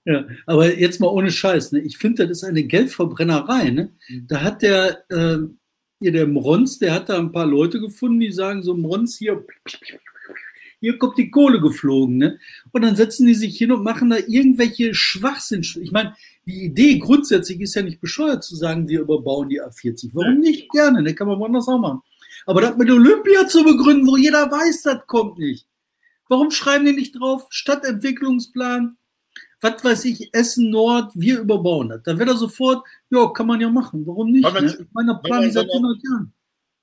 ja, 0.04 0.26
aber 0.46 0.78
jetzt 0.78 1.00
mal 1.00 1.08
ohne 1.08 1.30
Scheiß, 1.30 1.72
ne? 1.72 1.80
ich 1.80 1.98
finde, 1.98 2.26
das 2.26 2.38
ist 2.38 2.44
eine 2.44 2.64
Geldverbrennerei. 2.64 3.70
Ne? 3.70 3.92
Mhm. 4.08 4.26
Da 4.28 4.42
hat 4.42 4.62
der, 4.62 5.04
äh, 5.10 5.38
hier 6.00 6.12
der 6.12 6.26
Mronz, 6.26 6.78
der 6.78 6.94
hat 6.94 7.08
da 7.08 7.18
ein 7.18 7.32
paar 7.32 7.46
Leute 7.46 7.80
gefunden, 7.80 8.20
die 8.20 8.32
sagen 8.32 8.62
so, 8.62 8.74
Mronz, 8.74 9.16
hier, 9.18 9.44
hier 10.80 10.98
kommt 10.98 11.18
die 11.18 11.30
Kohle 11.30 11.60
geflogen. 11.60 12.18
Ne? 12.18 12.38
Und 12.72 12.82
dann 12.82 12.96
setzen 12.96 13.26
die 13.26 13.34
sich 13.34 13.56
hin 13.56 13.72
und 13.72 13.82
machen 13.82 14.10
da 14.10 14.16
irgendwelche 14.16 14.94
Schwachsinn. 14.94 15.62
Ich 15.62 15.92
meine, 15.92 16.14
die 16.46 16.64
Idee 16.64 16.98
grundsätzlich 16.98 17.60
ist 17.60 17.74
ja 17.74 17.82
nicht 17.82 18.00
bescheuert 18.00 18.44
zu 18.44 18.54
sagen, 18.56 18.88
wir 18.88 19.00
überbauen 19.00 19.48
die 19.48 19.60
A40. 19.60 20.10
Warum 20.12 20.40
nicht? 20.40 20.70
Gerne, 20.70 21.02
ne? 21.02 21.14
kann 21.14 21.28
man 21.28 21.38
woanders 21.38 21.68
auch 21.68 21.78
machen. 21.78 22.00
Aber 22.46 22.60
das 22.60 22.76
mit 22.76 22.90
Olympia 22.90 23.46
zu 23.48 23.64
begründen, 23.64 24.06
wo 24.06 24.16
jeder 24.16 24.50
weiß, 24.50 24.82
das 24.82 25.06
kommt 25.06 25.38
nicht. 25.38 25.66
Warum 26.28 26.50
schreiben 26.50 26.84
die 26.84 26.92
nicht 26.92 27.18
drauf? 27.18 27.46
Stadtentwicklungsplan, 27.50 28.97
was 29.60 29.84
weiß 29.84 30.04
ich, 30.06 30.32
Essen 30.32 30.70
Nord, 30.70 31.12
wir 31.14 31.40
überbauen 31.40 31.88
das. 31.88 32.02
Da 32.04 32.18
wird 32.18 32.28
er 32.28 32.36
sofort, 32.36 32.86
ja, 33.10 33.26
kann 33.28 33.46
man 33.46 33.60
ja 33.60 33.68
machen. 33.68 34.06
Warum 34.06 34.30
nicht? 34.30 34.42
Man, 34.42 34.64
ne? 34.64 34.86
Meiner 34.92 35.16
Plan 35.16 35.42
ist 35.42 35.54
seit 35.54 35.68
100 35.68 35.98
Jahren 36.04 36.32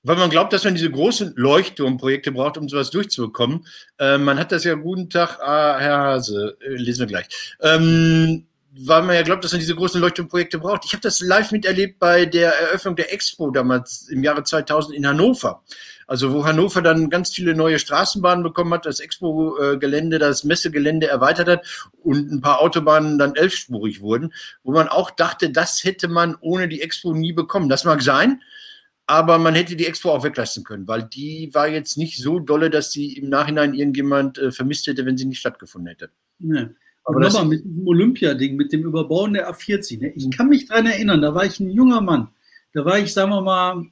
weil 0.06 0.18
man 0.18 0.30
glaubt, 0.30 0.54
dass 0.54 0.64
man 0.64 0.76
diese 0.76 0.92
großen 0.92 1.34
Leuchtturmprojekte 1.36 2.32
braucht, 2.32 2.60
um 2.60 2.70
sowas 2.70 2.92
durchzubekommen. 2.92 3.66
Äh, 3.98 4.20
man 4.20 4.38
hat 4.38 4.52
das 4.52 4.64
ja, 4.64 4.76
guten 4.76 5.10
Tag, 5.10 5.40
ah, 5.42 5.80
Herr 5.80 5.98
Hase, 5.98 6.56
äh, 6.62 6.76
lesen 6.76 7.00
wir 7.00 7.08
gleich. 7.08 7.26
Ähm, 7.60 8.46
weil 8.78 9.02
man 9.02 9.16
ja 9.16 9.24
glaubt, 9.24 9.44
dass 9.44 9.52
man 9.52 9.62
diese 9.62 9.74
großen 9.74 10.00
Leuchtturmprojekte 10.00 10.60
braucht. 10.60 10.86
Ich 10.86 10.94
habe 10.94 11.02
das 11.02 11.22
live 11.22 11.52
miterlebt 11.52 11.98
bei 11.98 12.26
der 12.26 12.54
Eröffnung 12.54 12.96
der 12.96 13.12
Expo 13.12 13.50
damals 13.50 14.08
im 14.10 14.24
Jahre 14.24 14.44
2000 14.44 14.96
in 14.96 15.08
Hannover. 15.08 15.64
Also 16.08 16.34
wo 16.34 16.46
Hannover 16.46 16.82
dann 16.82 17.10
ganz 17.10 17.34
viele 17.34 17.56
neue 17.56 17.80
Straßenbahnen 17.80 18.44
bekommen 18.44 18.74
hat, 18.74 18.86
das 18.86 19.00
Expo-Gelände, 19.00 20.20
das 20.20 20.44
Messegelände 20.44 21.08
erweitert 21.08 21.48
hat 21.48 21.92
und 22.04 22.32
ein 22.32 22.42
paar 22.42 22.62
Autobahnen 22.62 23.18
dann 23.18 23.36
elfspurig 23.36 24.02
wurden, 24.02 24.34
wo 24.64 24.72
man 24.72 24.88
auch 24.88 25.10
dachte, 25.10 25.50
das 25.50 25.84
hätte 25.84 26.08
man 26.08 26.36
ohne 26.42 26.68
die 26.68 26.82
Expo 26.82 27.14
nie 27.14 27.34
bekommen. 27.34 27.70
Das 27.70 27.86
mag 27.86 28.04
sein, 28.04 28.42
aber 29.08 29.40
man 29.40 29.56
hätte 29.56 29.76
die 29.76 29.86
Expo 29.86 30.12
auch 30.12 30.24
weglassen 30.24 30.64
können, 30.64 30.88
weil 30.88 31.04
die 31.04 31.50
war 31.54 31.68
jetzt 31.68 31.98
nicht 31.98 32.18
so 32.18 32.40
dolle, 32.40 32.70
dass 32.70 32.92
sie 32.92 33.14
im 33.14 33.30
Nachhinein 33.30 33.74
irgendjemand 33.74 34.38
äh, 34.38 34.52
vermisst 34.52 34.88
hätte, 34.88 35.06
wenn 35.06 35.18
sie 35.18 35.26
nicht 35.26 35.40
stattgefunden 35.40 35.90
hätte. 35.90 36.10
Nee. 36.40 36.68
Aber 37.04 37.20
nochmal 37.20 37.46
mit 37.46 37.64
diesem 37.64 37.88
Olympia-Ding, 37.88 38.56
mit 38.56 38.74
dem 38.74 38.84
Überbauen 38.84 39.34
der 39.34 39.52
A40. 39.52 40.00
Ne? 40.00 40.14
Ich 40.16 40.30
kann 40.32 40.50
mich 40.50 40.68
daran 40.68 40.88
erinnern, 40.88 41.22
da 41.22 41.36
war 41.36 41.46
ich 41.46 41.60
ein 41.60 41.70
junger 41.70 42.02
Mann. 42.02 42.30
Da 42.74 42.84
war 42.84 42.98
ich, 42.98 43.14
sagen 43.14 43.30
wir 43.30 43.42
mal, 43.42 43.86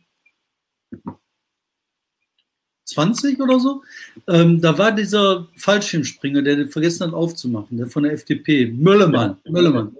20 2.94 3.40
oder 3.40 3.60
so. 3.60 3.84
Ähm, 4.28 4.62
da 4.62 4.78
war 4.78 4.92
dieser 4.92 5.48
Fallschirmspringer, 5.58 6.42
der 6.42 6.68
vergessen 6.68 7.08
hat 7.08 7.14
aufzumachen, 7.14 7.78
der 7.78 7.88
von 7.88 8.04
der 8.04 8.14
FDP, 8.14 8.68
Möllemann. 8.68 9.38
Möllemann. 9.48 9.96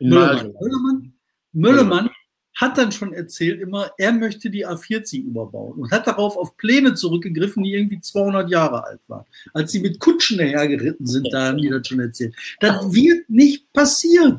Möllemann. 0.00 1.12
Möllemann 1.52 2.10
hat 2.56 2.78
dann 2.78 2.92
schon 2.92 3.12
erzählt 3.12 3.60
immer, 3.60 3.90
er 3.98 4.12
möchte 4.12 4.48
die 4.48 4.66
A40 4.66 5.24
überbauen 5.24 5.80
und 5.80 5.90
hat 5.90 6.06
darauf 6.06 6.36
auf 6.36 6.56
Pläne 6.56 6.94
zurückgegriffen, 6.94 7.64
die 7.64 7.74
irgendwie 7.74 8.00
200 8.00 8.48
Jahre 8.48 8.84
alt 8.84 9.00
waren. 9.08 9.24
Als 9.52 9.72
sie 9.72 9.80
mit 9.80 9.98
Kutschen 9.98 10.38
dahergeritten 10.38 11.06
sind, 11.06 11.28
da 11.32 11.48
haben 11.48 11.58
die 11.58 11.68
das 11.68 11.86
schon 11.86 12.00
erzählt. 12.00 12.34
Das 12.60 12.92
wird 12.92 13.28
nicht 13.28 13.72
passieren. 13.72 14.38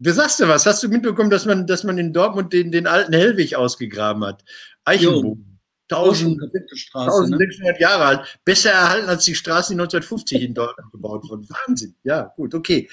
Du 0.00 0.12
sagst 0.12 0.40
ja 0.40 0.48
was. 0.48 0.66
Hast 0.66 0.82
du 0.82 0.88
mitbekommen, 0.88 1.30
dass 1.30 1.44
man, 1.44 1.66
dass 1.66 1.84
man 1.84 1.98
in 1.98 2.12
Dortmund 2.12 2.52
den, 2.52 2.72
den 2.72 2.86
alten 2.86 3.12
Hellweg 3.12 3.54
ausgegraben 3.54 4.24
hat? 4.24 4.44
Eichenbogen. 4.84 5.49
1600 5.90 6.52
ne? 7.30 7.80
Jahre 7.80 8.04
alt. 8.04 8.38
Besser 8.44 8.70
erhalten 8.70 9.08
als 9.08 9.24
die 9.24 9.34
Straßen, 9.34 9.76
die 9.76 9.80
1950 9.80 10.42
in 10.42 10.54
Deutschland 10.54 10.92
gebaut 10.92 11.28
wurden. 11.28 11.48
Wahnsinn. 11.48 11.94
Ja, 12.04 12.32
gut, 12.36 12.54
okay. 12.54 12.88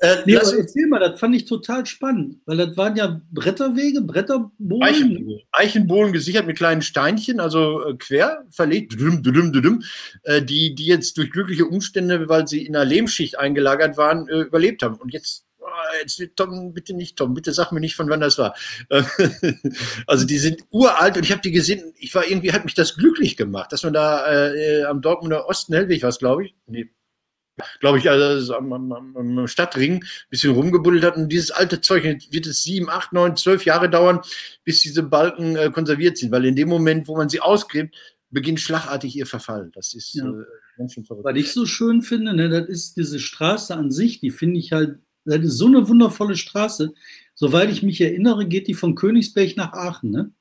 Äh, 0.00 0.18
nee, 0.26 0.36
aber 0.36 0.56
erzähl 0.56 0.86
mal, 0.86 1.00
das 1.00 1.18
fand 1.18 1.34
ich 1.34 1.44
total 1.44 1.84
spannend, 1.84 2.36
weil 2.46 2.56
das 2.58 2.76
waren 2.76 2.94
ja 2.94 3.20
Bretterwege, 3.32 4.00
Bretterbohlen. 4.02 4.82
Eichenbohlen, 4.82 5.40
Eichenbohlen 5.50 6.12
gesichert 6.12 6.46
mit 6.46 6.56
kleinen 6.56 6.82
Steinchen, 6.82 7.40
also 7.40 7.84
äh, 7.84 7.94
quer 7.96 8.44
verlegt, 8.50 8.92
düm, 8.92 9.24
düm, 9.24 9.52
düm, 9.52 9.82
äh, 10.22 10.40
die, 10.40 10.76
die 10.76 10.86
jetzt 10.86 11.18
durch 11.18 11.32
glückliche 11.32 11.66
Umstände, 11.66 12.28
weil 12.28 12.46
sie 12.46 12.64
in 12.64 12.76
einer 12.76 12.84
Lehmschicht 12.84 13.40
eingelagert 13.40 13.96
waren, 13.96 14.28
äh, 14.28 14.42
überlebt 14.42 14.84
haben. 14.84 14.94
Und 14.94 15.12
jetzt 15.12 15.47
jetzt 16.00 16.20
Tom, 16.36 16.72
bitte 16.72 16.94
nicht 16.94 17.16
Tom, 17.16 17.34
bitte 17.34 17.52
sag 17.52 17.72
mir 17.72 17.80
nicht, 17.80 17.96
von 17.96 18.08
wann 18.08 18.20
das 18.20 18.38
war. 18.38 18.54
also 20.06 20.26
die 20.26 20.38
sind 20.38 20.62
uralt 20.70 21.16
und 21.16 21.24
ich 21.24 21.32
habe 21.32 21.42
die 21.42 21.52
gesehen, 21.52 21.92
ich 21.98 22.14
war 22.14 22.26
irgendwie, 22.26 22.52
hat 22.52 22.64
mich 22.64 22.74
das 22.74 22.96
glücklich 22.96 23.36
gemacht, 23.36 23.72
dass 23.72 23.82
man 23.82 23.92
da 23.92 24.52
äh, 24.52 24.84
am 24.84 25.00
Dortmunder 25.00 25.46
Osten 25.48 25.74
Hellweg 25.74 26.02
was, 26.02 26.18
glaube 26.18 26.46
ich, 26.46 26.54
nee, 26.66 26.90
glaube 27.80 27.98
ich, 27.98 28.08
also 28.08 28.54
am, 28.54 28.72
am, 28.72 29.16
am 29.16 29.46
Stadtring 29.48 29.94
ein 29.96 30.30
bisschen 30.30 30.54
rumgebuddelt 30.54 31.04
hat. 31.04 31.16
Und 31.16 31.28
dieses 31.28 31.50
alte 31.50 31.80
Zeug 31.80 32.04
wird 32.04 32.46
es 32.46 32.62
sieben, 32.62 32.88
acht, 32.88 33.12
neun, 33.12 33.36
zwölf 33.36 33.64
Jahre 33.64 33.90
dauern, 33.90 34.20
bis 34.64 34.80
diese 34.80 35.02
Balken 35.02 35.56
äh, 35.56 35.70
konserviert 35.70 36.18
sind. 36.18 36.30
Weil 36.30 36.44
in 36.44 36.56
dem 36.56 36.68
Moment, 36.68 37.08
wo 37.08 37.16
man 37.16 37.28
sie 37.28 37.40
ausgräbt, 37.40 37.96
beginnt 38.30 38.60
schlagartig 38.60 39.16
ihr 39.16 39.26
Verfall. 39.26 39.70
Das 39.74 39.94
ist 39.94 40.14
ja. 40.14 40.28
äh, 40.28 40.44
Menschenverrückt. 40.76 41.24
Was 41.24 41.36
ich 41.36 41.52
so 41.52 41.66
schön 41.66 42.02
finde, 42.02 42.34
ne, 42.34 42.48
das 42.48 42.68
ist 42.68 42.96
diese 42.96 43.18
Straße 43.18 43.74
an 43.74 43.90
sich, 43.90 44.20
die 44.20 44.30
finde 44.30 44.58
ich 44.58 44.72
halt, 44.72 44.98
das 45.36 45.44
ist 45.44 45.58
so 45.58 45.66
eine 45.66 45.88
wundervolle 45.88 46.36
Straße. 46.36 46.94
Soweit 47.34 47.70
ich 47.70 47.82
mich 47.82 48.00
erinnere, 48.00 48.46
geht 48.46 48.66
die 48.66 48.74
von 48.74 48.94
Königsberg 48.94 49.56
nach 49.56 49.72
Aachen, 49.72 50.10
ne? 50.10 50.32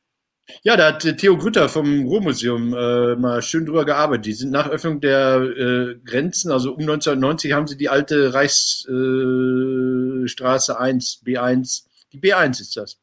Ja, 0.64 0.78
da 0.78 0.88
hat 0.88 1.02
Theo 1.18 1.38
Grütter 1.38 1.68
vom 1.68 2.06
Ruhrmuseum 2.06 2.74
äh, 2.74 3.18
mal 3.18 3.42
schön 3.42 3.66
drüber 3.66 3.84
gearbeitet. 3.84 4.28
Die 4.28 4.34
sind 4.34 4.52
nach 4.52 4.70
Öffnung 4.70 5.02
der 5.02 5.42
äh, 5.42 5.96
Grenzen, 6.06 6.52
also 6.52 6.72
um 6.72 6.80
1990 6.80 7.52
haben 7.52 7.68
sie 7.68 7.76
die 7.76 7.90
alte 7.90 8.34
Reichsstraße 8.34 10.72
äh, 10.72 10.76
1, 10.76 11.24
B1, 11.26 11.84
die 12.14 12.22
B1 12.22 12.62
ist 12.62 12.78
das, 12.78 12.98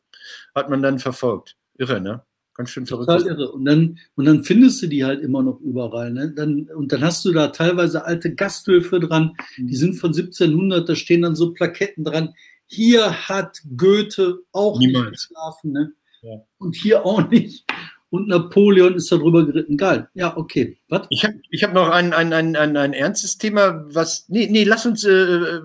hat 0.54 0.70
man 0.70 0.82
dann 0.82 0.98
verfolgt. 0.98 1.56
Irre, 1.76 2.00
ne? 2.00 2.24
Ganz 2.54 2.70
schön 2.70 2.86
verrückt. 2.86 3.10
Total 3.10 3.26
irre. 3.26 3.50
Und 3.50 3.64
dann, 3.64 3.98
und 4.14 4.24
dann 4.26 4.44
findest 4.44 4.80
du 4.82 4.86
die 4.86 5.04
halt 5.04 5.22
immer 5.22 5.42
noch 5.42 5.60
überall. 5.60 6.12
Ne? 6.12 6.32
Dann, 6.34 6.68
und 6.74 6.92
dann 6.92 7.02
hast 7.02 7.24
du 7.24 7.32
da 7.32 7.48
teilweise 7.48 8.04
alte 8.04 8.34
Gasthöfe 8.34 9.00
dran, 9.00 9.32
die 9.56 9.62
mhm. 9.62 9.74
sind 9.74 9.94
von 9.94 10.10
1700, 10.10 10.88
da 10.88 10.94
stehen 10.94 11.22
dann 11.22 11.34
so 11.34 11.52
Plaketten 11.52 12.04
dran 12.04 12.34
hier 12.66 13.28
hat 13.28 13.60
Goethe 13.76 14.40
auch 14.52 14.78
Niemals. 14.78 15.10
nicht 15.10 15.28
geschlafen. 15.28 15.72
Ne? 15.72 15.92
Ja. 16.22 16.42
Und 16.58 16.76
hier 16.76 17.04
auch 17.04 17.28
nicht. 17.30 17.64
Und 18.10 18.28
Napoleon 18.28 18.94
ist 18.94 19.10
darüber 19.10 19.44
geritten. 19.44 19.76
Geil. 19.76 20.08
Ja, 20.14 20.36
okay. 20.36 20.78
Was? 20.88 21.06
Ich 21.10 21.24
habe 21.24 21.40
ich 21.50 21.64
hab 21.64 21.74
noch 21.74 21.88
ein, 21.88 22.12
ein, 22.12 22.32
ein, 22.32 22.54
ein, 22.56 22.76
ein 22.76 22.92
ernstes 22.92 23.38
Thema, 23.38 23.84
was. 23.92 24.28
Nee, 24.28 24.48
nee, 24.50 24.64
lass 24.64 24.86
uns. 24.86 25.04
Äh, 25.04 25.60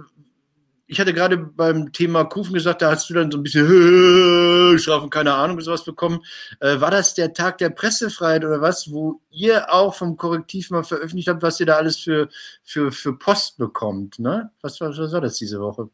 ich 0.89 0.99
hatte 0.99 1.13
gerade 1.13 1.37
beim 1.37 1.93
Thema 1.93 2.23
Kufen 2.23 2.55
gesagt, 2.55 2.81
da 2.81 2.91
hast 2.91 3.09
du 3.09 3.13
dann 3.13 3.29
so 3.29 3.37
ein 3.37 3.43
bisschen 3.43 3.67
schlafen, 4.79 5.11
keine 5.11 5.35
Ahnung, 5.35 5.61
sowas 5.61 5.85
bekommen. 5.85 6.21
Äh, 6.59 6.81
war 6.81 6.89
das 6.89 7.13
der 7.13 7.33
Tag 7.33 7.59
der 7.59 7.69
Pressefreiheit 7.69 8.43
oder 8.43 8.59
was, 8.59 8.91
wo 8.91 9.21
ihr 9.29 9.71
auch 9.71 9.93
vom 9.93 10.17
Korrektiv 10.17 10.71
mal 10.71 10.83
veröffentlicht 10.83 11.27
habt, 11.27 11.43
was 11.43 11.59
ihr 11.59 11.67
da 11.67 11.75
alles 11.75 11.97
für, 11.97 12.27
für, 12.63 12.91
für 12.91 13.15
Post 13.15 13.59
bekommt? 13.59 14.17
Ne? 14.17 14.49
Was, 14.61 14.81
was, 14.81 14.97
was 14.97 15.13
war 15.13 15.21
das 15.21 15.37
diese 15.37 15.59
Woche? 15.59 15.89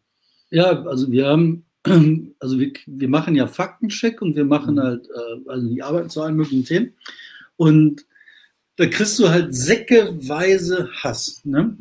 Ja, 0.50 0.84
also 0.86 1.12
wir 1.12 1.28
haben 1.28 1.66
also 2.40 2.58
wir, 2.58 2.72
wir 2.86 3.10
machen 3.10 3.36
ja 3.36 3.48
Faktencheck 3.48 4.22
und 4.22 4.38
wir 4.38 4.46
machen 4.46 4.76
mhm. 4.76 4.80
halt, 4.80 5.10
äh, 5.10 5.50
also 5.50 5.68
die 5.68 5.84
arbeiten 5.84 6.10
zu 6.10 6.22
allen 6.22 6.36
möglichen 6.38 6.64
Themen. 6.64 6.94
Und 7.58 8.06
da 8.78 8.86
kriegst 8.86 9.20
du 9.20 9.28
halt 9.28 9.54
säckeweise 9.54 10.90
Hass. 11.04 11.42
Ne? 11.44 11.76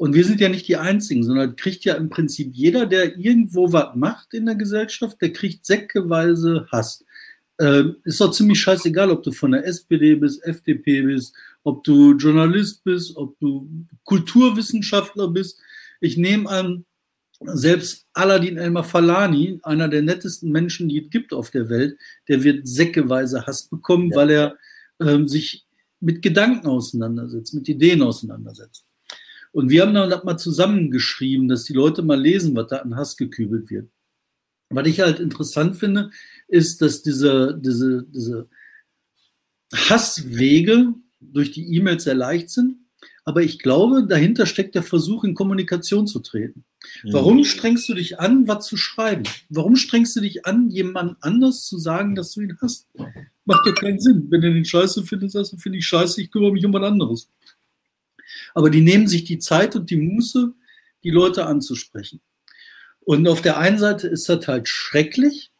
Und 0.00 0.14
wir 0.14 0.24
sind 0.24 0.40
ja 0.40 0.48
nicht 0.48 0.66
die 0.66 0.78
Einzigen, 0.78 1.22
sondern 1.24 1.56
kriegt 1.56 1.84
ja 1.84 1.92
im 1.92 2.08
Prinzip 2.08 2.52
jeder, 2.54 2.86
der 2.86 3.18
irgendwo 3.18 3.70
was 3.70 3.94
macht 3.94 4.32
in 4.32 4.46
der 4.46 4.54
Gesellschaft, 4.54 5.20
der 5.20 5.30
kriegt 5.30 5.66
säckeweise 5.66 6.66
Hass. 6.72 7.04
Ähm, 7.60 7.96
ist 8.04 8.18
doch 8.18 8.30
ziemlich 8.30 8.58
scheißegal, 8.62 9.10
ob 9.10 9.22
du 9.22 9.30
von 9.30 9.52
der 9.52 9.66
SPD 9.66 10.14
bist, 10.14 10.42
FDP 10.42 11.02
bist, 11.02 11.34
ob 11.64 11.84
du 11.84 12.14
Journalist 12.14 12.82
bist, 12.82 13.14
ob 13.14 13.38
du 13.40 13.68
Kulturwissenschaftler 14.04 15.28
bist. 15.28 15.60
Ich 16.00 16.16
nehme 16.16 16.48
an, 16.48 16.86
selbst 17.40 18.06
Aladin 18.14 18.56
Elmar 18.56 18.84
Falani, 18.84 19.60
einer 19.64 19.88
der 19.88 20.00
nettesten 20.00 20.50
Menschen, 20.50 20.88
die 20.88 21.04
es 21.04 21.10
gibt 21.10 21.34
auf 21.34 21.50
der 21.50 21.68
Welt, 21.68 21.98
der 22.26 22.42
wird 22.42 22.66
säckeweise 22.66 23.46
Hass 23.46 23.68
bekommen, 23.68 24.12
ja. 24.12 24.16
weil 24.16 24.30
er 24.30 24.56
ähm, 24.98 25.28
sich 25.28 25.66
mit 26.00 26.22
Gedanken 26.22 26.66
auseinandersetzt, 26.66 27.52
mit 27.52 27.68
Ideen 27.68 28.00
auseinandersetzt. 28.00 28.86
Und 29.52 29.70
wir 29.70 29.82
haben 29.82 29.94
dann 29.94 30.08
mal 30.24 30.38
zusammengeschrieben, 30.38 31.48
dass 31.48 31.64
die 31.64 31.72
Leute 31.72 32.02
mal 32.02 32.20
lesen, 32.20 32.54
was 32.54 32.68
da 32.68 32.78
an 32.78 32.96
Hass 32.96 33.16
gekübelt 33.16 33.70
wird. 33.70 33.90
Was 34.70 34.86
ich 34.86 35.00
halt 35.00 35.18
interessant 35.18 35.76
finde, 35.76 36.10
ist, 36.46 36.80
dass 36.80 37.02
diese, 37.02 37.58
diese, 37.60 38.06
diese 38.08 38.48
Hasswege 39.74 40.94
durch 41.20 41.50
die 41.50 41.74
E-Mails 41.74 42.04
sehr 42.04 42.14
leicht 42.14 42.50
sind. 42.50 42.76
Aber 43.24 43.42
ich 43.42 43.58
glaube, 43.58 44.06
dahinter 44.08 44.46
steckt 44.46 44.74
der 44.74 44.82
Versuch, 44.82 45.24
in 45.24 45.34
Kommunikation 45.34 46.06
zu 46.06 46.20
treten. 46.20 46.64
Mhm. 47.02 47.12
Warum 47.12 47.44
strengst 47.44 47.88
du 47.88 47.94
dich 47.94 48.18
an, 48.18 48.48
was 48.48 48.66
zu 48.66 48.76
schreiben? 48.76 49.24
Warum 49.48 49.76
strengst 49.76 50.16
du 50.16 50.20
dich 50.20 50.46
an, 50.46 50.70
jemand 50.70 51.16
anders 51.20 51.64
zu 51.64 51.78
sagen, 51.78 52.14
dass 52.14 52.32
du 52.32 52.40
ihn 52.40 52.56
hast? 52.60 52.88
Macht 53.44 53.66
doch 53.66 53.74
keinen 53.74 54.00
Sinn. 54.00 54.26
Wenn 54.30 54.40
du 54.40 54.52
den 54.52 54.64
scheiße 54.64 55.04
findest, 55.04 55.34
sagst 55.34 55.52
du, 55.52 55.56
finde 55.58 55.78
ich 55.78 55.86
scheiße, 55.86 56.20
ich 56.20 56.30
kümmere 56.30 56.52
mich 56.52 56.64
um 56.64 56.72
was 56.72 56.82
anderes. 56.82 57.28
Aber 58.54 58.70
die 58.70 58.80
nehmen 58.80 59.06
sich 59.06 59.24
die 59.24 59.38
Zeit 59.38 59.76
und 59.76 59.90
die 59.90 59.96
Muße, 59.96 60.52
die 61.02 61.10
Leute 61.10 61.46
anzusprechen. 61.46 62.20
Und 63.00 63.26
auf 63.28 63.42
der 63.42 63.58
einen 63.58 63.78
Seite 63.78 64.08
ist 64.08 64.28
das 64.28 64.46
halt 64.46 64.68
schrecklich, 64.68 65.50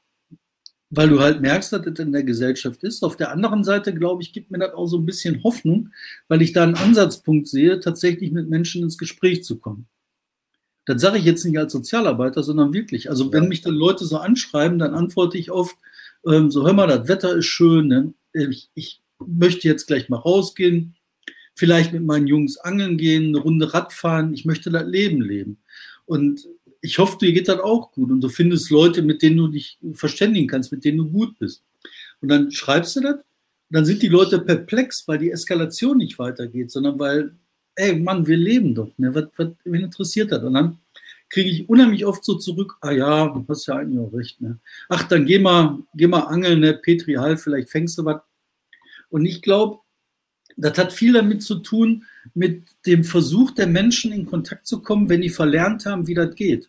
weil 0.90 1.08
du 1.08 1.20
halt 1.20 1.40
merkst, 1.40 1.72
dass 1.72 1.82
das 1.82 1.98
in 1.98 2.12
der 2.12 2.24
Gesellschaft 2.24 2.82
ist. 2.82 3.02
Auf 3.02 3.16
der 3.16 3.30
anderen 3.30 3.64
Seite, 3.64 3.94
glaube 3.94 4.22
ich, 4.22 4.32
gibt 4.32 4.50
mir 4.50 4.58
das 4.58 4.74
auch 4.74 4.86
so 4.86 4.98
ein 4.98 5.06
bisschen 5.06 5.42
Hoffnung, 5.44 5.90
weil 6.28 6.42
ich 6.42 6.52
da 6.52 6.64
einen 6.64 6.74
Ansatzpunkt 6.74 7.48
sehe, 7.48 7.80
tatsächlich 7.80 8.32
mit 8.32 8.48
Menschen 8.48 8.82
ins 8.82 8.98
Gespräch 8.98 9.44
zu 9.44 9.58
kommen. 9.58 9.86
Das 10.86 11.00
sage 11.00 11.18
ich 11.18 11.24
jetzt 11.24 11.44
nicht 11.44 11.58
als 11.58 11.72
Sozialarbeiter, 11.72 12.42
sondern 12.42 12.72
wirklich. 12.72 13.08
Also 13.08 13.32
wenn 13.32 13.48
mich 13.48 13.62
dann 13.62 13.74
Leute 13.74 14.04
so 14.04 14.18
anschreiben, 14.18 14.78
dann 14.78 14.94
antworte 14.94 15.38
ich 15.38 15.52
oft, 15.52 15.76
ähm, 16.26 16.50
so 16.50 16.66
hör 16.66 16.72
mal, 16.72 16.88
das 16.88 17.06
Wetter 17.06 17.36
ist 17.36 17.46
schön, 17.46 17.86
ne? 17.86 18.14
ich, 18.32 18.70
ich 18.74 19.00
möchte 19.24 19.68
jetzt 19.68 19.86
gleich 19.86 20.08
mal 20.08 20.16
rausgehen, 20.16 20.96
vielleicht 21.60 21.92
mit 21.92 22.04
meinen 22.04 22.26
Jungs 22.26 22.56
angeln 22.56 22.96
gehen, 22.96 23.28
eine 23.28 23.38
Runde 23.38 23.74
Rad 23.74 23.92
fahren, 23.92 24.32
ich 24.32 24.46
möchte 24.46 24.70
das 24.70 24.86
Leben 24.86 25.20
leben. 25.20 25.58
Und 26.06 26.48
ich 26.80 26.98
hoffe, 26.98 27.18
dir 27.20 27.32
geht 27.32 27.48
das 27.48 27.60
auch 27.60 27.92
gut 27.92 28.10
und 28.10 28.22
du 28.22 28.30
findest 28.30 28.70
Leute, 28.70 29.02
mit 29.02 29.20
denen 29.20 29.36
du 29.36 29.48
dich 29.48 29.78
verständigen 29.92 30.48
kannst, 30.48 30.72
mit 30.72 30.86
denen 30.86 30.96
du 30.96 31.10
gut 31.10 31.38
bist. 31.38 31.62
Und 32.22 32.30
dann 32.30 32.50
schreibst 32.50 32.96
du 32.96 33.00
das, 33.00 33.16
und 33.16 33.76
dann 33.76 33.84
sind 33.84 34.00
die 34.00 34.08
Leute 34.08 34.40
perplex, 34.40 35.06
weil 35.06 35.18
die 35.18 35.30
Eskalation 35.30 35.98
nicht 35.98 36.18
weitergeht, 36.18 36.70
sondern 36.70 36.98
weil, 36.98 37.34
ey 37.74 37.94
Mann, 37.94 38.26
wir 38.26 38.38
leben 38.38 38.74
doch. 38.74 38.96
Ne? 38.96 39.14
Was, 39.14 39.26
was, 39.36 39.48
wen 39.64 39.82
interessiert 39.82 40.32
das? 40.32 40.42
Und 40.42 40.54
dann 40.54 40.78
kriege 41.28 41.50
ich 41.50 41.68
unheimlich 41.68 42.06
oft 42.06 42.24
so 42.24 42.36
zurück, 42.36 42.78
ah 42.80 42.90
ja, 42.90 43.28
du 43.28 43.44
hast 43.46 43.66
ja 43.66 43.76
eigentlich 43.76 44.00
auch 44.00 44.14
recht. 44.14 44.40
Ne? 44.40 44.58
Ach, 44.88 45.02
dann 45.02 45.26
geh 45.26 45.38
mal, 45.38 45.78
geh 45.94 46.06
mal 46.06 46.20
angeln, 46.20 46.60
ne? 46.60 46.72
Petri 46.72 47.14
Hall, 47.14 47.36
vielleicht 47.36 47.68
fängst 47.68 47.98
du 47.98 48.06
was. 48.06 48.22
Und 49.10 49.26
ich 49.26 49.42
glaube, 49.42 49.80
das 50.56 50.78
hat 50.78 50.92
viel 50.92 51.12
damit 51.12 51.42
zu 51.42 51.56
tun, 51.56 52.04
mit 52.34 52.64
dem 52.86 53.04
Versuch 53.04 53.50
der 53.52 53.66
Menschen 53.66 54.12
in 54.12 54.26
Kontakt 54.26 54.66
zu 54.66 54.80
kommen, 54.80 55.08
wenn 55.08 55.22
die 55.22 55.28
verlernt 55.28 55.86
haben, 55.86 56.06
wie 56.06 56.14
das 56.14 56.34
geht. 56.34 56.68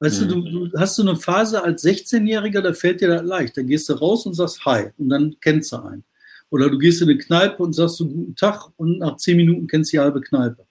Weißt 0.00 0.22
mhm. 0.22 0.28
du, 0.28 0.68
du, 0.68 0.78
hast 0.78 0.96
so 0.96 1.02
eine 1.02 1.16
Phase 1.16 1.62
als 1.62 1.84
16-Jähriger, 1.84 2.60
da 2.60 2.72
fällt 2.72 3.00
dir 3.00 3.08
das 3.08 3.24
leicht. 3.24 3.56
Da 3.56 3.62
gehst 3.62 3.88
du 3.88 3.94
raus 3.94 4.26
und 4.26 4.34
sagst 4.34 4.64
Hi 4.64 4.90
und 4.96 5.08
dann 5.08 5.36
kennst 5.40 5.72
du 5.72 5.76
einen. 5.76 6.04
Oder 6.50 6.70
du 6.70 6.78
gehst 6.78 7.02
in 7.02 7.08
eine 7.08 7.18
Kneipe 7.18 7.62
und 7.62 7.72
sagst 7.72 7.96
so 7.96 8.06
Guten 8.06 8.36
Tag 8.36 8.68
und 8.76 8.98
nach 8.98 9.16
zehn 9.16 9.36
Minuten 9.36 9.66
kennst 9.66 9.92
du 9.92 9.96
die 9.96 10.00
halbe 10.00 10.20
Kneipe. 10.20 10.66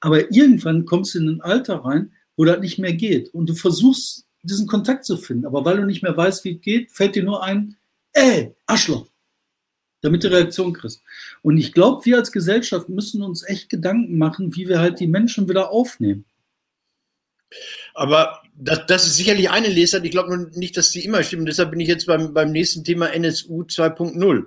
Aber 0.00 0.32
irgendwann 0.32 0.86
kommst 0.86 1.14
du 1.14 1.18
in 1.18 1.28
ein 1.28 1.40
Alter 1.40 1.84
rein, 1.84 2.12
wo 2.36 2.44
das 2.44 2.60
nicht 2.60 2.78
mehr 2.78 2.94
geht. 2.94 3.34
Und 3.34 3.48
du 3.48 3.54
versuchst, 3.54 4.24
diesen 4.42 4.66
Kontakt 4.66 5.04
zu 5.04 5.16
finden. 5.16 5.44
Aber 5.44 5.64
weil 5.64 5.78
du 5.78 5.84
nicht 5.84 6.02
mehr 6.02 6.16
weißt, 6.16 6.44
wie 6.44 6.54
es 6.56 6.60
geht, 6.60 6.92
fällt 6.92 7.16
dir 7.16 7.24
nur 7.24 7.42
ein, 7.42 7.76
ey, 8.12 8.54
Arschloch 8.66 9.08
damit 10.00 10.24
du 10.24 10.30
Reaktion 10.30 10.72
kriegst. 10.72 11.02
Und 11.42 11.56
ich 11.58 11.72
glaube, 11.72 12.04
wir 12.04 12.16
als 12.16 12.32
Gesellschaft 12.32 12.88
müssen 12.88 13.22
uns 13.22 13.44
echt 13.46 13.68
Gedanken 13.68 14.18
machen, 14.18 14.54
wie 14.56 14.68
wir 14.68 14.78
halt 14.78 15.00
die 15.00 15.08
Menschen 15.08 15.48
wieder 15.48 15.70
aufnehmen. 15.70 16.24
Aber 17.94 18.42
das, 18.54 18.86
das 18.86 19.06
ist 19.06 19.16
sicherlich 19.16 19.50
eine 19.50 19.68
Lesart. 19.68 20.04
Ich 20.04 20.10
glaube 20.10 20.36
nur 20.36 20.50
nicht, 20.50 20.76
dass 20.76 20.90
die 20.90 21.04
immer 21.04 21.22
stimmen. 21.22 21.46
Deshalb 21.46 21.70
bin 21.70 21.80
ich 21.80 21.88
jetzt 21.88 22.06
beim, 22.06 22.34
beim 22.34 22.52
nächsten 22.52 22.84
Thema 22.84 23.12
NSU 23.12 23.62
2.0. 23.62 24.44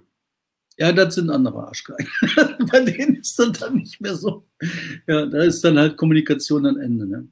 Ja, 0.78 0.91
das 0.91 1.16
sind 1.16 1.30
andere 1.30 1.68
Arschgeigen. 1.68 2.08
Bei 2.72 2.80
denen 2.80 3.18
ist 3.18 3.38
das 3.38 3.52
dann 3.60 3.76
nicht 3.76 3.99
mehr 4.02 4.16
so. 4.16 4.47
Ja, 5.08 5.26
da 5.26 5.43
ist 5.43 5.64
dann 5.64 5.78
halt 5.78 5.97
Kommunikation 5.97 6.66
am 6.66 6.80
Ende. 6.80 7.08
Ne? 7.08 7.28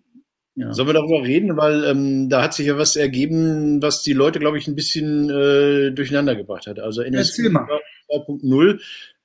Ja. 0.56 0.74
Sollen 0.74 0.90
wir 0.90 0.94
darüber 0.94 1.24
reden? 1.24 1.56
Weil 1.56 1.86
ähm, 1.86 2.30
da 2.30 2.44
hat 2.44 2.54
sich 2.54 2.68
ja 2.68 2.78
was 2.78 2.96
ergeben, 2.96 3.82
was 3.82 4.04
die 4.04 4.14
Leute, 4.14 4.40
glaube 4.40 4.58
ich, 4.58 4.68
ein 4.68 4.76
bisschen 4.76 5.30
äh, 5.30 5.92
durcheinander 5.92 6.36
gebracht 6.36 6.68
hat. 6.68 6.80
Also 6.80 7.02
NSU 7.02 7.50
2.0. 8.10 8.80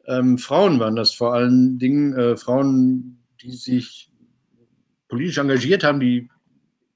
Ähm, 0.07 0.39
Frauen 0.39 0.81
waren 0.81 0.97
das 0.97 1.13
vor 1.13 1.35
allen 1.35 1.79
Dingen, 1.79 2.17
äh, 2.17 2.37
Frauen, 2.37 3.19
die 3.43 3.53
sich 3.53 4.11
politisch 5.09 5.39
engagiert 5.39 5.85
haben, 5.85 6.01
die 6.01 6.29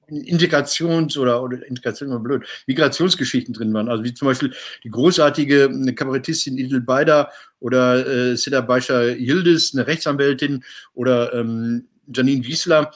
in 0.09 0.23
Integrations- 0.23 1.17
oder, 1.17 1.41
oder 1.43 1.65
Integration 1.65 2.09
immer 2.09 2.19
blöd, 2.19 2.43
Migrationsgeschichten 2.67 3.53
drin 3.53 3.73
waren. 3.73 3.89
Also 3.89 4.03
wie 4.03 4.13
zum 4.13 4.27
Beispiel 4.27 4.53
die 4.83 4.89
großartige 4.89 5.93
Kabarettistin 5.95 6.57
Idil 6.57 6.81
Beider 6.81 7.31
oder 7.59 8.07
äh, 8.07 8.35
Seda 8.35 8.61
Beischer 8.61 9.15
Yildiz, 9.15 9.73
eine 9.73 9.87
Rechtsanwältin 9.87 10.63
oder 10.93 11.33
ähm, 11.33 11.87
Janine 12.11 12.43
Wiesler, 12.45 12.91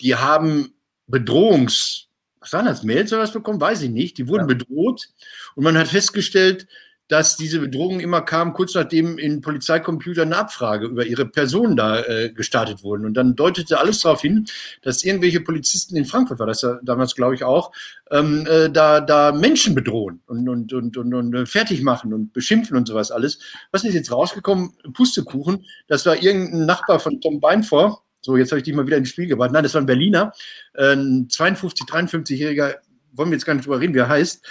die 0.00 0.14
haben 0.14 0.74
Bedrohungs, 1.06 2.08
was 2.40 2.52
waren 2.52 2.66
das, 2.66 2.84
Mails 2.84 3.12
oder 3.12 3.22
was 3.22 3.32
bekommen? 3.32 3.60
Weiß 3.60 3.82
ich 3.82 3.90
nicht. 3.90 4.18
Die 4.18 4.28
wurden 4.28 4.48
ja. 4.48 4.54
bedroht 4.54 5.08
und 5.54 5.64
man 5.64 5.76
hat 5.76 5.88
festgestellt, 5.88 6.66
dass 7.08 7.36
diese 7.36 7.58
Bedrohungen 7.58 8.00
immer 8.00 8.20
kamen, 8.20 8.52
kurz 8.52 8.74
nachdem 8.74 9.18
in 9.18 9.40
Polizeicomputern 9.40 10.32
eine 10.32 10.36
Abfrage 10.36 10.86
über 10.86 11.06
ihre 11.06 11.26
Person 11.26 11.74
da 11.74 12.00
äh, 12.00 12.30
gestartet 12.30 12.82
wurden. 12.82 13.06
Und 13.06 13.14
dann 13.14 13.34
deutete 13.34 13.80
alles 13.80 14.00
darauf 14.00 14.20
hin, 14.20 14.46
dass 14.82 15.02
irgendwelche 15.02 15.40
Polizisten 15.40 15.96
in 15.96 16.04
Frankfurt, 16.04 16.38
war 16.38 16.46
das 16.46 16.62
ja 16.62 16.78
damals, 16.82 17.14
glaube 17.14 17.34
ich, 17.34 17.44
auch, 17.44 17.72
ähm, 18.10 18.46
äh, 18.46 18.70
da, 18.70 19.00
da 19.00 19.32
Menschen 19.32 19.74
bedrohen 19.74 20.20
und, 20.26 20.48
und, 20.48 20.72
und, 20.72 20.96
und, 20.96 21.14
und 21.14 21.46
fertig 21.48 21.82
machen 21.82 22.12
und 22.12 22.32
beschimpfen 22.32 22.76
und 22.76 22.86
sowas 22.86 23.10
alles. 23.10 23.38
Was 23.72 23.84
ist 23.84 23.94
jetzt 23.94 24.12
rausgekommen? 24.12 24.74
Pustekuchen, 24.92 25.64
das 25.88 26.04
war 26.04 26.22
irgendein 26.22 26.66
Nachbar 26.66 27.00
von 27.00 27.20
Tom 27.20 27.40
Beinfor, 27.40 28.02
so, 28.20 28.36
jetzt 28.36 28.50
habe 28.50 28.58
ich 28.58 28.64
dich 28.64 28.74
mal 28.74 28.86
wieder 28.86 28.96
ins 28.96 29.10
Spiel 29.10 29.26
gebracht. 29.26 29.52
Nein, 29.52 29.62
das 29.62 29.74
war 29.74 29.80
ein 29.80 29.86
Berliner, 29.86 30.32
ein 30.76 31.28
52, 31.30 31.86
53-Jähriger, 31.86 32.74
wollen 33.12 33.30
wir 33.30 33.36
jetzt 33.36 33.46
gar 33.46 33.54
nicht 33.54 33.64
drüber 33.64 33.80
reden, 33.80 33.94
wie 33.94 34.00
er 34.00 34.08
heißt, 34.08 34.44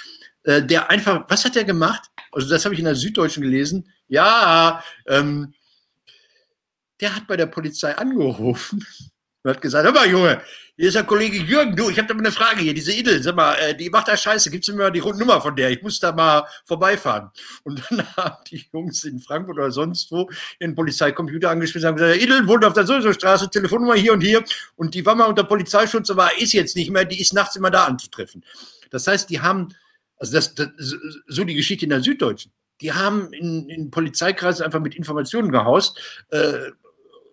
äh, 0.43 0.63
der 0.63 0.89
einfach, 0.89 1.25
was 1.27 1.45
hat 1.45 1.55
er 1.55 1.63
gemacht? 1.63 2.09
Also, 2.31 2.49
das 2.49 2.65
habe 2.65 2.73
ich 2.73 2.79
in 2.79 2.85
der 2.85 2.95
Süddeutschen 2.95 3.43
gelesen. 3.43 3.91
Ja, 4.07 4.83
ähm, 5.07 5.53
der 6.99 7.15
hat 7.15 7.27
bei 7.27 7.37
der 7.37 7.45
Polizei 7.45 7.95
angerufen 7.95 8.85
und 9.43 9.51
hat 9.51 9.61
gesagt, 9.61 9.85
hör 9.85 9.93
mal, 9.93 10.09
Junge, 10.09 10.41
hier 10.79 10.89
ist 10.89 10.93
der 10.93 11.05
Kollege 11.05 11.37
Jürgen, 11.37 11.75
du, 11.75 11.89
ich 11.89 11.97
habe 11.97 12.07
da 12.07 12.13
mal 12.13 12.19
eine 12.19 12.31
Frage 12.31 12.61
hier, 12.61 12.73
diese 12.73 12.93
Idel, 12.93 13.21
sag 13.23 13.35
mal, 13.35 13.55
äh, 13.55 13.75
die 13.75 13.89
macht 13.89 14.07
da 14.07 14.15
Scheiße, 14.15 14.51
gibt's 14.51 14.67
mir 14.67 14.75
mal 14.75 14.91
die 14.91 15.01
Nummer 15.01 15.41
von 15.41 15.55
der, 15.55 15.71
ich 15.71 15.81
muss 15.81 15.99
da 15.99 16.11
mal 16.11 16.47
vorbeifahren. 16.65 17.31
Und 17.63 17.83
dann 17.89 18.05
haben 18.15 18.43
die 18.51 18.63
Jungs 18.71 19.03
in 19.03 19.19
Frankfurt 19.19 19.57
oder 19.57 19.71
sonst 19.71 20.11
wo 20.11 20.29
ihren 20.59 20.75
Polizeicomputer 20.75 21.49
angeschmissen, 21.49 21.87
haben 21.87 21.95
gesagt, 21.95 22.21
Idel 22.21 22.47
wohnt 22.47 22.63
auf 22.63 22.73
der 22.73 22.85
sowieso 22.85 23.11
Straße, 23.11 23.49
Telefonnummer 23.49 23.95
hier 23.95 24.13
und 24.13 24.21
hier 24.21 24.43
und 24.75 24.93
die 24.93 25.03
war 25.03 25.15
mal 25.15 25.25
unter 25.25 25.43
Polizeischutz, 25.43 26.11
aber 26.11 26.29
ist 26.39 26.53
jetzt 26.53 26.75
nicht 26.75 26.91
mehr, 26.91 27.05
die 27.05 27.19
ist 27.19 27.33
nachts 27.33 27.55
immer 27.55 27.71
da 27.71 27.85
anzutreffen. 27.85 28.43
Das 28.91 29.07
heißt, 29.07 29.31
die 29.31 29.41
haben, 29.41 29.69
also 30.17 30.33
das, 30.33 30.55
das 30.55 30.69
so 31.27 31.43
die 31.43 31.55
Geschichte 31.55 31.85
in 31.85 31.89
der 31.89 32.01
Süddeutschen, 32.01 32.51
die 32.81 32.93
haben 32.93 33.33
in, 33.33 33.69
in 33.69 33.91
Polizeikreisen 33.91 34.65
einfach 34.65 34.79
mit 34.79 34.95
Informationen 34.95 35.51
gehaust. 35.51 35.99
Äh, 36.29 36.71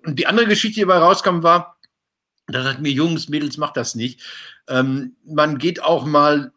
und 0.05 0.19
die 0.19 0.27
andere 0.27 0.47
Geschichte, 0.47 0.77
die 0.77 0.87
dabei 0.87 0.99
rauskam, 0.99 1.43
war, 1.43 1.79
da 2.47 2.63
sagt 2.63 2.81
mir, 2.81 2.93
Jungs, 2.93 3.29
Mädels, 3.29 3.57
macht 3.57 3.77
das 3.77 3.95
nicht. 3.95 4.21
Ähm, 4.69 5.17
man 5.25 5.59
geht 5.59 5.83
auch 5.83 6.05
mal 6.05 6.53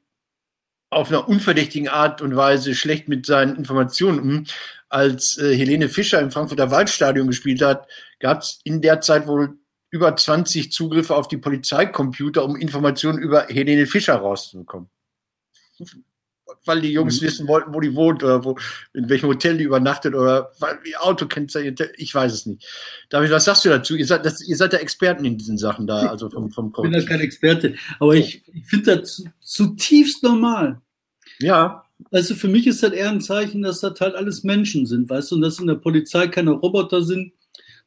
auf 0.90 1.10
einer 1.10 1.28
unverdächtigen 1.28 1.90
Art 1.90 2.22
und 2.22 2.36
Weise 2.36 2.76
schlecht 2.76 3.10
mit 3.10 3.26
seinen 3.26 3.56
Informationen 3.56 4.20
um. 4.20 4.44
Als 4.90 5.38
äh, 5.38 5.56
Helene 5.56 5.90
Fischer 5.90 6.22
im 6.22 6.32
Frankfurter 6.32 6.72
Waldstadion 6.72 7.28
gespielt 7.28 7.62
hat, 7.62 7.88
gab 8.20 8.42
es 8.42 8.60
in 8.64 8.82
der 8.82 9.02
Zeit 9.02 9.28
wohl 9.28 9.58
über 9.90 10.16
20 10.16 10.72
Zugriffe 10.72 11.16
auf 11.16 11.28
die 11.28 11.38
Polizeicomputer, 11.38 12.44
um 12.44 12.56
Informationen 12.56 13.20
über 13.20 13.48
Helene 13.48 13.86
Fischer 13.86 14.16
rauszubekommen 14.16 14.90
weil 16.68 16.82
die 16.82 16.92
Jungs 16.92 17.22
mhm. 17.22 17.26
wissen 17.26 17.48
wollten, 17.48 17.74
wo 17.74 17.80
die 17.80 17.96
wohnt 17.96 18.24
oder 18.24 18.44
wo, 18.44 18.58
in 18.94 19.10
welchem 19.10 19.30
Hotel 19.30 19.58
die 19.58 19.64
übernachtet 19.64 20.14
oder 20.14 20.52
wie 20.84 20.96
Auto 20.96 21.26
kennt 21.26 21.56
ich 21.56 22.14
weiß 22.14 22.34
es 22.34 22.46
nicht. 22.46 22.66
David, 23.10 23.32
was 23.32 23.46
sagst 23.46 23.66
du 23.66 23.70
dazu? 23.70 23.96
Ihr 23.96 24.06
seid, 24.06 24.26
das, 24.26 24.42
ihr 24.48 24.58
seid 24.58 24.74
ja 24.74 24.80
Experten 24.80 25.26
in 25.26 25.38
diesen 25.38 25.58
Sachen 25.58 25.88
da, 25.88 26.08
also 26.08 26.30
vom, 26.30 26.52
vom 26.52 26.72
Coach. 26.72 26.88
Ich 26.88 26.92
bin 26.92 27.02
da 27.02 27.08
kein 27.08 27.22
Experte, 27.22 27.76
aber 28.00 28.16
ich, 28.16 28.44
ich 28.54 28.66
finde 28.66 28.98
das 28.98 29.24
zutiefst 29.40 30.24
normal. 30.24 30.82
Ja. 31.40 31.84
Also 32.12 32.36
für 32.36 32.48
mich 32.48 32.68
ist 32.68 32.84
das 32.84 32.92
eher 32.92 33.10
ein 33.10 33.22
Zeichen, 33.22 33.64
dass 33.64 33.80
das 33.80 34.00
halt 34.00 34.16
alles 34.16 34.44
Menschen 34.44 34.86
sind, 34.86 35.10
weißt 35.10 35.32
du, 35.32 35.36
und 35.36 35.42
dass 35.42 35.60
in 35.60 35.68
der 35.68 35.76
Polizei 35.76 36.28
keine 36.28 36.52
Roboter 36.52 37.02
sind, 37.02 37.34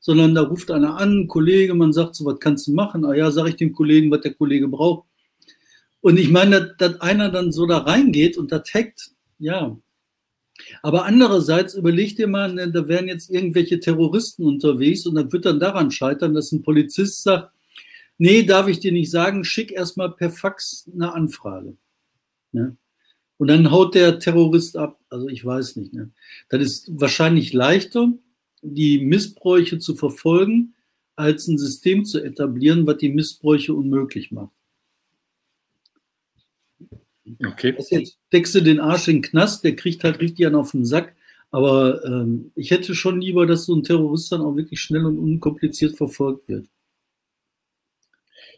sondern 0.00 0.34
da 0.34 0.42
ruft 0.42 0.70
einer 0.70 0.96
an, 0.96 1.20
ein 1.20 1.28
Kollege, 1.28 1.74
man 1.74 1.92
sagt 1.92 2.16
so, 2.16 2.24
was 2.24 2.40
kannst 2.40 2.66
du 2.66 2.72
machen? 2.72 3.04
Ah 3.04 3.14
ja, 3.14 3.30
sag 3.30 3.48
ich 3.48 3.56
dem 3.56 3.72
Kollegen, 3.72 4.10
was 4.10 4.22
der 4.22 4.34
Kollege 4.34 4.66
braucht. 4.66 5.09
Und 6.00 6.18
ich 6.18 6.30
meine, 6.30 6.74
dass, 6.78 7.00
einer 7.00 7.30
dann 7.30 7.52
so 7.52 7.66
da 7.66 7.78
reingeht 7.78 8.38
und 8.38 8.52
das 8.52 8.72
hackt, 8.72 9.10
ja. 9.38 9.78
Aber 10.82 11.04
andererseits 11.04 11.74
überleg 11.74 12.16
dir 12.16 12.26
mal, 12.26 12.52
ne, 12.52 12.70
da 12.70 12.86
wären 12.86 13.08
jetzt 13.08 13.30
irgendwelche 13.30 13.80
Terroristen 13.80 14.44
unterwegs 14.44 15.06
und 15.06 15.14
dann 15.14 15.32
wird 15.32 15.46
dann 15.46 15.60
daran 15.60 15.90
scheitern, 15.90 16.34
dass 16.34 16.52
ein 16.52 16.62
Polizist 16.62 17.22
sagt, 17.22 17.52
nee, 18.18 18.42
darf 18.42 18.68
ich 18.68 18.80
dir 18.80 18.92
nicht 18.92 19.10
sagen, 19.10 19.44
schick 19.44 19.72
erstmal 19.72 20.12
per 20.12 20.30
Fax 20.30 20.88
eine 20.92 21.12
Anfrage. 21.12 21.76
Ne? 22.52 22.76
Und 23.38 23.48
dann 23.48 23.70
haut 23.70 23.94
der 23.94 24.18
Terrorist 24.18 24.76
ab. 24.76 25.00
Also 25.08 25.28
ich 25.28 25.44
weiß 25.44 25.76
nicht. 25.76 25.94
Ne? 25.94 26.10
Das 26.50 26.60
ist 26.60 26.90
wahrscheinlich 27.00 27.54
leichter, 27.54 28.12
die 28.62 29.02
Missbräuche 29.02 29.78
zu 29.78 29.96
verfolgen, 29.96 30.74
als 31.16 31.48
ein 31.48 31.56
System 31.56 32.04
zu 32.04 32.22
etablieren, 32.22 32.86
was 32.86 32.98
die 32.98 33.08
Missbräuche 33.08 33.72
unmöglich 33.74 34.30
macht. 34.30 34.52
Okay. 37.44 37.72
Das 37.76 37.90
jetzt 37.90 38.18
steckst 38.28 38.54
du 38.54 38.60
den 38.60 38.80
Arsch 38.80 39.08
in 39.08 39.16
den 39.16 39.22
Knast, 39.22 39.64
der 39.64 39.76
kriegt 39.76 40.04
halt 40.04 40.20
richtig 40.20 40.46
einen 40.46 40.56
auf 40.56 40.72
den 40.72 40.84
Sack. 40.84 41.14
Aber 41.50 42.04
ähm, 42.04 42.52
ich 42.54 42.70
hätte 42.70 42.94
schon 42.94 43.20
lieber, 43.20 43.46
dass 43.46 43.66
so 43.66 43.74
ein 43.74 43.82
Terrorist 43.82 44.30
dann 44.30 44.42
auch 44.42 44.56
wirklich 44.56 44.80
schnell 44.80 45.04
und 45.04 45.18
unkompliziert 45.18 45.96
verfolgt 45.96 46.48
wird. 46.48 46.66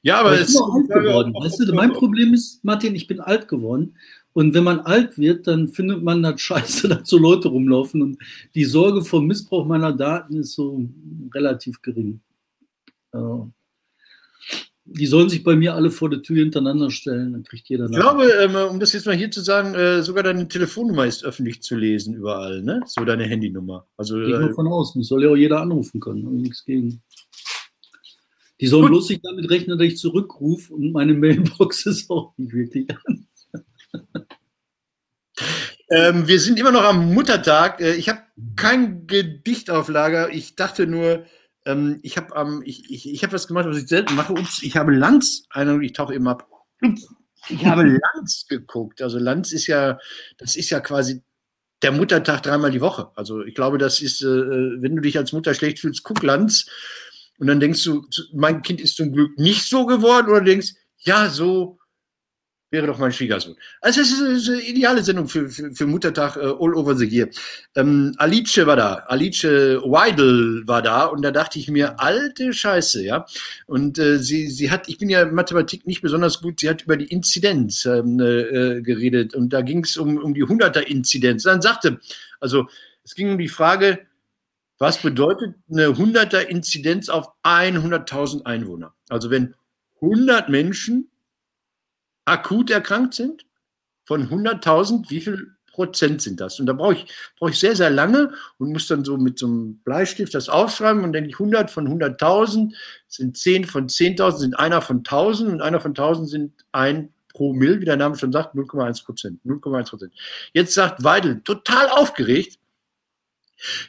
Ja, 0.02 0.20
aber, 0.20 0.30
aber 0.30 0.40
ich 0.40 0.46
bin 0.48 0.56
auch 0.56 0.74
alt 0.74 0.88
geworden. 0.88 1.34
Weißt 1.34 1.60
du, 1.60 1.72
mein 1.74 1.92
Problem 1.92 2.34
ist, 2.34 2.62
Martin, 2.64 2.94
ich 2.94 3.06
bin 3.06 3.20
alt 3.20 3.48
geworden. 3.48 3.96
Und 4.34 4.54
wenn 4.54 4.64
man 4.64 4.80
alt 4.80 5.18
wird, 5.18 5.46
dann 5.46 5.68
findet 5.68 6.02
man 6.02 6.22
das 6.22 6.40
scheiße, 6.40 6.88
dass 6.88 7.08
so 7.08 7.18
Leute 7.18 7.48
rumlaufen. 7.48 8.02
Und 8.02 8.18
die 8.54 8.64
Sorge 8.64 9.04
vor 9.04 9.22
Missbrauch 9.22 9.66
meiner 9.66 9.92
Daten 9.92 10.36
ist 10.36 10.54
so 10.54 10.86
relativ 11.34 11.80
gering. 11.82 12.20
Also, 13.12 13.50
die 14.92 15.06
sollen 15.06 15.28
sich 15.28 15.42
bei 15.42 15.56
mir 15.56 15.74
alle 15.74 15.90
vor 15.90 16.10
der 16.10 16.22
Tür 16.22 16.36
hintereinander 16.36 16.90
stellen, 16.90 17.32
dann 17.32 17.42
kriegt 17.42 17.68
jeder. 17.68 17.86
Ich 17.86 17.96
glaube, 17.96 18.30
ähm, 18.40 18.54
um 18.54 18.80
das 18.80 18.92
jetzt 18.92 19.06
mal 19.06 19.16
hier 19.16 19.30
zu 19.30 19.40
sagen, 19.40 19.74
äh, 19.74 20.02
sogar 20.02 20.22
deine 20.22 20.48
Telefonnummer 20.48 21.06
ist 21.06 21.24
öffentlich 21.24 21.62
zu 21.62 21.76
lesen 21.76 22.14
überall, 22.14 22.62
ne? 22.62 22.80
So 22.86 23.04
deine 23.04 23.24
Handynummer. 23.24 23.86
Also, 23.96 24.16
Gehe 24.16 24.28
ich 24.28 24.34
äh, 24.34 24.48
davon 24.48 24.68
aus, 24.68 24.94
mich 24.94 25.08
soll 25.08 25.24
ja 25.24 25.30
auch 25.30 25.36
jeder 25.36 25.60
anrufen 25.60 26.00
können, 26.00 26.24
habe 26.26 26.36
nichts 26.36 26.64
gegen. 26.64 27.02
Die 28.60 28.66
sollen 28.68 28.86
bloß 28.86 29.08
nicht 29.08 29.24
damit 29.24 29.50
rechnen, 29.50 29.76
dass 29.76 29.86
ich 29.88 29.96
zurückrufe 29.96 30.72
und 30.72 30.92
meine 30.92 31.14
Mailbox 31.14 31.86
ist 31.86 32.08
auch 32.10 32.32
nicht 32.36 32.52
wirklich 32.52 32.88
an. 33.06 33.26
ähm, 35.90 36.28
wir 36.28 36.38
sind 36.38 36.58
immer 36.58 36.70
noch 36.70 36.84
am 36.84 37.12
Muttertag. 37.12 37.80
Äh, 37.80 37.94
ich 37.94 38.08
habe 38.08 38.20
kein 38.54 39.06
Gedicht 39.06 39.70
auf 39.70 39.88
Lager. 39.88 40.32
Ich 40.32 40.54
dachte 40.54 40.86
nur, 40.86 41.24
ähm, 41.64 42.00
ich 42.02 42.16
habe 42.16 42.34
ähm, 42.36 42.62
ich, 42.64 42.90
ich, 42.90 43.08
ich 43.08 43.22
hab 43.24 43.32
was 43.32 43.46
gemacht, 43.46 43.66
was 43.66 43.78
ich 43.78 43.88
selten 43.88 44.14
mache. 44.14 44.32
Ups, 44.32 44.62
ich 44.62 44.76
habe 44.76 44.92
Lanz, 44.92 45.46
ich 45.80 45.92
tauche 45.92 46.14
eben 46.14 46.28
ab. 46.28 46.48
Ich 47.48 47.66
habe 47.66 47.82
Lanz 48.14 48.46
geguckt. 48.48 49.02
Also 49.02 49.18
Lanz 49.18 49.52
ist 49.52 49.66
ja, 49.66 49.98
das 50.38 50.56
ist 50.56 50.70
ja 50.70 50.80
quasi 50.80 51.22
der 51.82 51.92
Muttertag 51.92 52.42
dreimal 52.42 52.70
die 52.70 52.80
Woche. 52.80 53.10
Also 53.16 53.42
ich 53.42 53.54
glaube, 53.54 53.78
das 53.78 54.00
ist, 54.00 54.22
äh, 54.22 54.26
wenn 54.26 54.96
du 54.96 55.02
dich 55.02 55.18
als 55.18 55.32
Mutter 55.32 55.54
schlecht 55.54 55.80
fühlst, 55.80 56.02
guck 56.04 56.22
Lanz. 56.22 56.66
Und 57.38 57.46
dann 57.48 57.60
denkst 57.60 57.82
du, 57.84 58.06
mein 58.32 58.62
Kind 58.62 58.80
ist 58.80 58.96
zum 58.96 59.12
Glück 59.12 59.36
nicht 59.38 59.68
so 59.68 59.86
geworden 59.86 60.30
oder 60.30 60.42
denkst, 60.42 60.74
ja, 60.98 61.28
so 61.28 61.78
wäre 62.72 62.86
doch 62.86 62.98
mein 62.98 63.12
Schwiegersohn. 63.12 63.54
Also 63.80 64.00
es 64.00 64.18
ist 64.18 64.48
eine 64.48 64.62
ideale 64.62 65.02
Sendung 65.02 65.28
für, 65.28 65.48
für, 65.48 65.72
für 65.72 65.86
Muttertag 65.86 66.36
uh, 66.36 66.56
all 66.58 66.74
over 66.74 66.96
the 66.96 67.06
year. 67.06 67.28
Ähm, 67.76 68.14
Alice 68.16 68.66
war 68.66 68.76
da, 68.76 68.94
Alice 69.06 69.44
Weidel 69.44 70.66
war 70.66 70.82
da 70.82 71.04
und 71.04 71.22
da 71.22 71.30
dachte 71.30 71.58
ich 71.58 71.68
mir, 71.68 72.00
alte 72.00 72.52
Scheiße, 72.52 73.04
ja. 73.04 73.26
Und 73.66 73.98
äh, 73.98 74.18
sie, 74.18 74.48
sie 74.48 74.70
hat, 74.70 74.88
ich 74.88 74.98
bin 74.98 75.10
ja 75.10 75.26
Mathematik 75.26 75.86
nicht 75.86 76.00
besonders 76.00 76.40
gut, 76.40 76.60
sie 76.60 76.70
hat 76.70 76.82
über 76.82 76.96
die 76.96 77.06
Inzidenz 77.06 77.84
ähm, 77.84 78.18
äh, 78.18 78.80
geredet 78.80 79.34
und 79.34 79.52
da 79.52 79.60
ging 79.60 79.84
es 79.84 79.98
um, 79.98 80.16
um 80.16 80.32
die 80.32 80.44
100er-Inzidenz. 80.44 81.42
Dann 81.42 81.60
sagte, 81.60 82.00
also 82.40 82.66
es 83.04 83.14
ging 83.14 83.30
um 83.30 83.38
die 83.38 83.48
Frage, 83.48 84.00
was 84.78 84.98
bedeutet 85.00 85.54
eine 85.70 85.88
100er-Inzidenz 85.88 87.10
auf 87.10 87.28
100.000 87.44 88.46
Einwohner? 88.46 88.94
Also 89.10 89.30
wenn 89.30 89.54
100 90.00 90.48
Menschen 90.48 91.11
akut 92.24 92.70
erkrankt 92.70 93.14
sind? 93.14 93.44
Von 94.04 94.28
100.000, 94.28 95.10
wie 95.10 95.20
viel 95.20 95.54
Prozent 95.72 96.20
sind 96.20 96.40
das? 96.40 96.60
Und 96.60 96.66
da 96.66 96.74
brauche 96.74 96.94
ich, 96.94 97.06
brauche 97.38 97.50
ich 97.50 97.58
sehr, 97.58 97.74
sehr 97.74 97.90
lange 97.90 98.32
und 98.58 98.72
muss 98.72 98.86
dann 98.88 99.04
so 99.04 99.16
mit 99.16 99.38
so 99.38 99.46
einem 99.46 99.78
Bleistift 99.84 100.34
das 100.34 100.48
aufschreiben 100.48 101.02
und 101.04 101.12
denke 101.12 101.30
ich, 101.30 101.36
100 101.36 101.70
von 101.70 101.88
100.000 101.88 102.74
sind 103.08 103.36
10 103.36 103.64
von 103.64 103.88
10.000 103.88 104.36
sind 104.36 104.58
einer 104.58 104.82
von 104.82 105.02
1.000 105.02 105.46
und 105.46 105.62
einer 105.62 105.80
von 105.80 105.94
1.000 105.94 106.26
sind 106.26 106.52
ein 106.72 107.12
pro 107.32 107.52
Mill, 107.54 107.80
wie 107.80 107.86
der 107.86 107.96
Name 107.96 108.16
schon 108.16 108.32
sagt, 108.32 108.54
0,1 108.54 109.04
Prozent. 109.04 109.40
0,1 109.44 109.88
Prozent. 109.88 110.12
Jetzt 110.52 110.74
sagt 110.74 111.02
Weidel, 111.02 111.40
total 111.42 111.88
aufgeregt, 111.88 112.58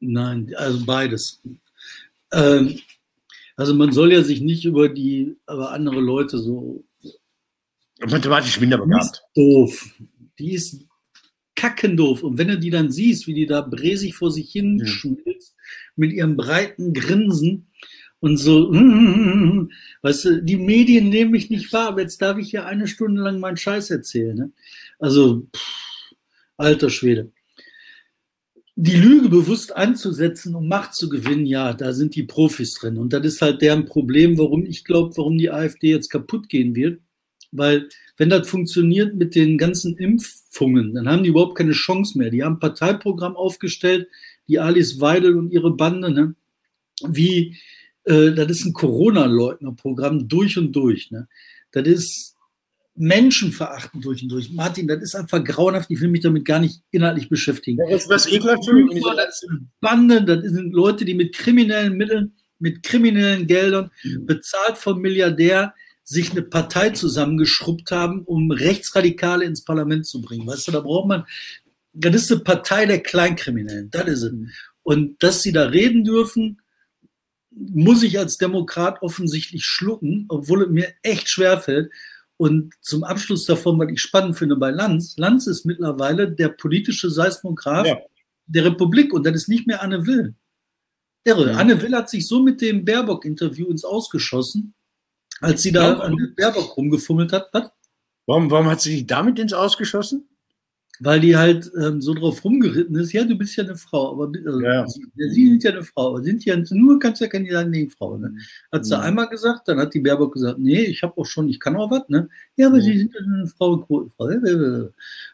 Nein, 0.00 0.52
also 0.56 0.84
beides. 0.84 1.40
Ähm, 2.32 2.80
also 3.56 3.74
man 3.74 3.92
soll 3.92 4.12
ja 4.12 4.22
sich 4.22 4.40
nicht 4.40 4.64
über 4.64 4.88
die, 4.88 5.36
aber 5.46 5.70
andere 5.70 6.00
Leute 6.00 6.38
so. 6.38 6.84
Mathematisch 8.00 8.60
minder 8.60 8.78
begabt. 8.78 9.22
Doof. 9.34 9.94
Die 10.38 10.52
ist 10.52 10.86
kackendoof. 11.56 12.22
Und 12.22 12.38
wenn 12.38 12.48
du 12.48 12.58
die 12.58 12.70
dann 12.70 12.90
siehst, 12.90 13.26
wie 13.26 13.34
die 13.34 13.46
da 13.46 13.60
bräsig 13.60 14.14
vor 14.14 14.30
sich 14.30 14.50
hin 14.50 14.78
ja. 14.78 14.86
schmilzt, 14.86 15.54
mit 15.96 16.12
ihrem 16.12 16.36
breiten 16.36 16.92
Grinsen 16.92 17.66
und 18.20 18.36
so, 18.36 18.72
weißt 20.02 20.24
du, 20.24 20.42
die 20.42 20.56
Medien 20.56 21.08
nehmen 21.08 21.32
mich 21.32 21.50
nicht 21.50 21.72
wahr, 21.72 21.88
aber 21.88 22.02
jetzt 22.02 22.22
darf 22.22 22.38
ich 22.38 22.50
hier 22.50 22.66
eine 22.66 22.86
Stunde 22.86 23.22
lang 23.22 23.40
meinen 23.40 23.56
Scheiß 23.56 23.90
erzählen. 23.90 24.36
Ne? 24.36 24.52
Also, 24.98 25.46
pff, 25.54 26.14
alter 26.56 26.90
Schwede 26.90 27.32
die 28.78 28.96
Lüge 28.96 29.30
bewusst 29.30 29.74
anzusetzen, 29.74 30.54
um 30.54 30.68
Macht 30.68 30.94
zu 30.94 31.08
gewinnen, 31.08 31.46
ja, 31.46 31.72
da 31.72 31.94
sind 31.94 32.14
die 32.14 32.24
Profis 32.24 32.74
drin. 32.74 32.98
Und 32.98 33.14
das 33.14 33.24
ist 33.24 33.40
halt 33.40 33.62
deren 33.62 33.86
Problem, 33.86 34.36
warum 34.36 34.66
ich 34.66 34.84
glaube, 34.84 35.16
warum 35.16 35.38
die 35.38 35.50
AfD 35.50 35.88
jetzt 35.88 36.10
kaputt 36.10 36.50
gehen 36.50 36.76
wird. 36.76 37.00
Weil 37.52 37.88
wenn 38.16 38.30
das 38.30 38.48
funktioniert 38.48 39.14
mit 39.14 39.34
den 39.34 39.58
ganzen 39.58 39.96
Impfungen, 39.96 40.94
dann 40.94 41.08
haben 41.08 41.22
die 41.22 41.30
überhaupt 41.30 41.56
keine 41.56 41.72
Chance 41.72 42.18
mehr. 42.18 42.30
Die 42.30 42.42
haben 42.42 42.56
ein 42.56 42.60
Parteiprogramm 42.60 43.36
aufgestellt, 43.36 44.08
die 44.48 44.58
Alice 44.58 45.00
Weidel 45.00 45.36
und 45.36 45.52
ihre 45.52 45.74
Bande, 45.74 46.10
ne? 46.10 46.34
wie, 47.06 47.56
äh, 48.04 48.32
das 48.32 48.50
ist 48.50 48.64
ein 48.64 48.72
Corona-Leugner-Programm 48.72 50.28
durch 50.28 50.56
und 50.58 50.72
durch. 50.72 51.10
Ne? 51.10 51.28
Das 51.72 51.86
ist 51.86 52.36
menschenverachtend 52.94 54.04
durch 54.04 54.22
und 54.22 54.30
durch. 54.30 54.50
Martin, 54.52 54.88
das 54.88 55.02
ist 55.02 55.14
einfach 55.14 55.44
grauenhaft. 55.44 55.90
Ich 55.90 56.00
will 56.00 56.08
mich 56.08 56.22
damit 56.22 56.44
gar 56.44 56.60
nicht 56.60 56.82
inhaltlich 56.90 57.28
beschäftigen. 57.28 57.78
Ja, 57.78 57.94
was, 57.94 58.08
was 58.08 58.26
ekelhaft 58.26 58.66
Das 58.66 59.40
sind 59.40 59.68
Banden, 59.80 60.26
das 60.26 60.42
sind 60.42 60.72
Leute, 60.72 61.04
die 61.04 61.14
mit 61.14 61.34
kriminellen 61.34 61.96
Mitteln, 61.96 62.32
mit 62.58 62.82
kriminellen 62.82 63.46
Geldern, 63.46 63.90
mhm. 64.02 64.26
bezahlt 64.26 64.78
vom 64.78 65.00
Milliardär, 65.00 65.74
sich 66.08 66.30
eine 66.30 66.42
Partei 66.42 66.90
zusammengeschrubbt 66.90 67.90
haben, 67.90 68.22
um 68.22 68.50
Rechtsradikale 68.52 69.44
ins 69.44 69.64
Parlament 69.64 70.06
zu 70.06 70.22
bringen. 70.22 70.46
Weißt 70.46 70.68
du, 70.68 70.72
da 70.72 70.80
braucht 70.80 71.08
man, 71.08 71.24
das 71.92 72.14
ist 72.14 72.32
eine 72.32 72.42
Partei 72.42 72.86
der 72.86 73.02
Kleinkriminellen, 73.02 73.90
das 73.90 74.06
ist 74.06 74.22
es. 74.22 74.32
Mhm. 74.32 74.50
Und 74.84 75.22
dass 75.22 75.42
sie 75.42 75.50
da 75.50 75.64
reden 75.64 76.04
dürfen, 76.04 76.62
muss 77.50 78.04
ich 78.04 78.20
als 78.20 78.38
Demokrat 78.38 79.02
offensichtlich 79.02 79.64
schlucken, 79.64 80.26
obwohl 80.28 80.62
es 80.62 80.68
mir 80.68 80.94
echt 81.02 81.28
schwerfällt. 81.28 81.90
Und 82.36 82.74
zum 82.82 83.02
Abschluss 83.02 83.44
davon, 83.44 83.78
was 83.80 83.90
ich 83.90 84.00
spannend 84.00 84.38
finde 84.38 84.56
bei 84.56 84.70
Lanz, 84.70 85.16
Lanz 85.16 85.48
ist 85.48 85.64
mittlerweile 85.64 86.30
der 86.30 86.50
politische 86.50 87.10
Seismograph 87.10 87.86
ja. 87.86 87.98
der 88.46 88.66
Republik 88.66 89.12
und 89.12 89.26
das 89.26 89.34
ist 89.34 89.48
nicht 89.48 89.66
mehr 89.66 89.82
Anne 89.82 90.06
Will. 90.06 90.34
Irre. 91.24 91.50
Ja. 91.50 91.56
Anne 91.56 91.82
Will 91.82 91.96
hat 91.96 92.08
sich 92.08 92.28
so 92.28 92.40
mit 92.40 92.60
dem 92.60 92.84
Baerbock-Interview 92.84 93.66
ins 93.68 93.84
Ausgeschossen, 93.84 94.74
als 95.40 95.62
sie 95.62 95.72
da 95.72 95.98
an 95.98 96.16
der 96.16 96.28
Baerbock 96.36 96.76
rumgefummelt 96.76 97.32
hat. 97.32 97.48
Was? 97.52 97.70
Warum, 98.26 98.50
warum 98.50 98.66
hat 98.66 98.80
sie 98.80 98.90
sich 98.90 99.06
damit 99.06 99.38
ins 99.38 99.52
Ausgeschossen? 99.52 100.28
weil 101.00 101.20
die 101.20 101.36
halt 101.36 101.70
ähm, 101.78 102.00
so 102.00 102.14
drauf 102.14 102.44
rumgeritten 102.44 102.96
ist, 102.96 103.12
ja, 103.12 103.24
du 103.24 103.36
bist 103.36 103.56
ja 103.56 103.64
eine 103.64 103.76
Frau, 103.76 104.12
aber 104.12 104.32
also, 104.44 104.60
ja. 104.60 104.86
sie, 104.86 105.06
sie, 105.14 105.48
sind 105.48 105.64
ja 105.64 105.70
eine 105.72 105.82
Frau, 105.82 106.08
aber 106.08 106.22
sind 106.22 106.44
ja 106.44 106.56
nur, 106.70 106.98
kannst 106.98 107.20
ja 107.20 107.28
keine 107.28 107.50
sagen, 107.50 107.70
nee, 107.70 107.88
Frau. 107.88 108.16
Ne? 108.16 108.34
Hat 108.72 108.86
sie 108.86 108.96
mhm. 108.96 109.02
einmal 109.02 109.28
gesagt, 109.28 109.68
dann 109.68 109.78
hat 109.78 109.94
die 109.94 110.00
Baerbock 110.00 110.34
gesagt, 110.34 110.58
nee, 110.58 110.84
ich 110.84 111.02
habe 111.02 111.16
auch 111.18 111.26
schon, 111.26 111.48
ich 111.48 111.60
kann 111.60 111.76
auch 111.76 111.90
was, 111.90 112.08
ne? 112.08 112.28
Ja, 112.56 112.68
aber 112.68 112.76
mhm. 112.76 112.82
sie 112.82 112.98
sind 112.98 113.14
ja 113.14 113.20
eine 113.20 113.46
Frau, 113.46 113.78
Quotenfrau. 113.78 114.90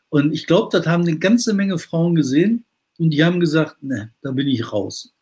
Und 0.09 0.32
ich 0.32 0.46
glaube, 0.46 0.76
das 0.76 0.86
haben 0.86 1.03
eine 1.03 1.18
ganze 1.18 1.55
Menge 1.55 1.78
Frauen 1.78 2.14
gesehen 2.14 2.64
und 2.98 3.11
die 3.11 3.24
haben 3.24 3.40
gesagt, 3.40 3.82
ne, 3.82 4.12
da 4.22 4.32
bin 4.32 4.48
ich 4.48 4.72
raus. 4.72 5.14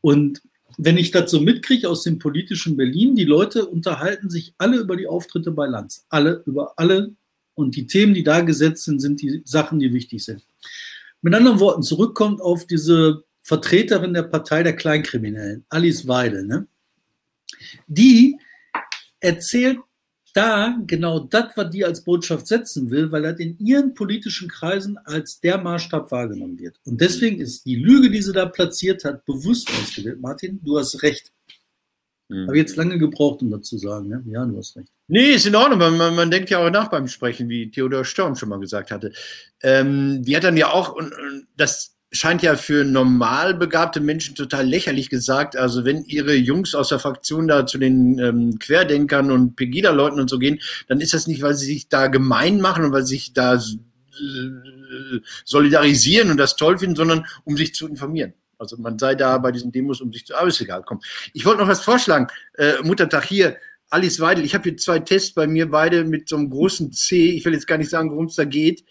Und 0.00 0.42
wenn 0.78 0.96
ich 0.96 1.10
das 1.10 1.30
so 1.30 1.40
mitkriege 1.40 1.88
aus 1.88 2.02
dem 2.02 2.18
politischen 2.18 2.76
Berlin, 2.76 3.14
die 3.14 3.24
Leute 3.24 3.66
unterhalten 3.66 4.30
sich 4.30 4.54
alle 4.58 4.78
über 4.78 4.96
die 4.96 5.06
Auftritte 5.06 5.50
bei 5.50 5.66
Lanz. 5.66 6.06
Alle, 6.08 6.42
über 6.46 6.74
alle 6.76 7.14
und 7.54 7.76
die 7.76 7.86
Themen, 7.86 8.14
die 8.14 8.22
da 8.22 8.40
gesetzt 8.40 8.84
sind, 8.84 9.00
sind 9.00 9.20
die 9.20 9.42
Sachen, 9.44 9.78
die 9.78 9.92
wichtig 9.92 10.24
sind. 10.24 10.42
Mit 11.20 11.34
anderen 11.34 11.60
Worten, 11.60 11.82
zurückkommt 11.82 12.40
auf 12.40 12.66
diese 12.66 13.24
Vertreterin 13.42 14.14
der 14.14 14.22
Partei 14.22 14.62
der 14.62 14.74
Kleinkriminellen, 14.74 15.64
Alice 15.68 16.06
Weidel. 16.08 16.46
Ne? 16.46 16.66
Die 17.86 18.38
erzählt 19.20 19.78
da 20.32 20.78
genau 20.86 21.20
das, 21.20 21.56
was 21.56 21.70
die 21.70 21.84
als 21.84 22.02
Botschaft 22.02 22.46
setzen 22.46 22.90
will, 22.90 23.12
weil 23.12 23.22
das 23.22 23.38
in 23.38 23.58
ihren 23.58 23.94
politischen 23.94 24.48
Kreisen 24.48 24.98
als 24.98 25.40
der 25.40 25.58
Maßstab 25.58 26.10
wahrgenommen 26.10 26.58
wird. 26.58 26.76
Und 26.84 27.00
deswegen 27.00 27.40
ist 27.40 27.66
die 27.66 27.76
Lüge, 27.76 28.10
die 28.10 28.22
sie 28.22 28.32
da 28.32 28.46
platziert 28.46 29.04
hat, 29.04 29.24
bewusst 29.24 29.70
ausgewählt. 29.70 30.20
Martin, 30.20 30.60
du 30.62 30.78
hast 30.78 31.02
recht. 31.02 31.32
Mhm. 32.28 32.46
Habe 32.46 32.56
jetzt 32.56 32.76
lange 32.76 32.98
gebraucht, 32.98 33.42
um 33.42 33.50
das 33.50 33.62
zu 33.62 33.78
sagen. 33.78 34.08
Ne? 34.08 34.22
Ja, 34.26 34.44
du 34.44 34.56
hast 34.56 34.76
recht. 34.76 34.88
Nee, 35.08 35.32
ist 35.32 35.46
in 35.46 35.54
Ordnung. 35.54 35.78
Man, 35.78 35.96
man, 35.98 36.14
man, 36.14 36.30
denkt 36.30 36.50
ja 36.50 36.58
auch 36.58 36.70
nach 36.70 36.88
beim 36.88 37.08
Sprechen, 37.08 37.48
wie 37.48 37.70
Theodor 37.70 38.04
Storm 38.04 38.34
schon 38.34 38.48
mal 38.48 38.60
gesagt 38.60 38.90
hatte. 38.90 39.12
Ähm, 39.62 40.22
die 40.22 40.34
hat 40.34 40.44
dann 40.44 40.56
ja 40.56 40.72
auch, 40.72 40.94
und, 40.94 41.12
und 41.12 41.46
das 41.56 41.94
scheint 42.12 42.42
ja 42.42 42.56
für 42.56 42.84
normal 42.84 43.54
begabte 43.54 44.00
Menschen 44.00 44.34
total 44.34 44.66
lächerlich 44.66 45.08
gesagt. 45.08 45.56
Also 45.56 45.84
wenn 45.84 46.04
ihre 46.04 46.34
Jungs 46.34 46.74
aus 46.74 46.90
der 46.90 46.98
Fraktion 46.98 47.48
da 47.48 47.66
zu 47.66 47.78
den 47.78 48.18
ähm, 48.18 48.58
Querdenkern 48.58 49.30
und 49.30 49.56
Pegida-Leuten 49.56 50.20
und 50.20 50.28
so 50.28 50.38
gehen, 50.38 50.60
dann 50.88 51.00
ist 51.00 51.14
das 51.14 51.26
nicht, 51.26 51.42
weil 51.42 51.54
sie 51.54 51.66
sich 51.66 51.88
da 51.88 52.08
gemein 52.08 52.60
machen 52.60 52.84
und 52.84 52.92
weil 52.92 53.04
sie 53.04 53.14
sich 53.14 53.32
da 53.32 53.54
äh, 53.54 55.20
solidarisieren 55.44 56.30
und 56.30 56.36
das 56.36 56.56
toll 56.56 56.78
finden, 56.78 56.96
sondern 56.96 57.26
um 57.44 57.56
sich 57.56 57.74
zu 57.74 57.88
informieren. 57.88 58.34
Also 58.58 58.76
man 58.76 58.98
sei 58.98 59.14
da 59.14 59.38
bei 59.38 59.50
diesen 59.50 59.72
Demos, 59.72 60.00
um 60.00 60.12
sich 60.12 60.26
zu, 60.26 60.36
aber 60.36 60.48
ist 60.48 60.60
egal, 60.60 60.82
komm. 60.86 61.00
Ich 61.32 61.44
wollte 61.46 61.62
noch 61.62 61.68
was 61.68 61.82
vorschlagen. 61.82 62.28
Äh, 62.58 62.74
Muttertag 62.82 63.24
hier, 63.24 63.56
Alice 63.88 64.20
Weidel, 64.20 64.44
ich 64.44 64.54
habe 64.54 64.64
hier 64.64 64.76
zwei 64.76 65.00
Tests 65.00 65.32
bei 65.32 65.46
mir, 65.46 65.70
beide 65.70 66.04
mit 66.04 66.28
so 66.28 66.36
einem 66.36 66.50
großen 66.50 66.92
C. 66.92 67.30
Ich 67.30 67.44
will 67.44 67.54
jetzt 67.54 67.66
gar 67.66 67.78
nicht 67.78 67.90
sagen, 67.90 68.10
worum 68.10 68.26
es 68.26 68.36
da 68.36 68.44
geht. 68.44 68.84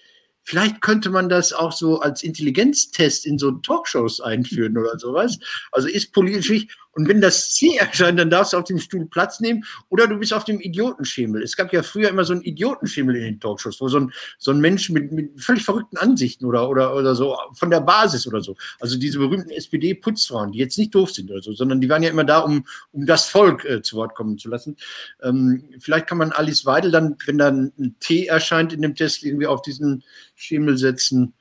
Vielleicht 0.43 0.81
könnte 0.81 1.09
man 1.09 1.29
das 1.29 1.53
auch 1.53 1.71
so 1.71 1.99
als 1.99 2.23
Intelligenztest 2.23 3.25
in 3.25 3.37
so 3.37 3.51
Talkshows 3.51 4.21
einführen 4.21 4.77
oder 4.77 4.97
sowas. 4.97 5.37
Also 5.71 5.87
ist 5.87 6.13
politisch. 6.13 6.67
Und 6.93 7.07
wenn 7.07 7.21
das 7.21 7.53
C 7.53 7.75
erscheint, 7.79 8.19
dann 8.19 8.29
darfst 8.29 8.53
du 8.53 8.57
auf 8.57 8.65
dem 8.65 8.79
Stuhl 8.79 9.05
Platz 9.05 9.39
nehmen 9.39 9.63
oder 9.89 10.07
du 10.07 10.17
bist 10.17 10.33
auf 10.33 10.43
dem 10.43 10.59
Idiotenschemel. 10.59 11.41
Es 11.41 11.55
gab 11.55 11.71
ja 11.73 11.83
früher 11.83 12.09
immer 12.09 12.23
so 12.23 12.33
einen 12.33 12.41
Idiotenschemel 12.41 13.15
in 13.15 13.23
den 13.23 13.39
Talkshows, 13.39 13.79
wo 13.81 13.87
so 13.87 13.99
ein, 13.99 14.13
so 14.37 14.51
ein 14.51 14.59
Mensch 14.59 14.89
mit, 14.89 15.11
mit 15.11 15.41
völlig 15.41 15.63
verrückten 15.63 15.97
Ansichten 15.97 16.45
oder, 16.45 16.69
oder, 16.69 16.95
oder 16.95 17.15
so 17.15 17.37
von 17.53 17.69
der 17.69 17.81
Basis 17.81 18.27
oder 18.27 18.41
so. 18.41 18.55
Also 18.79 18.97
diese 18.97 19.19
berühmten 19.19 19.51
SPD-Putzfrauen, 19.51 20.51
die 20.51 20.59
jetzt 20.59 20.77
nicht 20.77 20.93
doof 20.93 21.11
sind 21.11 21.31
oder 21.31 21.41
so, 21.41 21.53
sondern 21.53 21.81
die 21.81 21.89
waren 21.89 22.03
ja 22.03 22.09
immer 22.09 22.25
da, 22.25 22.39
um, 22.39 22.65
um 22.91 23.05
das 23.05 23.27
Volk 23.27 23.65
äh, 23.65 23.81
zu 23.81 23.95
Wort 23.95 24.15
kommen 24.15 24.37
zu 24.37 24.49
lassen. 24.49 24.75
Ähm, 25.21 25.63
vielleicht 25.79 26.07
kann 26.07 26.17
man 26.17 26.31
Alice 26.31 26.65
Weidel 26.65 26.91
dann, 26.91 27.17
wenn 27.25 27.37
dann 27.37 27.71
ein 27.79 27.95
T 27.99 28.25
erscheint 28.25 28.73
in 28.73 28.81
dem 28.81 28.95
Test, 28.95 29.23
irgendwie 29.23 29.47
auf 29.47 29.61
diesen 29.61 30.03
Schemel 30.35 30.77
setzen. 30.77 31.33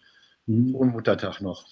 Frohen 0.46 0.90
Muttertag 0.90 1.40
noch. 1.40 1.64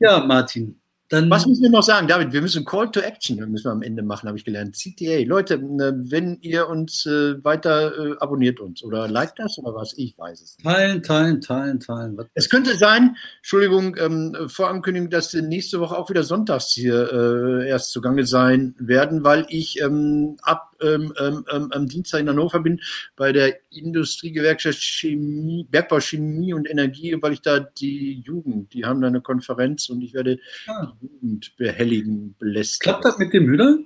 Ja, 0.00 0.24
Martin, 0.24 0.80
dann 1.10 1.28
Was 1.28 1.46
müssen 1.46 1.62
wir 1.62 1.70
noch 1.70 1.82
sagen, 1.82 2.08
David? 2.08 2.32
Wir 2.32 2.40
müssen 2.40 2.64
Call 2.64 2.90
to 2.90 3.00
Action 3.00 3.36
müssen 3.50 3.64
wir 3.64 3.72
am 3.72 3.82
Ende 3.82 4.02
machen, 4.02 4.26
habe 4.26 4.38
ich 4.38 4.44
gelernt. 4.44 4.74
CTA. 4.74 5.24
Leute, 5.26 5.54
äh, 5.54 5.92
wenn 5.96 6.38
ihr 6.40 6.68
uns 6.68 7.04
äh, 7.04 7.44
weiter 7.44 7.92
äh, 7.96 8.16
abonniert 8.20 8.58
uns 8.58 8.82
oder 8.82 9.06
liked 9.06 9.38
das 9.38 9.58
oder 9.58 9.74
was, 9.74 9.92
ich 9.98 10.16
weiß 10.16 10.40
es 10.40 10.56
nicht. 10.56 10.64
Teilen, 10.64 11.02
teilen, 11.02 11.40
teilen, 11.40 11.80
teilen. 11.80 12.16
Was 12.16 12.26
es 12.34 12.48
könnte 12.48 12.76
sein, 12.76 13.16
Entschuldigung, 13.38 13.96
ähm, 13.98 14.36
Vorankündigung, 14.48 15.10
dass 15.10 15.34
wir 15.34 15.42
nächste 15.42 15.78
Woche 15.80 15.96
auch 15.96 16.08
wieder 16.08 16.22
sonntags 16.22 16.72
hier 16.72 17.12
äh, 17.12 17.68
erst 17.68 17.90
zugange 17.90 18.24
sein 18.24 18.74
werden, 18.78 19.24
weil 19.24 19.46
ich 19.50 19.80
ähm, 19.82 20.36
ab 20.42 20.73
ähm, 20.80 21.12
ähm, 21.18 21.44
ähm, 21.52 21.72
am 21.72 21.88
Dienstag 21.88 22.20
in 22.20 22.28
Hannover 22.28 22.60
bin 22.60 22.80
bei 23.16 23.32
der 23.32 23.56
Industriegewerkschaft 23.70 24.80
Chemie, 24.80 25.66
Bergbau, 25.70 26.00
Chemie 26.00 26.54
und 26.54 26.68
Energie, 26.68 27.16
weil 27.20 27.32
ich 27.32 27.42
da 27.42 27.60
die 27.60 28.20
Jugend, 28.20 28.72
die 28.72 28.84
haben 28.84 29.00
da 29.00 29.08
eine 29.08 29.20
Konferenz 29.20 29.88
und 29.88 30.02
ich 30.02 30.14
werde 30.14 30.38
ah. 30.66 30.92
die 31.00 31.06
Jugend 31.06 31.56
behelligen, 31.56 32.34
belästigen. 32.38 32.92
Klappt 32.92 33.04
das 33.04 33.18
mit 33.18 33.32
dem 33.32 33.46
Hüder? 33.46 33.78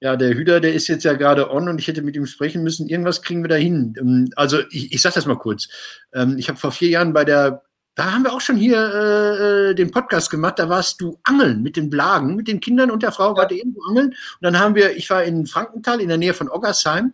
Ja, 0.00 0.16
der 0.16 0.34
Hüder, 0.34 0.60
der 0.60 0.74
ist 0.74 0.88
jetzt 0.88 1.04
ja 1.04 1.14
gerade 1.14 1.50
on 1.50 1.68
und 1.68 1.78
ich 1.78 1.88
hätte 1.88 2.02
mit 2.02 2.14
ihm 2.14 2.26
sprechen 2.26 2.62
müssen. 2.62 2.88
Irgendwas 2.88 3.22
kriegen 3.22 3.42
wir 3.42 3.48
da 3.48 3.54
hin. 3.54 3.94
Ähm, 3.98 4.28
also 4.36 4.60
ich, 4.70 4.92
ich 4.92 5.00
sage 5.00 5.14
das 5.14 5.24
mal 5.24 5.38
kurz. 5.38 5.68
Ähm, 6.12 6.36
ich 6.36 6.48
habe 6.48 6.58
vor 6.58 6.72
vier 6.72 6.90
Jahren 6.90 7.14
bei 7.14 7.24
der 7.24 7.62
da 7.94 8.12
haben 8.12 8.24
wir 8.24 8.32
auch 8.32 8.40
schon 8.40 8.56
hier 8.56 8.76
äh, 8.76 9.70
äh, 9.70 9.74
den 9.74 9.90
Podcast 9.90 10.30
gemacht. 10.30 10.58
Da 10.58 10.68
warst 10.68 11.00
du 11.00 11.18
angeln 11.22 11.62
mit 11.62 11.76
den 11.76 11.90
Blagen, 11.90 12.34
mit 12.34 12.48
den 12.48 12.60
Kindern 12.60 12.90
und 12.90 13.02
der 13.02 13.12
Frau 13.12 13.36
ja. 13.36 13.48
ihr 13.50 13.58
irgendwo 13.58 13.82
angeln. 13.82 14.08
Und 14.08 14.16
dann 14.40 14.58
haben 14.58 14.74
wir, 14.74 14.96
ich 14.96 15.08
war 15.10 15.22
in 15.22 15.46
Frankenthal 15.46 16.00
in 16.00 16.08
der 16.08 16.18
Nähe 16.18 16.34
von 16.34 16.48
Oggersheim. 16.48 17.12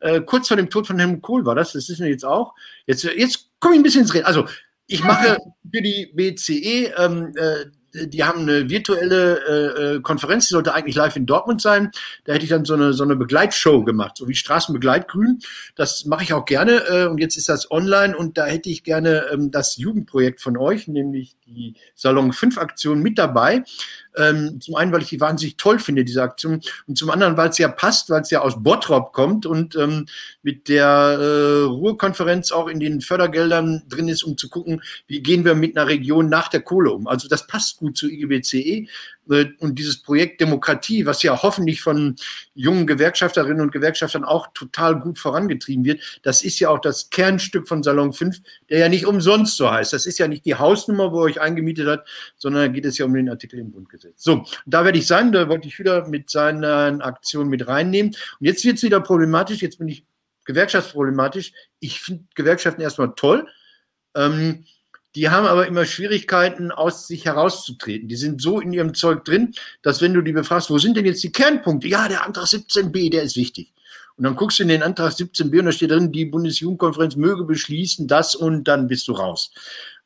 Äh, 0.00 0.20
kurz 0.20 0.48
vor 0.48 0.56
dem 0.56 0.68
Tod 0.68 0.86
von 0.86 0.98
Helmut 0.98 1.22
Kohl 1.22 1.46
war 1.46 1.54
das. 1.54 1.72
Das 1.72 1.88
ist 1.88 2.00
mir 2.00 2.08
jetzt 2.08 2.24
auch. 2.24 2.54
Jetzt, 2.86 3.04
jetzt 3.04 3.48
komme 3.58 3.74
ich 3.74 3.80
ein 3.80 3.82
bisschen 3.82 4.02
ins 4.02 4.12
Reden. 4.12 4.26
Also 4.26 4.46
ich 4.86 5.02
mache 5.02 5.38
für 5.72 5.82
die 5.82 6.12
BCE 6.14 6.92
ähm, 6.96 7.32
äh, 7.36 7.66
die 8.06 8.24
haben 8.24 8.42
eine 8.42 8.70
virtuelle 8.70 9.40
äh, 9.46 9.96
äh, 9.96 10.00
Konferenz, 10.00 10.48
die 10.48 10.52
sollte 10.52 10.74
eigentlich 10.74 10.96
live 10.96 11.16
in 11.16 11.26
Dortmund 11.26 11.60
sein. 11.60 11.90
Da 12.24 12.34
hätte 12.34 12.44
ich 12.44 12.50
dann 12.50 12.64
so 12.64 12.74
eine, 12.74 12.92
so 12.92 13.04
eine 13.04 13.16
Begleitshow 13.16 13.84
gemacht, 13.84 14.16
so 14.16 14.28
wie 14.28 14.34
Straßenbegleitgrün. 14.34 15.40
Das 15.74 16.04
mache 16.04 16.22
ich 16.22 16.32
auch 16.32 16.44
gerne. 16.44 16.84
Äh, 16.88 17.06
und 17.06 17.18
jetzt 17.18 17.36
ist 17.36 17.48
das 17.48 17.70
online 17.70 18.16
und 18.16 18.38
da 18.38 18.46
hätte 18.46 18.70
ich 18.70 18.84
gerne 18.84 19.26
ähm, 19.32 19.50
das 19.50 19.76
Jugendprojekt 19.76 20.40
von 20.40 20.56
euch, 20.56 20.88
nämlich 20.88 21.36
die 21.46 21.74
Salon 21.94 22.32
5 22.32 22.58
Aktion 22.58 23.00
mit 23.00 23.18
dabei. 23.18 23.64
Ähm, 24.16 24.60
zum 24.60 24.74
einen, 24.74 24.92
weil 24.92 25.02
ich 25.02 25.08
die 25.08 25.20
wahnsinnig 25.20 25.56
toll 25.56 25.78
finde, 25.78 26.04
diese 26.04 26.22
Aktion, 26.22 26.60
und 26.86 26.98
zum 26.98 27.10
anderen, 27.10 27.36
weil 27.36 27.50
es 27.50 27.58
ja 27.58 27.68
passt, 27.68 28.10
weil 28.10 28.22
es 28.22 28.30
ja 28.30 28.40
aus 28.40 28.62
Bottrop 28.62 29.12
kommt 29.12 29.46
und 29.46 29.76
ähm, 29.76 30.06
mit 30.42 30.68
der 30.68 30.86
äh, 30.86 31.62
Ruhrkonferenz 31.62 32.50
auch 32.50 32.66
in 32.66 32.80
den 32.80 33.00
Fördergeldern 33.00 33.84
drin 33.88 34.08
ist, 34.08 34.24
um 34.24 34.36
zu 34.36 34.48
gucken, 34.48 34.82
wie 35.06 35.22
gehen 35.22 35.44
wir 35.44 35.54
mit 35.54 35.76
einer 35.76 35.88
Region 35.88 36.28
nach 36.28 36.48
der 36.48 36.62
Kohle 36.62 36.90
um. 36.90 37.06
Also 37.06 37.28
das 37.28 37.46
passt 37.46 37.78
gut 37.78 37.87
zu 37.94 38.08
IGBCE. 38.08 38.88
Äh, 39.30 39.46
und 39.58 39.78
dieses 39.78 40.02
Projekt 40.02 40.40
Demokratie, 40.40 41.06
was 41.06 41.22
ja 41.22 41.42
hoffentlich 41.42 41.80
von 41.80 42.16
jungen 42.54 42.86
Gewerkschafterinnen 42.86 43.60
und 43.60 43.72
Gewerkschaftern 43.72 44.24
auch 44.24 44.48
total 44.54 44.98
gut 45.00 45.18
vorangetrieben 45.18 45.84
wird, 45.84 46.20
das 46.22 46.42
ist 46.42 46.58
ja 46.60 46.70
auch 46.70 46.80
das 46.80 47.10
Kernstück 47.10 47.68
von 47.68 47.82
Salon 47.82 48.12
5, 48.12 48.38
der 48.70 48.78
ja 48.78 48.88
nicht 48.88 49.06
umsonst 49.06 49.56
so 49.56 49.70
heißt. 49.70 49.92
Das 49.92 50.06
ist 50.06 50.18
ja 50.18 50.28
nicht 50.28 50.44
die 50.44 50.54
Hausnummer, 50.54 51.12
wo 51.12 51.20
er 51.20 51.24
euch 51.24 51.40
eingemietet 51.40 51.88
hat, 51.88 52.06
sondern 52.36 52.62
da 52.62 52.68
geht 52.68 52.84
es 52.84 52.98
ja 52.98 53.04
um 53.04 53.14
den 53.14 53.28
Artikel 53.28 53.58
im 53.58 53.72
Grundgesetz. 53.72 54.22
So, 54.22 54.44
da 54.66 54.84
werde 54.84 54.98
ich 54.98 55.06
sein, 55.06 55.32
da 55.32 55.48
wollte 55.48 55.68
ich 55.68 55.78
wieder 55.78 56.08
mit 56.08 56.30
seinen 56.30 57.02
Aktionen 57.02 57.50
mit 57.50 57.66
reinnehmen. 57.66 58.14
Und 58.40 58.46
jetzt 58.46 58.64
wird 58.64 58.76
es 58.76 58.82
wieder 58.82 59.00
problematisch, 59.00 59.62
jetzt 59.62 59.78
bin 59.78 59.88
ich 59.88 60.04
gewerkschaftsproblematisch. 60.48 61.52
Ich 61.78 62.00
finde 62.00 62.24
Gewerkschaften 62.34 62.80
erstmal 62.80 63.12
toll. 63.14 63.46
Ähm, 64.16 64.64
die 65.14 65.30
haben 65.30 65.46
aber 65.46 65.66
immer 65.66 65.86
Schwierigkeiten, 65.86 66.70
aus 66.70 67.06
sich 67.06 67.24
herauszutreten. 67.24 68.08
Die 68.08 68.16
sind 68.16 68.42
so 68.42 68.60
in 68.60 68.72
ihrem 68.72 68.94
Zeug 68.94 69.24
drin, 69.24 69.54
dass 69.82 70.02
wenn 70.02 70.14
du 70.14 70.22
die 70.22 70.32
befragst, 70.32 70.70
wo 70.70 70.78
sind 70.78 70.96
denn 70.96 71.06
jetzt 71.06 71.22
die 71.22 71.32
Kernpunkte? 71.32 71.88
Ja, 71.88 72.08
der 72.08 72.26
Antrag 72.26 72.44
17b, 72.44 73.10
der 73.10 73.22
ist 73.22 73.36
wichtig. 73.36 73.72
Und 74.16 74.24
dann 74.24 74.36
guckst 74.36 74.58
du 74.58 74.64
in 74.64 74.68
den 74.68 74.82
Antrag 74.82 75.12
17b 75.12 75.60
und 75.60 75.66
da 75.66 75.72
steht 75.72 75.92
drin, 75.92 76.12
die 76.12 76.24
Bundesjugendkonferenz 76.24 77.16
möge 77.16 77.44
beschließen, 77.44 78.08
das 78.08 78.34
und 78.34 78.64
dann 78.64 78.88
bist 78.88 79.06
du 79.08 79.12
raus. 79.12 79.52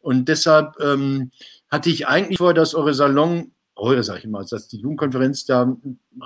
Und 0.01 0.29
deshalb 0.29 0.79
ähm, 0.81 1.31
hatte 1.71 1.89
ich 1.89 2.07
eigentlich 2.07 2.39
vor, 2.39 2.53
dass 2.53 2.75
eure 2.75 2.93
Salon, 2.93 3.53
eure 3.75 4.05
sag 4.05 4.19
ich 4.19 4.27
mal, 4.27 4.45
dass 4.45 4.69
die 4.69 4.77
Jugendkonferenz 4.77 5.47
da 5.47 5.75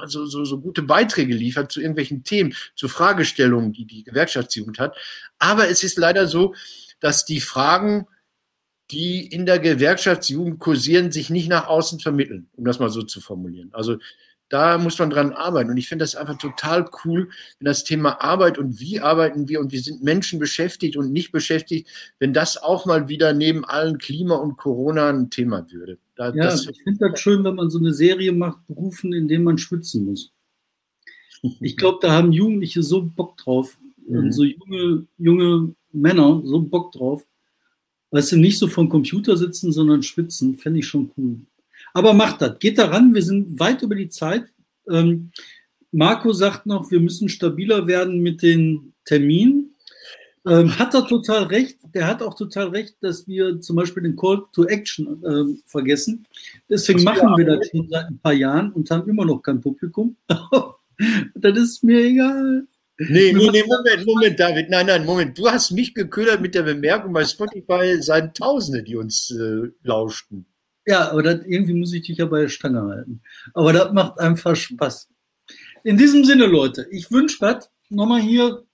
so, 0.07 0.27
so, 0.27 0.45
so 0.45 0.61
gute 0.61 0.83
Beiträge 0.83 1.33
liefert 1.33 1.71
zu 1.71 1.81
irgendwelchen 1.81 2.25
Themen, 2.25 2.55
zu 2.75 2.89
Fragestellungen, 2.89 3.73
die 3.73 3.85
die 3.85 4.03
Gewerkschaftsjugend 4.03 4.81
hat. 4.81 4.97
Aber 5.39 5.69
es 5.69 5.85
ist 5.85 5.97
leider 5.97 6.27
so, 6.27 6.55
dass 6.99 7.25
die 7.25 7.41
Fragen 7.41 8.09
die 8.91 9.27
in 9.27 9.47
der 9.47 9.59
Gewerkschaftsjugend 9.59 10.59
kursieren, 10.61 11.11
sich 11.11 11.31
nicht 11.31 11.49
nach 11.49 11.67
außen 11.67 12.01
vermitteln, 12.01 12.49
um 12.55 12.65
das 12.65 12.79
mal 12.79 12.89
so 12.89 13.03
zu 13.03 13.21
formulieren. 13.21 13.71
Also 13.73 13.99
da 14.49 14.79
muss 14.79 14.99
man 14.99 15.11
dran 15.11 15.33
arbeiten. 15.33 15.71
Und 15.71 15.77
ich 15.77 15.89
finde 15.89 16.05
das 16.05 16.15
einfach 16.15 16.39
total 16.39 16.89
cool, 17.05 17.29
wenn 17.59 17.65
das 17.65 17.83
Thema 17.83 18.23
Arbeit 18.23 18.59
und 18.59 18.81
wie 18.81 19.01
arbeiten 19.01 19.49
wir 19.49 19.61
und 19.61 19.73
wie 19.73 19.79
sind 19.79 20.05
Menschen 20.05 20.39
beschäftigt 20.39 20.97
und 20.97 21.13
nicht 21.13 21.33
beschäftigt, 21.33 21.89
wenn 22.21 22.33
das 22.33 22.57
auch 22.57 22.87
mal 22.87 23.09
wieder 23.09 23.33
neben 23.33 23.65
allen 23.65 23.99
Klima 23.99 24.37
und 24.37 24.57
Corona 24.57 25.11
ein 25.11 25.31
Thema 25.31 25.67
würde. 25.71 25.99
Da, 26.15 26.33
ja, 26.33 26.55
ich 26.55 26.83
finde 26.83 27.11
das 27.11 27.21
schön, 27.21 27.43
wenn 27.45 27.57
man 27.57 27.71
so 27.71 27.79
eine 27.79 27.93
Serie 27.93 28.33
macht, 28.33 28.65
Berufen, 28.69 29.13
in 29.13 29.27
denen 29.27 29.45
man 29.45 29.59
schwitzen 29.59 30.05
muss. 30.05 30.33
Ich 31.61 31.77
glaube, 31.77 31.99
da 32.01 32.13
haben 32.13 32.33
Jugendliche 32.33 32.83
so 32.83 33.03
Bock 33.03 33.37
drauf. 33.39 33.79
Mhm. 34.07 34.19
Und 34.19 34.33
so 34.33 34.45
junge, 34.45 35.07
junge 35.19 35.75
Männer 35.93 36.41
so 36.45 36.61
Bock 36.61 36.93
drauf 36.93 37.27
Weißt 38.11 38.33
du, 38.33 38.37
nicht 38.37 38.59
so 38.59 38.69
vom 38.69 38.89
Computer 38.89 39.37
sitzen, 39.37 39.73
sondern 39.73 40.03
schwitzen, 40.03 40.57
fände 40.59 40.79
ich 40.81 40.87
schon 40.87 41.11
cool. 41.17 41.41
Aber 41.93 42.13
macht 42.13 42.43
das, 42.43 42.59
geht 42.59 42.79
daran, 42.79 43.15
wir 43.15 43.23
sind 43.23 43.59
weit 43.59 43.83
über 43.83 43.95
die 43.95 44.09
Zeit. 44.09 44.45
Ähm, 44.89 45.31
Marco 45.93 46.33
sagt 46.33 46.67
noch, 46.67 46.91
wir 46.91 47.01
müssen 47.01 47.29
stabiler 47.29 47.87
werden 47.87 48.21
mit 48.21 48.43
den 48.43 48.93
Terminen. 49.05 49.75
Ähm, 50.47 50.79
hat 50.79 50.95
er 50.95 51.07
total 51.07 51.45
recht. 51.45 51.79
Der 51.95 52.07
hat 52.07 52.23
auch 52.23 52.35
total 52.35 52.69
recht, 52.69 52.97
dass 53.01 53.27
wir 53.27 53.61
zum 53.61 53.77
Beispiel 53.77 54.05
den 54.05 54.15
Call 54.15 54.45
to 54.53 54.65
Action 54.65 55.25
äh, 55.25 55.59
vergessen. 55.67 56.25
Deswegen 56.71 57.03
machen 57.03 57.37
wir 57.37 57.47
das 57.47 57.69
schon 57.69 57.89
seit 57.89 58.07
ein 58.07 58.19
paar 58.19 58.33
Jahren 58.33 58.73
und 58.73 58.91
haben 58.91 59.09
immer 59.09 59.25
noch 59.25 59.41
kein 59.41 59.61
Publikum. 59.61 60.17
das 61.35 61.59
ist 61.59 61.83
mir 61.83 61.99
egal. 62.01 62.67
Nee, 62.99 63.33
nee, 63.33 63.51
nee, 63.51 63.63
Moment, 63.67 64.07
Moment, 64.07 64.41
David. 64.41 64.71
Nein, 64.71 64.87
nein, 64.87 65.05
Moment. 65.05 65.39
Du 65.39 65.49
hast 65.49 65.71
mich 65.71 65.95
geködert 65.95 66.41
mit 66.41 66.55
der 66.55 66.63
Bemerkung, 66.63 67.13
bei 67.13 67.25
Spotify 67.25 68.01
seien 68.01 68.33
Tausende, 68.33 68.83
die 68.83 68.97
uns 68.97 69.31
äh, 69.31 69.69
lauschten. 69.83 70.47
Ja, 70.87 71.11
aber 71.11 71.23
das, 71.23 71.45
irgendwie 71.47 71.75
muss 71.75 71.93
ich 71.93 72.03
dich 72.03 72.19
ja 72.19 72.27
bei 72.27 72.43
der 72.43 72.49
Stange 72.49 72.81
halten. 72.83 73.21
Aber 73.53 73.73
das 73.73 73.93
macht 73.93 74.19
einfach 74.19 74.57
Spaß. 74.57 75.09
In 75.85 75.97
diesem 75.97 76.25
Sinne, 76.25 76.47
Leute, 76.47 76.87
ich 76.91 77.11
wünsche 77.11 77.41
was. 77.41 77.71
Nochmal 77.91 78.21
hier, 78.21 78.65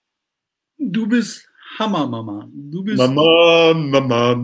du 0.78 1.06
bist 1.06 1.48
Hammer, 1.78 2.06
Mama. 2.06 2.48
Du 2.52 2.84
bist 2.84 2.98
Mama, 2.98 3.74
Mama. 3.74 4.34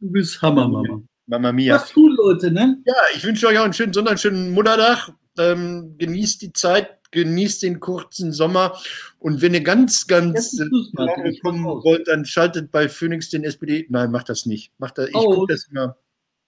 Du 0.00 0.10
bist 0.10 0.40
Hammer, 0.40 0.68
Mama. 0.68 1.02
Mama 1.26 1.52
Mia. 1.52 1.74
Was 1.74 1.92
gut, 1.92 2.16
Leute, 2.16 2.50
ne? 2.50 2.82
Ja, 2.86 2.94
ich 3.14 3.22
wünsche 3.22 3.46
euch 3.46 3.58
auch 3.58 3.64
einen 3.64 3.74
schönen 3.74 3.92
Sonntag, 3.92 4.12
einen 4.12 4.18
schönen 4.18 4.50
Mutterdach. 4.52 5.10
Ähm, 5.36 5.96
genießt 5.98 6.42
die 6.42 6.52
Zeit, 6.52 6.97
genießt 7.10 7.62
den 7.62 7.80
kurzen 7.80 8.32
Sommer. 8.32 8.78
Und 9.18 9.40
wenn 9.42 9.54
ihr 9.54 9.62
ganz, 9.62 10.06
ganz 10.06 10.58
lange 10.92 11.36
kommen 11.40 11.64
wollt, 11.64 12.08
dann 12.08 12.24
schaltet 12.24 12.70
bei 12.70 12.88
Phoenix 12.88 13.30
den 13.30 13.44
SPD. 13.44 13.86
Nein, 13.88 14.10
macht 14.10 14.28
das 14.28 14.46
nicht. 14.46 14.72
Macht 14.78 14.98
das, 14.98 15.08
ich 15.08 15.14
gucke 15.14 15.52
das 15.52 15.68
immer. 15.70 15.96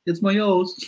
Jetzt 0.04 0.22
mal 0.22 0.32
hier 0.32 0.46
aus. 0.46 0.78